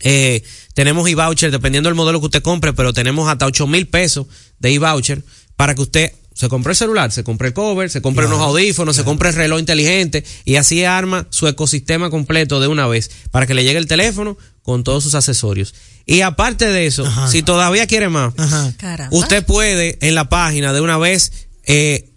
Eh, 0.00 0.42
tenemos 0.74 1.08
e-voucher 1.08 1.50
dependiendo 1.50 1.88
del 1.88 1.96
modelo 1.96 2.20
que 2.20 2.26
usted 2.26 2.42
compre, 2.42 2.72
pero 2.72 2.92
tenemos 2.92 3.28
hasta 3.28 3.46
8 3.46 3.66
mil 3.66 3.88
pesos 3.88 4.26
de 4.58 4.72
e-voucher 4.72 5.24
para 5.56 5.74
que 5.74 5.82
usted 5.82 6.12
se 6.32 6.48
compre 6.48 6.72
el 6.72 6.76
celular, 6.76 7.12
se 7.12 7.22
compre 7.22 7.48
el 7.48 7.54
cover, 7.54 7.90
se 7.90 8.00
compre 8.00 8.24
unos 8.24 8.40
audífonos, 8.40 8.96
se 8.96 9.04
compre 9.04 9.28
el 9.28 9.34
reloj 9.34 9.58
inteligente 9.58 10.24
y 10.46 10.56
así 10.56 10.84
arma 10.84 11.26
su 11.28 11.46
ecosistema 11.48 12.08
completo 12.08 12.60
de 12.60 12.68
una 12.68 12.86
vez 12.86 13.10
para 13.30 13.46
que 13.46 13.52
le 13.52 13.62
llegue 13.62 13.78
el 13.78 13.86
teléfono 13.86 14.38
con 14.62 14.82
todos 14.82 15.04
sus 15.04 15.14
accesorios. 15.14 15.74
Y 16.06 16.22
aparte 16.22 16.66
de 16.66 16.86
eso, 16.86 17.04
si 17.28 17.42
todavía 17.42 17.86
quiere 17.86 18.08
más, 18.08 18.32
usted 19.10 19.44
puede 19.44 19.98
en 20.00 20.14
la 20.14 20.28
página 20.28 20.72
de 20.72 20.80
una 20.80 20.96
vez 20.96 21.30
eh, 21.64 22.09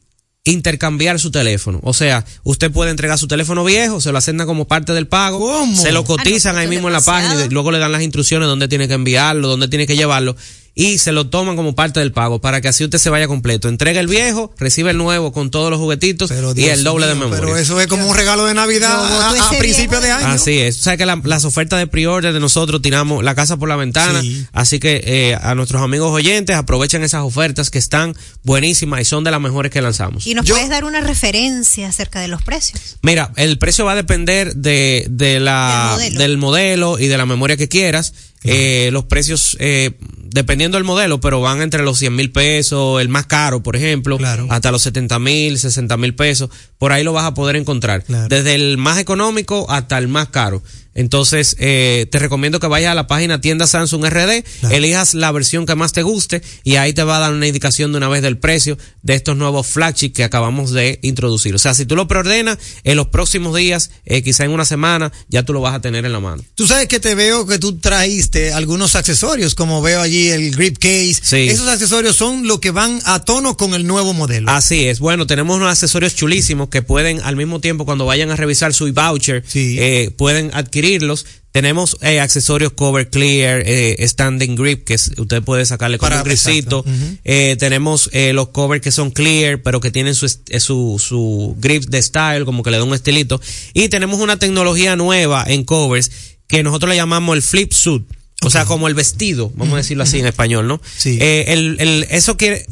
intercambiar 0.45 1.19
su 1.19 1.31
teléfono. 1.31 1.79
O 1.83 1.93
sea, 1.93 2.25
usted 2.43 2.71
puede 2.71 2.91
entregar 2.91 3.17
su 3.17 3.27
teléfono 3.27 3.63
viejo, 3.63 4.01
se 4.01 4.11
lo 4.11 4.17
asigna 4.17 4.45
como 4.45 4.65
parte 4.65 4.93
del 4.93 5.07
pago, 5.07 5.65
se 5.75 5.91
lo 5.91 6.03
cotizan 6.03 6.57
ahí 6.57 6.67
mismo 6.67 6.87
en 6.87 6.93
la 6.93 7.01
página 7.01 7.45
y 7.45 7.49
luego 7.49 7.71
le 7.71 7.79
dan 7.79 7.91
las 7.91 8.01
instrucciones 8.01 8.47
dónde 8.47 8.67
tiene 8.67 8.87
que 8.87 8.93
enviarlo, 8.93 9.47
dónde 9.47 9.67
tiene 9.67 9.87
que 9.87 9.95
llevarlo 9.95 10.35
y 10.75 10.97
se 10.97 11.11
lo 11.11 11.29
toman 11.29 11.55
como 11.55 11.75
parte 11.75 11.99
del 11.99 12.11
pago 12.11 12.41
para 12.41 12.59
que 12.59 12.67
así 12.67 12.83
usted 12.83 12.97
se 12.97 13.09
vaya 13.11 13.27
completo. 13.27 13.67
Entrega 13.69 13.99
el 13.99 14.07
viejo, 14.07 14.51
recibe 14.57 14.89
el 14.91 14.97
nuevo 14.97 15.31
con 15.31 15.51
todos 15.51 15.69
los 15.69 15.79
juguetitos 15.79 16.31
y 16.55 16.65
el 16.65 16.83
doble 16.83 17.05
de 17.07 17.13
memoria. 17.13 17.39
Pero 17.39 17.57
eso 17.57 17.79
es 17.79 17.87
como 17.87 18.07
un 18.07 18.15
regalo 18.15 18.45
de 18.45 18.53
Navidad 18.55 18.91
a, 19.05 19.29
a 19.49 19.49
principio 19.59 20.01
de 20.01 20.11
año. 20.11 20.27
Así 20.27 20.57
es. 20.59 20.79
O 20.79 20.81
sea 20.83 20.97
que 20.97 21.05
la- 21.05 21.21
las 21.23 21.45
ofertas 21.45 21.77
de 21.79 21.85
pre-order 21.87 22.33
de 22.33 22.39
nosotros 22.39 22.81
tiramos 22.81 23.23
la 23.23 23.35
casa 23.35 23.57
por 23.57 23.69
la 23.69 23.75
ventana. 23.75 24.21
Así 24.51 24.79
que 24.79 25.01
eh, 25.05 25.37
a 25.39 25.53
nuestros 25.55 25.81
amigos 25.81 26.11
oyentes 26.11 26.55
aprovechen 26.55 27.03
esas 27.03 27.21
ofertas 27.23 27.69
que 27.69 27.77
están 27.77 28.15
buenísimas 28.43 29.01
y 29.01 29.05
son 29.05 29.23
de 29.23 29.29
las 29.31 29.39
mejores 29.41 29.71
que 29.71 29.81
lanzamos. 29.81 30.25
Y 30.25 30.33
nos 30.33 30.49
puedes 30.49 30.69
dar 30.69 30.85
una 30.85 31.01
referencia 31.01 31.87
acerca 31.87 32.19
de 32.19 32.27
los 32.27 32.41
precios. 32.41 32.97
Mira, 33.03 33.31
el 33.35 33.57
precio 33.59 33.85
va 33.85 33.91
a 33.91 33.95
depender 33.95 34.55
de, 34.55 35.05
de 35.09 35.39
la, 35.39 35.97
del, 36.17 36.37
modelo. 36.37 36.97
y 36.99 37.07
de 37.07 37.17
la 37.17 37.25
memoria 37.25 37.57
que 37.57 37.67
quieras. 37.69 38.13
Eh, 38.43 38.89
los 38.91 39.05
precios, 39.05 39.55
eh, 39.59 39.91
dependiendo 40.23 40.77
del 40.77 40.83
modelo, 40.83 41.19
pero 41.19 41.41
van 41.41 41.61
entre 41.61 41.83
los 41.83 41.97
100 41.99 42.15
mil 42.15 42.31
pesos, 42.31 43.01
el 43.01 43.09
más 43.09 43.25
caro, 43.25 43.63
por 43.63 43.75
ejemplo, 43.75 44.17
hasta 44.49 44.71
los 44.71 44.81
70 44.81 45.19
mil, 45.19 45.57
60 45.57 45.97
mil 45.97 46.15
pesos. 46.15 46.49
Por 46.77 46.91
ahí 46.91 47.03
lo 47.03 47.13
vas 47.13 47.25
a 47.25 47.33
poder 47.33 47.55
encontrar. 47.55 48.03
Desde 48.29 48.55
el 48.55 48.77
más 48.77 48.97
económico 48.97 49.69
hasta 49.69 49.97
el 49.97 50.07
más 50.07 50.29
caro. 50.29 50.61
Entonces, 50.95 51.55
eh, 51.59 52.07
te 52.11 52.19
recomiendo 52.19 52.59
que 52.59 52.67
vayas 52.67 52.91
a 52.91 52.95
la 52.95 53.07
página 53.07 53.41
tienda 53.41 53.67
Samsung 53.67 54.05
RD, 54.05 54.43
elijas 54.71 55.13
la 55.13 55.31
versión 55.31 55.65
que 55.65 55.75
más 55.75 55.91
te 55.93 56.03
guste 56.03 56.41
y 56.63 56.75
ahí 56.75 56.93
te 56.93 57.03
va 57.03 57.17
a 57.17 57.19
dar 57.19 57.33
una 57.33 57.47
indicación 57.47 57.91
de 57.91 57.97
una 57.97 58.09
vez 58.09 58.21
del 58.21 58.37
precio 58.37 58.77
de 59.01 59.15
estos 59.15 59.35
nuevos 59.35 59.67
flagship 59.67 60.11
que 60.11 60.23
acabamos 60.23 60.71
de 60.71 60.99
introducir. 61.01 61.55
O 61.55 61.59
sea, 61.59 61.73
si 61.73 61.85
tú 61.85 61.95
lo 61.95 62.07
preordenas 62.07 62.57
en 62.83 62.97
los 62.97 63.07
próximos 63.07 63.55
días, 63.55 63.91
eh, 64.05 64.21
quizá 64.21 64.45
en 64.45 64.51
una 64.51 64.65
semana, 64.65 65.11
ya 65.29 65.43
tú 65.43 65.53
lo 65.53 65.61
vas 65.61 65.75
a 65.75 65.81
tener 65.81 66.05
en 66.05 66.11
la 66.11 66.19
mano. 66.19 66.43
Tú 66.55 66.67
sabes 66.67 66.87
que 66.87 66.99
te 66.99 67.15
veo 67.15 67.45
que 67.45 67.59
tú 67.59 67.77
trajiste 67.79 68.53
algunos 68.53 68.95
accesorios, 68.95 69.55
como 69.55 69.81
veo 69.81 70.01
allí 70.01 70.29
el 70.29 70.55
grip 70.55 70.77
case. 70.77 71.15
Sí. 71.21 71.49
Esos 71.49 71.67
accesorios 71.67 72.15
son 72.15 72.47
lo 72.47 72.59
que 72.59 72.71
van 72.71 72.99
a 73.05 73.23
tono 73.23 73.57
con 73.57 73.73
el 73.73 73.85
nuevo 73.87 74.13
modelo. 74.13 74.51
Así 74.51 74.87
es. 74.87 74.99
Bueno, 74.99 75.27
tenemos 75.27 75.57
unos 75.57 75.69
accesorios 75.69 76.15
chulísimos 76.15 76.69
que 76.69 76.81
pueden 76.81 77.21
al 77.21 77.35
mismo 77.35 77.59
tiempo 77.59 77.85
cuando 77.85 78.05
vayan 78.05 78.31
a 78.31 78.35
revisar 78.35 78.73
su 78.73 78.91
voucher, 78.93 79.43
eh, 79.53 80.11
pueden 80.15 80.51
adquirirlos. 80.83 81.25
Tenemos 81.51 81.97
eh, 82.01 82.19
accesorios 82.19 82.73
cover 82.73 83.09
clear, 83.09 83.61
eh, 83.65 83.95
standing 84.07 84.55
grip, 84.55 84.85
que 84.85 84.95
es- 84.95 85.11
usted 85.17 85.41
puede 85.43 85.65
sacarle 85.65 85.97
con 85.97 86.09
Para- 86.09 86.21
un. 86.23 86.79
Ujú. 86.79 87.17
Eh, 87.23 87.55
tenemos 87.59 88.09
los 88.33 88.49
covers 88.49 88.81
que 88.81 88.91
son 88.91 89.11
clear, 89.11 89.61
pero 89.61 89.79
que 89.79 89.91
tienen 89.91 90.15
su, 90.15 90.27
su, 90.27 90.99
su 90.99 91.55
grip 91.59 91.83
de 91.85 92.01
style, 92.01 92.45
como 92.45 92.63
que 92.63 92.71
le 92.71 92.77
da 92.77 92.83
un 92.83 92.93
estilito. 92.93 93.39
Y 93.73 93.89
tenemos 93.89 94.19
una 94.19 94.37
tecnología 94.39 94.95
nueva 94.95 95.45
en 95.47 95.63
covers 95.63 96.11
que 96.47 96.63
nosotros 96.63 96.89
le 96.89 96.95
llamamos 96.95 97.35
el 97.35 97.41
flip 97.43 97.71
suit. 97.71 98.03
O 98.45 98.49
sea, 98.49 98.65
como 98.65 98.89
el 98.89 98.93
vestido, 98.93 99.53
vamos 99.55 99.75
a 99.75 99.77
decirlo 99.77 100.03
así 100.03 100.19
en 100.19 100.25
español, 100.25 100.67
¿no? 100.67 100.81
Sí. 100.97 101.17
Eh, 101.21 101.45
el, 101.49 101.77
el, 101.79 102.05
eso 102.09 102.35
quiere, 102.35 102.65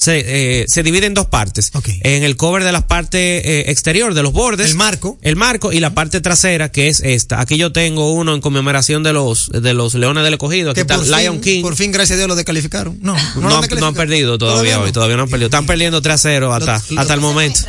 se, 0.00 0.62
eh, 0.62 0.64
se 0.66 0.82
divide 0.82 1.06
en 1.06 1.12
dos 1.12 1.26
partes. 1.26 1.70
En 2.02 2.22
el 2.24 2.36
cover 2.36 2.64
de 2.64 2.72
la 2.72 2.86
parte 2.86 3.18
eh, 3.60 3.70
exterior, 3.70 4.14
de 4.14 4.22
los 4.22 4.32
bordes. 4.32 4.70
El 4.70 4.76
marco. 4.76 5.18
El 5.20 5.36
marco 5.36 5.72
y 5.74 5.80
la 5.80 5.92
parte 5.92 6.22
trasera, 6.22 6.70
que 6.72 6.88
es 6.88 7.00
esta. 7.00 7.38
Aquí 7.40 7.58
yo 7.58 7.70
tengo 7.70 8.10
uno 8.14 8.34
en 8.34 8.40
conmemoración 8.40 9.02
de 9.02 9.12
los, 9.12 9.50
de 9.50 9.74
los 9.74 9.94
leones 9.94 10.24
del 10.24 10.32
escogido. 10.34 10.70
Aquí 10.70 10.76
Que 10.76 10.80
está 10.92 10.96
Lion 11.20 11.34
fin, 11.34 11.42
King. 11.42 11.62
por 11.62 11.76
fin, 11.76 11.92
gracias 11.92 12.14
a 12.14 12.16
Dios, 12.16 12.28
lo 12.28 12.34
descalificaron. 12.34 12.98
No, 13.02 13.12
no, 13.12 13.18
No, 13.18 13.20
lo 13.20 13.26
han- 13.26 13.42
no 13.42 13.48
han 13.56 13.60
descalificaron. 13.60 13.94
perdido 13.94 14.38
todavía 14.38 14.60
Todavía 14.72 14.80
hoy, 14.86 14.92
todavía 14.92 15.16
no 15.16 15.22
han 15.24 15.28
perdido. 15.28 15.46
Están 15.48 15.66
perdiendo 15.66 16.00
3 16.00 16.14
a 16.14 16.18
0 16.18 16.54
hasta, 16.54 16.76
hasta 16.76 17.14
el 17.14 17.20
momento. 17.20 17.60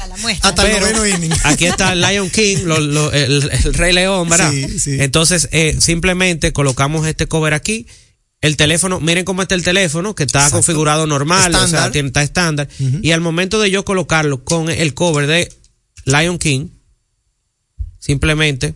Hasta 0.41 0.65
el 0.65 0.71
Pero 0.71 0.85
noveno 0.97 1.05
inning. 1.17 1.31
aquí 1.43 1.65
está 1.65 1.91
el 1.91 1.99
Lion 2.01 2.29
King, 2.29 2.59
lo- 2.63 2.79
lo- 2.79 3.11
el, 3.11 3.49
el 3.51 3.73
Rey 3.73 3.91
León, 3.93 4.29
¿verdad? 4.29 4.51
Sí, 4.51 4.79
sí. 4.79 4.97
Entonces, 5.01 5.49
eh, 5.51 5.75
simplemente 5.81 6.53
colocamos 6.53 7.05
este 7.07 7.27
cover 7.27 7.53
aquí. 7.53 7.87
El 8.41 8.57
teléfono, 8.57 8.99
miren 8.99 9.23
cómo 9.23 9.43
está 9.43 9.53
el 9.55 9.63
teléfono, 9.63 10.15
que 10.15 10.23
está 10.23 10.39
Exacto. 10.39 10.57
configurado 10.57 11.05
normal, 11.05 11.53
o 11.55 11.67
sea, 11.67 11.91
tiene- 11.91 12.07
está 12.07 12.23
estándar. 12.23 12.67
Y 13.01 13.11
al 13.11 13.21
momento 13.21 13.59
de 13.59 13.69
yo 13.69 13.85
colocarlo 13.85 14.43
con 14.43 14.69
el 14.69 14.93
cover 14.95 15.27
de 15.27 15.53
Lion 16.05 16.39
King, 16.39 16.67
simplemente 17.99 18.75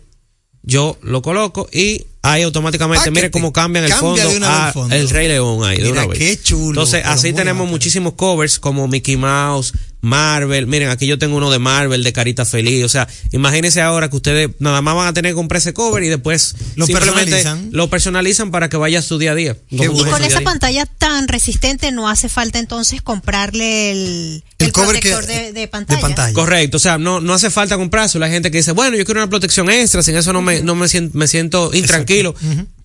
yo 0.62 0.98
lo 1.02 1.22
coloco 1.22 1.68
y 1.72 2.06
ahí 2.22 2.42
automáticamente, 2.42 2.98
Paquete. 3.00 3.14
miren 3.14 3.30
cómo 3.30 3.52
cambian 3.52 3.84
el 3.84 3.90
Cambia 3.90 4.08
fondo 4.24 4.30
de 4.30 4.36
una 4.36 4.64
a 4.64 4.66
el 4.68 4.72
fondo. 4.74 4.94
el 4.94 5.10
Rey 5.10 5.28
León 5.28 5.64
ahí 5.64 5.76
de 5.78 5.82
Mira, 5.84 6.02
una 6.02 6.06
vez. 6.06 6.18
qué 6.18 6.40
chulo, 6.42 6.68
Entonces, 6.70 7.02
así 7.04 7.32
tenemos 7.32 7.68
muchísimos 7.68 8.14
covers 8.14 8.58
como 8.58 8.88
Mickey 8.88 9.16
Mouse, 9.16 9.72
Marvel. 10.00 10.66
Miren, 10.66 10.88
aquí 10.90 11.06
yo 11.06 11.18
tengo 11.18 11.36
uno 11.36 11.50
de 11.50 11.58
Marvel, 11.58 12.04
de 12.04 12.12
Carita 12.12 12.44
Feliz. 12.44 12.84
O 12.84 12.88
sea, 12.88 13.08
imagínense 13.32 13.80
ahora 13.80 14.08
que 14.08 14.16
ustedes 14.16 14.50
nada 14.58 14.80
más 14.82 14.94
van 14.94 15.08
a 15.08 15.12
tener 15.12 15.32
que 15.32 15.36
comprar 15.36 15.58
ese 15.58 15.72
cover 15.74 16.02
y 16.04 16.08
después 16.08 16.54
Lo 16.76 16.86
simplemente 16.86 17.30
personalizan. 17.32 17.68
lo 17.72 17.90
personalizan 17.90 18.50
para 18.50 18.68
que 18.68 18.76
vaya 18.76 19.00
a 19.00 19.02
su 19.02 19.18
día 19.18 19.32
a 19.32 19.34
día. 19.34 19.56
Y 19.70 19.78
con 19.86 19.94
día 19.96 20.26
esa 20.26 20.38
día. 20.38 20.44
pantalla 20.44 20.86
tan 20.86 21.26
resistente 21.28 21.90
no 21.92 22.08
hace 22.08 22.28
falta 22.28 22.58
entonces 22.58 23.02
comprarle 23.02 23.90
el, 23.90 24.44
el, 24.58 24.72
cover 24.72 24.90
protector 25.00 25.26
que- 25.26 25.32
de, 25.32 25.52
de 25.52 25.68
pantalla. 25.68 26.32
Correcto, 26.32 26.76
o 26.76 26.80
sea, 26.80 26.98
no, 26.98 27.20
no 27.20 27.34
hace 27.34 27.50
falta 27.50 27.76
comprárselo. 27.76 28.24
Hay 28.24 28.30
gente 28.30 28.50
que 28.50 28.58
dice, 28.58 28.72
bueno, 28.72 28.96
yo 28.96 29.04
quiero 29.04 29.20
una 29.20 29.30
protección 29.30 29.70
extra, 29.70 30.02
sin 30.02 30.14
eso 30.16 30.32
no 30.32 30.42
me, 30.42 30.60
no 30.62 30.74
me 30.74 30.88
siento, 30.88 31.16
me 31.18 31.26
siento 31.26 31.70
intranquilo. 31.74 32.34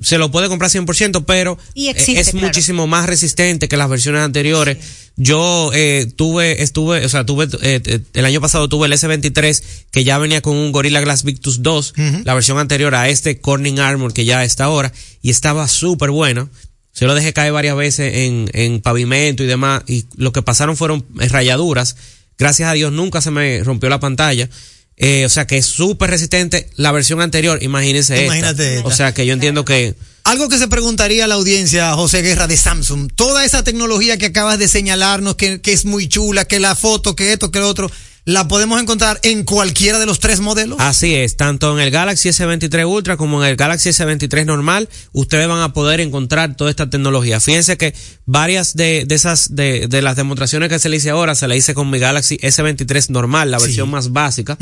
Se 0.01 0.17
lo 0.17 0.31
puede 0.31 0.47
comprar 0.49 0.71
100%, 0.71 1.23
pero 1.27 1.57
Y 1.75 1.89
existe, 1.89 2.19
es 2.19 2.29
claro. 2.31 2.47
muchísimo 2.47 2.87
más 2.87 3.05
resistente 3.05 3.67
que 3.67 3.77
las 3.77 3.89
versiones 3.89 4.21
anteriores. 4.23 4.77
Yo 5.17 5.71
eh, 5.73 6.11
tuve, 6.15 6.63
estuve, 6.63 7.05
o 7.05 7.09
sea, 7.09 7.25
tuve, 7.25 7.45
eh, 7.61 7.81
eh, 7.85 7.99
el 8.13 8.25
año 8.25 8.41
pasado 8.41 8.69
tuve 8.69 8.87
el 8.87 8.93
S23 8.93 9.63
que 9.91 10.03
ya 10.03 10.17
venía 10.17 10.41
con 10.41 10.55
un 10.55 10.71
Gorilla 10.71 11.01
Glass 11.01 11.23
Victus 11.23 11.61
2, 11.61 11.93
la 12.23 12.33
versión 12.33 12.57
anterior 12.57 12.95
a 12.95 13.09
este 13.09 13.39
Corning 13.39 13.79
Armor 13.79 14.13
que 14.13 14.25
ya 14.25 14.43
está 14.43 14.65
ahora, 14.65 14.91
y 15.21 15.29
estaba 15.29 15.67
súper 15.67 16.11
buena. 16.11 16.49
Se 16.93 17.05
lo 17.05 17.15
dejé 17.15 17.33
caer 17.33 17.53
varias 17.53 17.75
veces 17.75 18.13
en, 18.15 18.49
en 18.53 18.81
pavimento 18.81 19.43
y 19.43 19.47
demás, 19.47 19.83
y 19.87 20.05
lo 20.15 20.33
que 20.33 20.41
pasaron 20.41 20.75
fueron 20.75 21.05
eh, 21.19 21.27
rayaduras. 21.29 21.95
Gracias 22.37 22.69
a 22.69 22.73
Dios 22.73 22.91
nunca 22.91 23.21
se 23.21 23.31
me 23.31 23.63
rompió 23.63 23.89
la 23.89 23.99
pantalla. 23.99 24.49
Eh, 24.97 25.25
o 25.25 25.29
sea 25.29 25.47
que 25.47 25.57
es 25.57 25.65
súper 25.65 26.09
resistente 26.09 26.69
la 26.75 26.91
versión 26.91 27.21
anterior, 27.21 27.63
imagínense 27.63 28.13
esta. 28.13 28.25
Imagínate 28.25 28.75
esta. 28.77 28.87
O 28.87 28.91
sea 28.91 29.13
que 29.13 29.25
yo 29.25 29.33
entiendo 29.33 29.63
que 29.65 29.95
Algo 30.23 30.49
que 30.49 30.59
se 30.59 30.67
preguntaría 30.67 31.25
a 31.25 31.27
la 31.27 31.35
audiencia, 31.35 31.93
José 31.93 32.21
Guerra, 32.21 32.47
de 32.47 32.55
Samsung. 32.55 33.11
Toda 33.15 33.43
esa 33.43 33.63
tecnología 33.63 34.17
que 34.17 34.27
acabas 34.27 34.59
de 34.59 34.67
señalarnos, 34.67 35.35
que, 35.35 35.61
que 35.61 35.73
es 35.73 35.85
muy 35.85 36.07
chula, 36.07 36.45
que 36.45 36.59
la 36.59 36.75
foto, 36.75 37.15
que 37.15 37.33
esto, 37.33 37.49
que 37.49 37.59
lo 37.59 37.67
otro, 37.67 37.89
¿la 38.25 38.47
podemos 38.47 38.79
encontrar 38.81 39.19
en 39.23 39.43
cualquiera 39.43 39.97
de 39.99 40.05
los 40.05 40.19
tres 40.19 40.39
modelos? 40.39 40.77
Así 40.79 41.15
es, 41.15 41.37
tanto 41.37 41.73
en 41.77 41.83
el 41.83 41.91
Galaxy 41.91 42.29
S23 42.29 42.87
Ultra 42.87 43.17
como 43.17 43.43
en 43.43 43.49
el 43.49 43.55
Galaxy 43.55 43.89
S23 43.89 44.45
normal, 44.45 44.89
ustedes 45.11 45.47
van 45.47 45.61
a 45.61 45.73
poder 45.73 45.99
encontrar 46.01 46.55
toda 46.55 46.69
esta 46.69 46.89
tecnología. 46.89 47.39
Fíjense 47.39 47.77
que 47.77 47.93
varias 48.25 48.75
de, 48.75 49.05
de 49.05 49.15
esas, 49.15 49.55
de, 49.55 49.87
de 49.87 50.01
las 50.01 50.15
demostraciones 50.15 50.69
que 50.69 50.79
se 50.79 50.89
le 50.89 50.97
hice 50.97 51.09
ahora, 51.09 51.35
se 51.35 51.47
la 51.47 51.55
hice 51.55 51.73
con 51.73 51.89
mi 51.89 51.99
Galaxy 51.99 52.37
S23 52.37 53.09
normal, 53.09 53.51
la 53.51 53.57
versión 53.59 53.89
más 53.89 54.11
básica. 54.11 54.57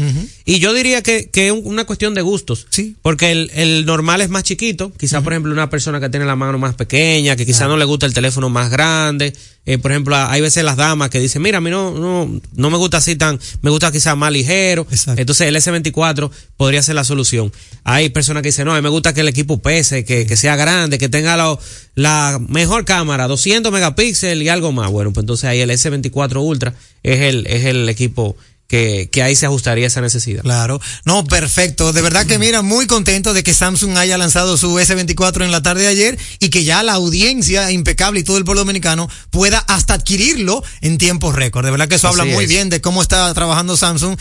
Y 0.46 0.60
yo 0.60 0.74
diría 0.74 1.02
que, 1.04 1.30
que 1.30 1.48
es 1.48 1.52
un- 1.52 1.62
una 1.66 1.86
cuestión 1.86 2.14
de 2.14 2.22
gustos. 2.22 2.66
Porque 3.02 3.32
el, 3.32 3.52
el 3.54 3.86
normal 3.86 4.22
es 4.22 4.30
más 4.30 4.44
chiquito. 4.44 4.92
Quizá, 4.98 5.22
por 5.22 5.34
ejemplo, 5.34 5.52
una 5.52 5.70
persona 5.70 6.00
que 6.00 6.10
tiene 6.10 6.26
la 6.26 6.36
mano 6.36 6.58
más 6.58 6.76
pequeña, 6.76 7.36
que 7.36 7.46
quizá 7.46 7.68
no 7.68 7.78
le 7.78 7.86
gusta 7.86 8.06
el 8.06 8.14
teléfono 8.14 8.50
más 8.50 8.70
grande. 8.72 9.34
Eh, 9.66 9.78
por 9.78 9.92
ejemplo, 9.92 10.16
hay 10.16 10.42
veces 10.42 10.64
las 10.64 10.78
damas 10.78 11.10
que 11.12 11.20
dicen, 11.20 11.42
mira, 11.44 11.60
a 11.60 11.62
mí 11.62 11.70
no, 11.70 11.92
no, 11.92 12.42
no 12.56 12.70
me 12.72 12.78
gusta 12.78 12.98
así 12.98 13.16
tan, 13.16 13.40
me 13.62 13.70
gusta 13.70 13.92
quizá 13.92 14.16
más 14.16 14.32
ligero. 14.32 14.86
Entonces 15.18 15.48
el 15.48 15.56
S24 15.56 16.30
podría 16.58 16.82
ser 16.84 16.96
la 16.96 17.04
solución. 17.04 17.52
Hay 17.84 18.10
personas 18.10 18.44
que 18.44 18.50
dicen, 18.50 18.66
no, 18.66 18.74
a 18.74 18.76
mí 18.76 18.82
me 18.82 18.90
gusta 18.90 19.14
que 19.14 19.22
el 19.22 19.28
equipo 19.28 19.62
pese, 19.62 20.04
que, 20.06 20.26
que 20.26 20.38
sea 20.38 20.56
grande, 20.56 20.98
que 20.98 21.10
tenga 21.10 21.38
lo- 21.38 21.60
la 21.96 22.40
mejor 22.48 22.86
cámara, 22.86 23.28
200 23.28 23.72
megapíxeles 23.72 24.46
y 24.46 24.50
algo 24.50 24.72
más. 24.72 24.90
Bueno, 24.92 25.12
pues 25.12 25.24
entonces 25.24 25.46
ahí 25.46 25.60
el 25.62 25.70
S24 25.70 26.42
Ultra 26.42 26.74
es 27.04 27.20
el, 27.22 27.46
es 27.48 27.66
el 27.66 27.88
equipo 27.90 28.36
que, 28.70 29.10
que 29.12 29.24
ahí 29.24 29.36
se 29.36 29.48
ajustaría 29.48 29.88
esa 29.88 30.00
necesidad. 30.00 30.44
Claro. 30.44 30.80
No, 31.04 31.26
perfecto. 31.26 31.92
De 31.92 32.02
verdad 32.04 32.26
que 32.28 32.38
mira, 32.38 32.62
muy 32.62 32.86
contento 32.86 33.34
de 33.34 33.42
que 33.44 33.54
Samsung 33.54 33.98
haya 33.98 34.18
lanzado 34.18 34.58
su 34.58 34.76
S24 34.76 35.44
en 35.44 35.52
la 35.52 35.64
tarde 35.64 35.82
de 35.82 35.88
ayer 35.88 36.20
y 36.40 36.50
que 36.50 36.64
ya 36.64 36.84
la 36.84 36.94
audiencia 36.94 37.72
impecable 37.72 38.20
y 38.20 38.24
todo 38.24 38.38
el 38.38 38.46
pueblo 38.46 38.62
dominicano 38.62 39.10
pueda 39.32 39.58
hasta 39.58 39.96
adquirirlo 39.96 40.64
en 40.82 41.00
tiempo 41.00 41.32
récord. 41.32 41.66
De 41.66 41.72
verdad 41.72 41.88
que 41.90 41.96
eso 41.96 42.08
Así 42.08 42.20
habla 42.22 42.32
muy 42.32 42.44
es. 42.44 42.50
bien 42.50 42.70
de 42.70 42.80
cómo 42.80 43.02
está 43.02 43.34
trabajando 43.34 43.76
Samsung. 43.76 44.16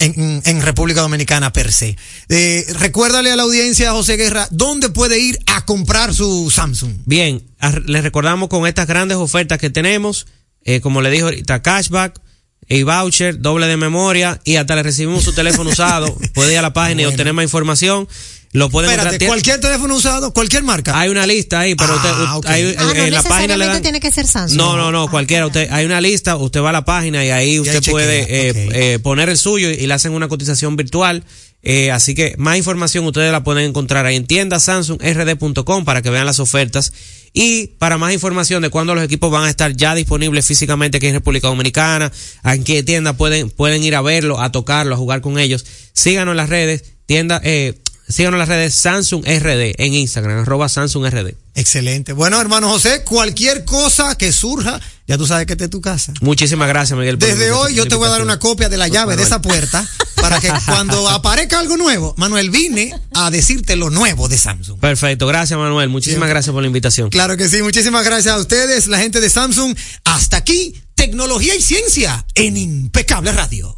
En, 0.00 0.42
en 0.44 0.62
República 0.62 1.00
Dominicana 1.00 1.52
per 1.52 1.72
se. 1.72 1.96
Eh, 2.28 2.64
recuérdale 2.78 3.32
a 3.32 3.36
la 3.36 3.42
audiencia, 3.42 3.90
José 3.90 4.16
Guerra, 4.16 4.46
¿dónde 4.52 4.90
puede 4.90 5.18
ir 5.18 5.40
a 5.46 5.64
comprar 5.64 6.14
su 6.14 6.52
Samsung? 6.54 6.98
Bien, 7.04 7.42
les 7.84 8.04
recordamos 8.04 8.48
con 8.48 8.64
estas 8.68 8.86
grandes 8.86 9.16
ofertas 9.16 9.58
que 9.58 9.70
tenemos, 9.70 10.28
eh, 10.62 10.80
como 10.80 11.02
le 11.02 11.10
dijo 11.10 11.24
ahorita, 11.26 11.62
cashback, 11.62 12.20
y 12.68 12.82
voucher, 12.82 13.40
doble 13.40 13.66
de 13.66 13.76
memoria 13.76 14.40
y 14.44 14.56
hasta 14.56 14.76
le 14.76 14.82
recibimos 14.82 15.24
su 15.24 15.32
teléfono 15.32 15.70
usado. 15.70 16.14
Puede 16.34 16.52
ir 16.52 16.58
a 16.58 16.62
la 16.62 16.72
página 16.72 17.02
y 17.02 17.04
obtener 17.06 17.32
más 17.32 17.44
información. 17.44 18.08
Lo 18.52 18.70
pueden 18.70 18.90
Espérate, 18.90 19.16
encontrar- 19.16 19.28
cualquier 19.28 19.60
teléfono 19.60 19.94
usado, 19.94 20.32
cualquier 20.32 20.62
marca. 20.62 20.98
Hay 20.98 21.10
una 21.10 21.26
lista 21.26 21.60
ahí, 21.60 21.74
pero 21.74 21.94
usted, 21.96 22.08
Ah, 22.14 22.38
ok. 22.38 22.46
hay- 22.46 22.74
Ah, 22.78 22.82
no 22.82 22.90
en 22.94 23.10
la 23.12 23.22
página 23.22 23.56
le 23.58 23.66
necesariamente 23.66 23.66
dan. 23.74 23.82
tiene 23.82 24.00
que 24.00 24.10
ser 24.10 24.26
Samsung. 24.26 24.56
No, 24.56 24.74
no, 24.78 24.90
no, 24.90 25.10
cualquiera. 25.10 25.46
Usted, 25.46 25.68
hay 25.70 25.84
una 25.84 26.00
lista, 26.00 26.34
usted 26.36 26.62
va 26.62 26.70
a 26.70 26.72
la 26.72 26.84
página 26.86 27.22
y 27.26 27.28
ahí 27.30 27.60
usted 27.60 27.82
puede 27.90 28.22
eh, 28.22 28.68
eh, 28.94 28.98
poner 29.00 29.28
el 29.28 29.36
suyo 29.36 29.68
y 29.68 29.86
le 29.86 29.92
hacen 29.92 30.12
una 30.12 30.28
cotización 30.28 30.76
virtual. 30.76 31.24
Eh, 31.62 31.90
así 31.90 32.14
que 32.14 32.34
más 32.38 32.56
información 32.56 33.04
ustedes 33.04 33.32
la 33.32 33.42
pueden 33.42 33.64
encontrar 33.68 34.06
ahí 34.06 34.16
en 34.16 34.26
tienda 34.26 34.60
samsungrd.com 34.60 35.84
para 35.84 36.02
que 36.02 36.10
vean 36.10 36.26
las 36.26 36.40
ofertas. 36.40 36.92
Y 37.32 37.68
para 37.78 37.98
más 37.98 38.12
información 38.12 38.62
de 38.62 38.70
cuándo 38.70 38.94
los 38.94 39.04
equipos 39.04 39.30
van 39.30 39.44
a 39.44 39.50
estar 39.50 39.76
ya 39.76 39.94
disponibles 39.94 40.46
físicamente 40.46 40.96
aquí 40.96 41.08
en 41.08 41.14
República 41.14 41.48
Dominicana, 41.48 42.10
en 42.44 42.64
qué 42.64 42.82
tienda 42.82 43.12
pueden, 43.12 43.50
pueden 43.50 43.82
ir 43.82 43.94
a 43.96 44.02
verlo, 44.02 44.40
a 44.40 44.50
tocarlo, 44.50 44.94
a 44.94 44.98
jugar 44.98 45.20
con 45.20 45.38
ellos, 45.38 45.64
síganos 45.92 46.32
en 46.32 46.36
las 46.38 46.48
redes, 46.48 46.84
tienda, 47.06 47.40
eh, 47.44 47.78
síganos 48.08 48.36
en 48.36 48.38
las 48.40 48.48
redes 48.48 48.74
Samsung 48.74 49.24
RD 49.24 49.74
en 49.78 49.94
Instagram, 49.94 50.38
arroba 50.40 50.68
Samsung 50.68 51.06
RD. 51.06 51.34
Excelente. 51.54 52.12
Bueno, 52.12 52.40
hermano 52.40 52.68
José, 52.68 53.02
cualquier 53.04 53.64
cosa 53.64 54.16
que 54.16 54.32
surja, 54.32 54.80
ya 55.06 55.18
tú 55.18 55.26
sabes 55.26 55.46
que 55.46 55.54
esta 55.54 55.64
es 55.64 55.70
tu 55.70 55.80
casa. 55.80 56.12
Muchísimas 56.20 56.68
gracias, 56.68 56.96
Miguel. 56.98 57.18
Desde 57.18 57.50
hoy 57.50 57.74
yo 57.74 57.86
te 57.86 57.96
voy 57.96 58.06
a 58.06 58.10
dar 58.10 58.22
una 58.22 58.38
copia 58.38 58.68
de 58.68 58.76
la 58.76 58.88
llave 58.88 59.16
de 59.16 59.24
esa 59.24 59.42
puerta 59.42 59.86
para 60.16 60.40
que 60.40 60.52
cuando 60.66 61.08
aparezca 61.08 61.58
algo 61.58 61.76
nuevo, 61.76 62.14
Manuel, 62.16 62.50
vine 62.50 62.94
a 63.14 63.30
decirte 63.30 63.76
lo 63.76 63.90
nuevo 63.90 64.28
de 64.28 64.38
Samsung. 64.38 64.78
Perfecto, 64.78 65.26
gracias 65.26 65.58
Manuel, 65.58 65.88
muchísimas 65.88 66.28
gracias 66.28 66.52
por 66.52 66.62
la 66.62 66.68
invitación. 66.68 67.10
Claro 67.10 67.36
que 67.36 67.48
sí, 67.48 67.62
muchísimas 67.62 68.04
gracias 68.04 68.34
a 68.34 68.38
ustedes, 68.38 68.86
la 68.86 68.98
gente 68.98 69.20
de 69.20 69.28
Samsung. 69.28 69.76
Hasta 70.04 70.36
aquí, 70.36 70.80
tecnología 70.94 71.54
y 71.54 71.60
ciencia 71.60 72.24
en 72.34 72.56
Impecable 72.56 73.32
Radio. 73.32 73.77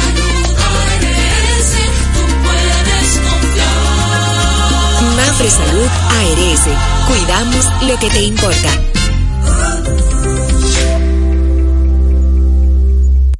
Salud 5.49 5.87
ARS, 5.87 6.61
cuidamos 7.07 7.65
lo 7.87 7.97
que 7.99 8.09
te 8.09 8.21
importa. 8.21 8.83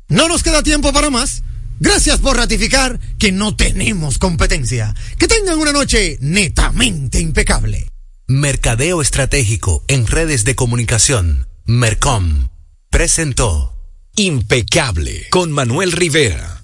No 0.10 0.28
nos 0.28 0.44
queda 0.44 0.64
tiempo 0.64 0.92
para 0.92 1.10
más. 1.10 1.44
Gracias 1.80 2.20
por 2.20 2.38
ratificar 2.38 3.00
que 3.18 3.32
no 3.32 3.56
tenemos 3.56 4.18
competencia. 4.18 4.94
Que 5.18 5.28
tengan 5.28 5.60
una 5.60 5.72
noche 5.72 6.18
netamente 6.22 7.20
impecable. 7.20 7.88
Mercadeo 8.28 9.02
Estratégico 9.02 9.84
en 9.88 10.08
redes 10.08 10.44
de 10.44 10.56
comunicación. 10.56 11.48
Mercom. 11.66 12.50
Presentó. 12.90 13.74
Impecable 14.16 15.28
con 15.30 15.52
Manuel 15.52 15.92
Rivera. 15.92 16.61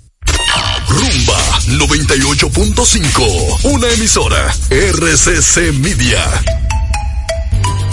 Rumba 0.98 1.38
98.5, 1.68 3.60
una 3.66 3.88
emisora 3.90 4.52
RCC 4.72 5.72
Media. 5.74 6.24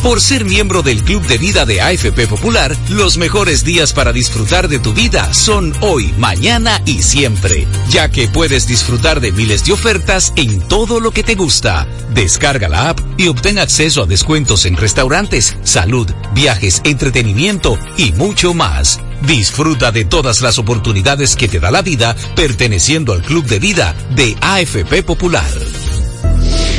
Por 0.03 0.23
ser 0.23 0.47
miembro 0.47 0.83
del 0.83 1.03
Club 1.03 1.27
de 1.27 1.37
Vida 1.37 1.67
de 1.67 1.83
AFP 1.83 2.27
Popular, 2.27 2.75
los 2.89 3.19
mejores 3.19 3.63
días 3.63 3.93
para 3.93 4.13
disfrutar 4.13 4.69
de 4.69 4.79
tu 4.79 4.95
vida 4.95 5.35
son 5.35 5.75
hoy, 5.81 6.15
mañana 6.19 6.81
y 6.87 7.03
siempre, 7.03 7.67
ya 7.91 8.11
que 8.11 8.29
puedes 8.29 8.67
disfrutar 8.67 9.21
de 9.21 9.33
miles 9.33 9.67
de 9.67 9.73
ofertas 9.73 10.33
en 10.37 10.61
todo 10.67 10.99
lo 10.99 11.11
que 11.11 11.23
te 11.23 11.35
gusta. 11.35 11.87
Descarga 12.15 12.69
la 12.71 12.89
app 12.91 13.01
y 13.19 13.29
obtén 13.29 13.59
acceso 13.59 14.03
a 14.03 14.07
descuentos 14.07 14.65
en 14.65 14.77
restaurantes, 14.77 15.57
salud, 15.63 16.11
viajes, 16.35 16.81
entretenimiento 16.85 17.79
y 17.99 18.13
mucho 18.13 18.55
más. 18.55 19.01
Disfruta 19.27 19.91
de 19.91 20.05
todas 20.05 20.43
las 20.43 20.59
oportunidades 20.59 21.35
que 21.35 21.49
te 21.49 21.59
da 21.59 21.71
la 21.71 21.83
vida 21.83 22.15
perteneciendo 22.37 23.13
al 23.13 23.23
Club 23.23 23.47
de 23.47 23.59
Vida 23.59 23.95
de 24.11 24.37
AFP 24.41 25.03
Popular. 25.03 25.51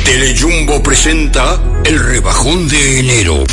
Telejumbo 0.04 0.82
presenta 0.82 1.60
el 1.84 1.98
rebajón 1.98 2.68
de 2.68 3.00
enero. 3.00 3.44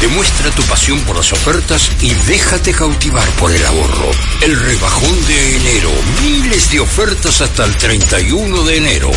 Demuestra 0.00 0.50
tu 0.50 0.62
pasión 0.64 0.98
por 1.02 1.16
las 1.16 1.32
ofertas 1.32 1.88
y 2.00 2.10
déjate 2.26 2.72
cautivar 2.72 3.28
por 3.38 3.52
el 3.52 3.64
ahorro. 3.64 4.10
El 4.40 4.58
rebajón 4.58 5.26
de 5.28 5.56
enero. 5.56 5.90
Miles 6.22 6.72
de 6.72 6.80
ofertas 6.80 7.40
hasta 7.40 7.64
el 7.64 7.76
31 7.76 8.64
de 8.64 8.76
enero. 8.78 9.10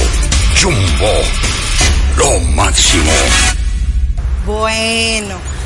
Jumbo. 0.61 1.11
Lo 2.17 2.39
máximo. 2.51 3.11
Bueno, 4.45 5.39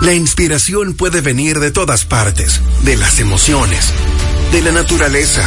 La 0.00 0.14
inspiración 0.14 0.94
puede 0.94 1.20
venir 1.20 1.58
de 1.60 1.70
todas 1.70 2.04
partes, 2.04 2.60
de 2.82 2.96
las 2.96 3.20
emociones, 3.20 3.92
de 4.52 4.62
la 4.62 4.72
naturaleza 4.72 5.42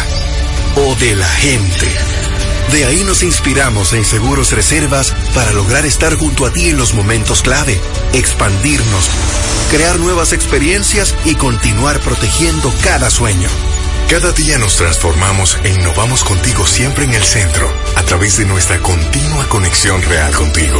o 0.75 0.95
de 0.95 1.15
la 1.15 1.27
gente. 1.27 1.87
De 2.71 2.85
ahí 2.85 3.03
nos 3.03 3.23
inspiramos 3.23 3.93
en 3.93 4.05
Seguros 4.05 4.51
Reservas 4.51 5.13
para 5.33 5.51
lograr 5.51 5.85
estar 5.85 6.15
junto 6.15 6.45
a 6.45 6.53
ti 6.53 6.69
en 6.69 6.77
los 6.77 6.93
momentos 6.93 7.41
clave, 7.41 7.79
expandirnos, 8.13 9.09
crear 9.71 9.99
nuevas 9.99 10.31
experiencias 10.31 11.15
y 11.25 11.35
continuar 11.35 11.99
protegiendo 11.99 12.73
cada 12.83 13.09
sueño. 13.09 13.49
Cada 14.09 14.31
día 14.31 14.57
nos 14.57 14.75
transformamos 14.75 15.57
e 15.63 15.69
innovamos 15.69 16.23
contigo 16.23 16.67
siempre 16.67 17.05
en 17.05 17.13
el 17.13 17.23
centro, 17.23 17.73
a 17.95 18.03
través 18.03 18.37
de 18.37 18.45
nuestra 18.45 18.79
continua 18.79 19.47
conexión 19.49 20.01
real 20.03 20.33
contigo. 20.33 20.79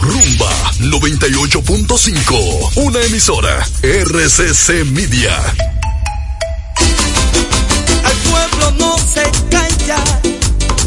Rumba 0.00 0.50
98.5, 0.78 2.70
una 2.76 3.00
emisora 3.02 3.66
RCC 3.82 4.84
Media. 4.86 5.36
Al 8.04 8.16
pueblo 8.30 8.70
no 8.78 8.96
se 8.98 9.22
calla, 9.50 10.02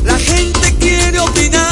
la 0.03 0.17
gente 0.17 0.75
quiere 0.79 1.19
opinar. 1.19 1.62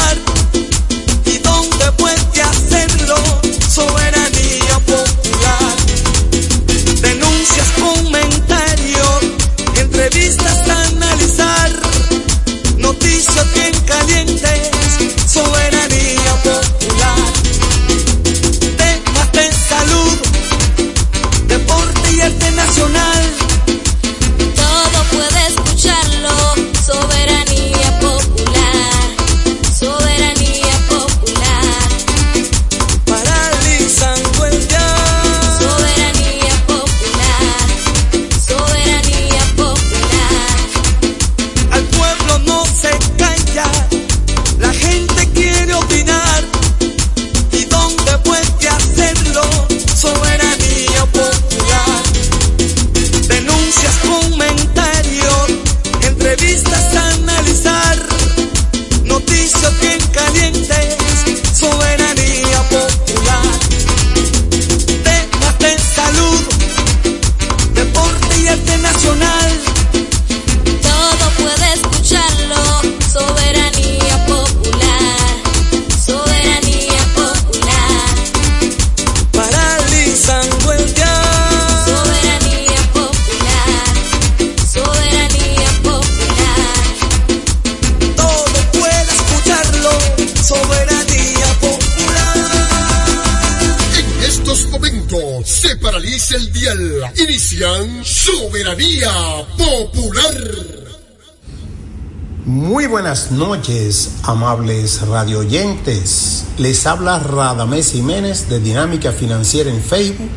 Amables 104.24 105.02
radioyentes. 105.08 106.46
Les 106.58 106.86
habla 106.86 107.20
Radamés 107.20 107.92
Jiménez 107.92 108.48
de 108.50 108.60
Dinámica 108.60 109.12
Financiera 109.12 109.70
en 109.70 109.82
Facebook, 109.82 110.30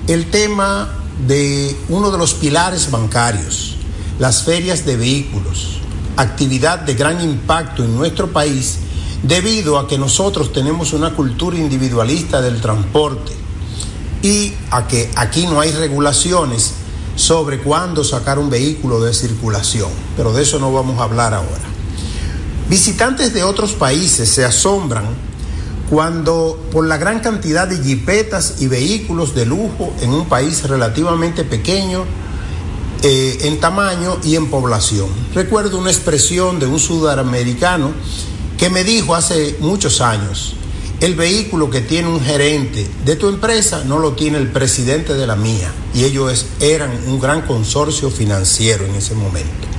el 0.07 0.30
tema 0.30 0.99
de 1.26 1.76
uno 1.88 2.11
de 2.11 2.18
los 2.18 2.34
pilares 2.34 2.90
bancarios, 2.90 3.76
las 4.18 4.43
ferias 4.45 4.84
de 4.84 4.97
vehículos, 4.97 5.78
actividad 6.16 6.80
de 6.80 6.95
gran 6.95 7.20
impacto 7.22 7.84
en 7.84 7.95
nuestro 7.95 8.32
país 8.32 8.78
debido 9.22 9.78
a 9.78 9.86
que 9.86 9.99
nosotros 9.99 10.53
tenemos 10.53 10.93
una 10.93 11.14
cultura 11.14 11.57
individualista 11.57 12.40
del 12.40 12.61
transporte 12.61 13.32
y 14.22 14.53
a 14.70 14.86
que 14.86 15.11
aquí 15.16 15.47
no 15.47 15.61
hay 15.61 15.70
regulaciones 15.72 16.74
sobre 17.14 17.61
cuándo 17.61 18.05
sacar 18.05 18.38
un 18.38 18.51
vehículo 18.51 19.01
de 19.01 19.14
circulación, 19.14 19.90
pero 20.16 20.32
de 20.32 20.43
eso 20.43 20.59
no 20.59 20.72
vamos 20.72 20.99
a 20.99 21.05
hablar 21.05 21.34
ahora. 21.34 21.71
Visitantes 22.72 23.34
de 23.34 23.44
otros 23.44 23.74
países 23.74 24.30
se 24.30 24.46
asombran 24.46 25.04
cuando 25.90 26.58
por 26.72 26.86
la 26.86 26.96
gran 26.96 27.20
cantidad 27.20 27.68
de 27.68 27.76
jipetas 27.76 28.62
y 28.62 28.66
vehículos 28.66 29.34
de 29.34 29.44
lujo 29.44 29.92
en 30.00 30.08
un 30.08 30.24
país 30.24 30.62
relativamente 30.62 31.44
pequeño 31.44 32.06
eh, 33.02 33.40
en 33.42 33.60
tamaño 33.60 34.16
y 34.24 34.36
en 34.36 34.48
población. 34.48 35.10
Recuerdo 35.34 35.76
una 35.76 35.90
expresión 35.90 36.58
de 36.58 36.64
un 36.64 36.80
sudamericano 36.80 37.92
que 38.56 38.70
me 38.70 38.84
dijo 38.84 39.14
hace 39.14 39.58
muchos 39.60 40.00
años, 40.00 40.54
el 41.00 41.14
vehículo 41.14 41.68
que 41.68 41.82
tiene 41.82 42.08
un 42.08 42.22
gerente 42.22 42.88
de 43.04 43.16
tu 43.16 43.28
empresa 43.28 43.84
no 43.84 43.98
lo 43.98 44.12
tiene 44.12 44.38
el 44.38 44.48
presidente 44.50 45.12
de 45.12 45.26
la 45.26 45.36
mía. 45.36 45.70
Y 45.92 46.04
ellos 46.04 46.46
eran 46.58 46.90
un 47.06 47.20
gran 47.20 47.42
consorcio 47.42 48.08
financiero 48.08 48.86
en 48.86 48.94
ese 48.94 49.14
momento. 49.14 49.71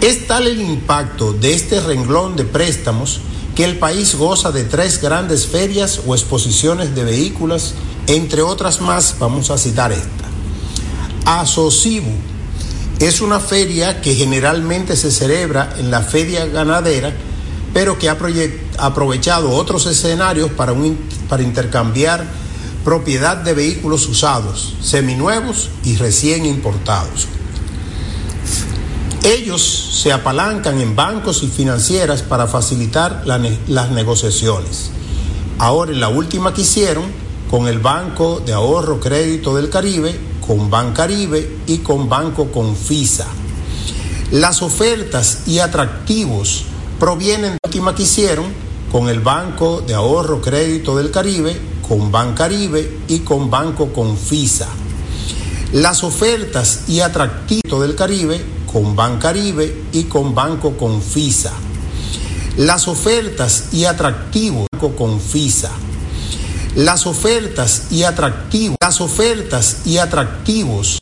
Es 0.00 0.28
tal 0.28 0.46
el 0.46 0.60
impacto 0.60 1.32
de 1.32 1.54
este 1.54 1.80
renglón 1.80 2.36
de 2.36 2.44
préstamos 2.44 3.20
que 3.56 3.64
el 3.64 3.78
país 3.78 4.14
goza 4.14 4.52
de 4.52 4.62
tres 4.62 5.02
grandes 5.02 5.48
ferias 5.48 6.02
o 6.06 6.14
exposiciones 6.14 6.94
de 6.94 7.02
vehículos, 7.02 7.74
entre 8.06 8.42
otras 8.42 8.80
más, 8.80 9.16
vamos 9.18 9.50
a 9.50 9.58
citar 9.58 9.90
esta. 9.90 10.24
Asocibu 11.24 12.12
es 13.00 13.20
una 13.20 13.40
feria 13.40 14.00
que 14.00 14.14
generalmente 14.14 14.94
se 14.94 15.10
celebra 15.10 15.74
en 15.78 15.90
la 15.90 16.02
feria 16.02 16.46
ganadera, 16.46 17.12
pero 17.74 17.98
que 17.98 18.08
ha 18.08 18.16
aprovechado 18.78 19.50
otros 19.50 19.86
escenarios 19.86 20.52
para, 20.52 20.74
para 21.28 21.42
intercambiar 21.42 22.24
propiedad 22.84 23.36
de 23.36 23.54
vehículos 23.54 24.06
usados, 24.06 24.76
seminuevos 24.80 25.70
y 25.82 25.96
recién 25.96 26.46
importados. 26.46 27.26
Ellos 29.24 29.62
se 29.62 30.12
apalancan 30.12 30.80
en 30.80 30.94
bancos 30.94 31.42
y 31.42 31.48
financieras 31.48 32.22
para 32.22 32.46
facilitar 32.46 33.24
las 33.26 33.90
negociaciones. 33.90 34.90
Ahora 35.58 35.90
en 35.90 36.00
la 36.00 36.08
última 36.08 36.54
que 36.54 36.62
hicieron 36.62 37.04
con 37.50 37.66
el 37.66 37.78
Banco 37.78 38.40
de 38.44 38.52
Ahorro 38.52 39.00
Crédito 39.00 39.56
del 39.56 39.70
Caribe, 39.70 40.18
con 40.46 40.70
Bancaribe 40.70 41.58
y 41.66 41.78
con 41.78 42.08
Banco 42.08 42.52
Confisa. 42.52 43.26
Las 44.30 44.62
ofertas 44.62 45.48
y 45.48 45.58
atractivos 45.58 46.64
provienen 47.00 47.52
de 47.52 47.58
la 47.62 47.68
última 47.68 47.94
que 47.94 48.04
hicieron 48.04 48.46
con 48.92 49.08
el 49.08 49.20
Banco 49.20 49.82
de 49.86 49.94
Ahorro 49.94 50.40
Crédito 50.40 50.96
del 50.96 51.10
Caribe, 51.10 51.56
con 51.86 52.12
Bancaribe 52.12 52.98
y 53.08 53.20
con 53.20 53.50
Banco 53.50 53.92
Confisa. 53.92 54.68
Las 55.72 56.04
ofertas 56.04 56.84
y 56.88 57.00
atractivos 57.00 57.82
del 57.82 57.94
Caribe 57.94 58.57
con 58.70 58.94
Bancaribe 58.94 59.84
y 59.92 60.04
con 60.04 60.34
Banco 60.34 60.76
Confisa. 60.76 61.52
Las 62.56 62.88
ofertas 62.88 63.72
y 63.72 63.84
atractivos 63.84 64.68
Banco 64.72 64.94
Confisa. 64.94 65.70
Las 66.76 67.06
ofertas 67.06 67.90
y 67.90 68.04
atractivos, 68.04 68.76
las 68.80 69.00
ofertas 69.00 69.86
y 69.86 69.98
atractivos 69.98 70.97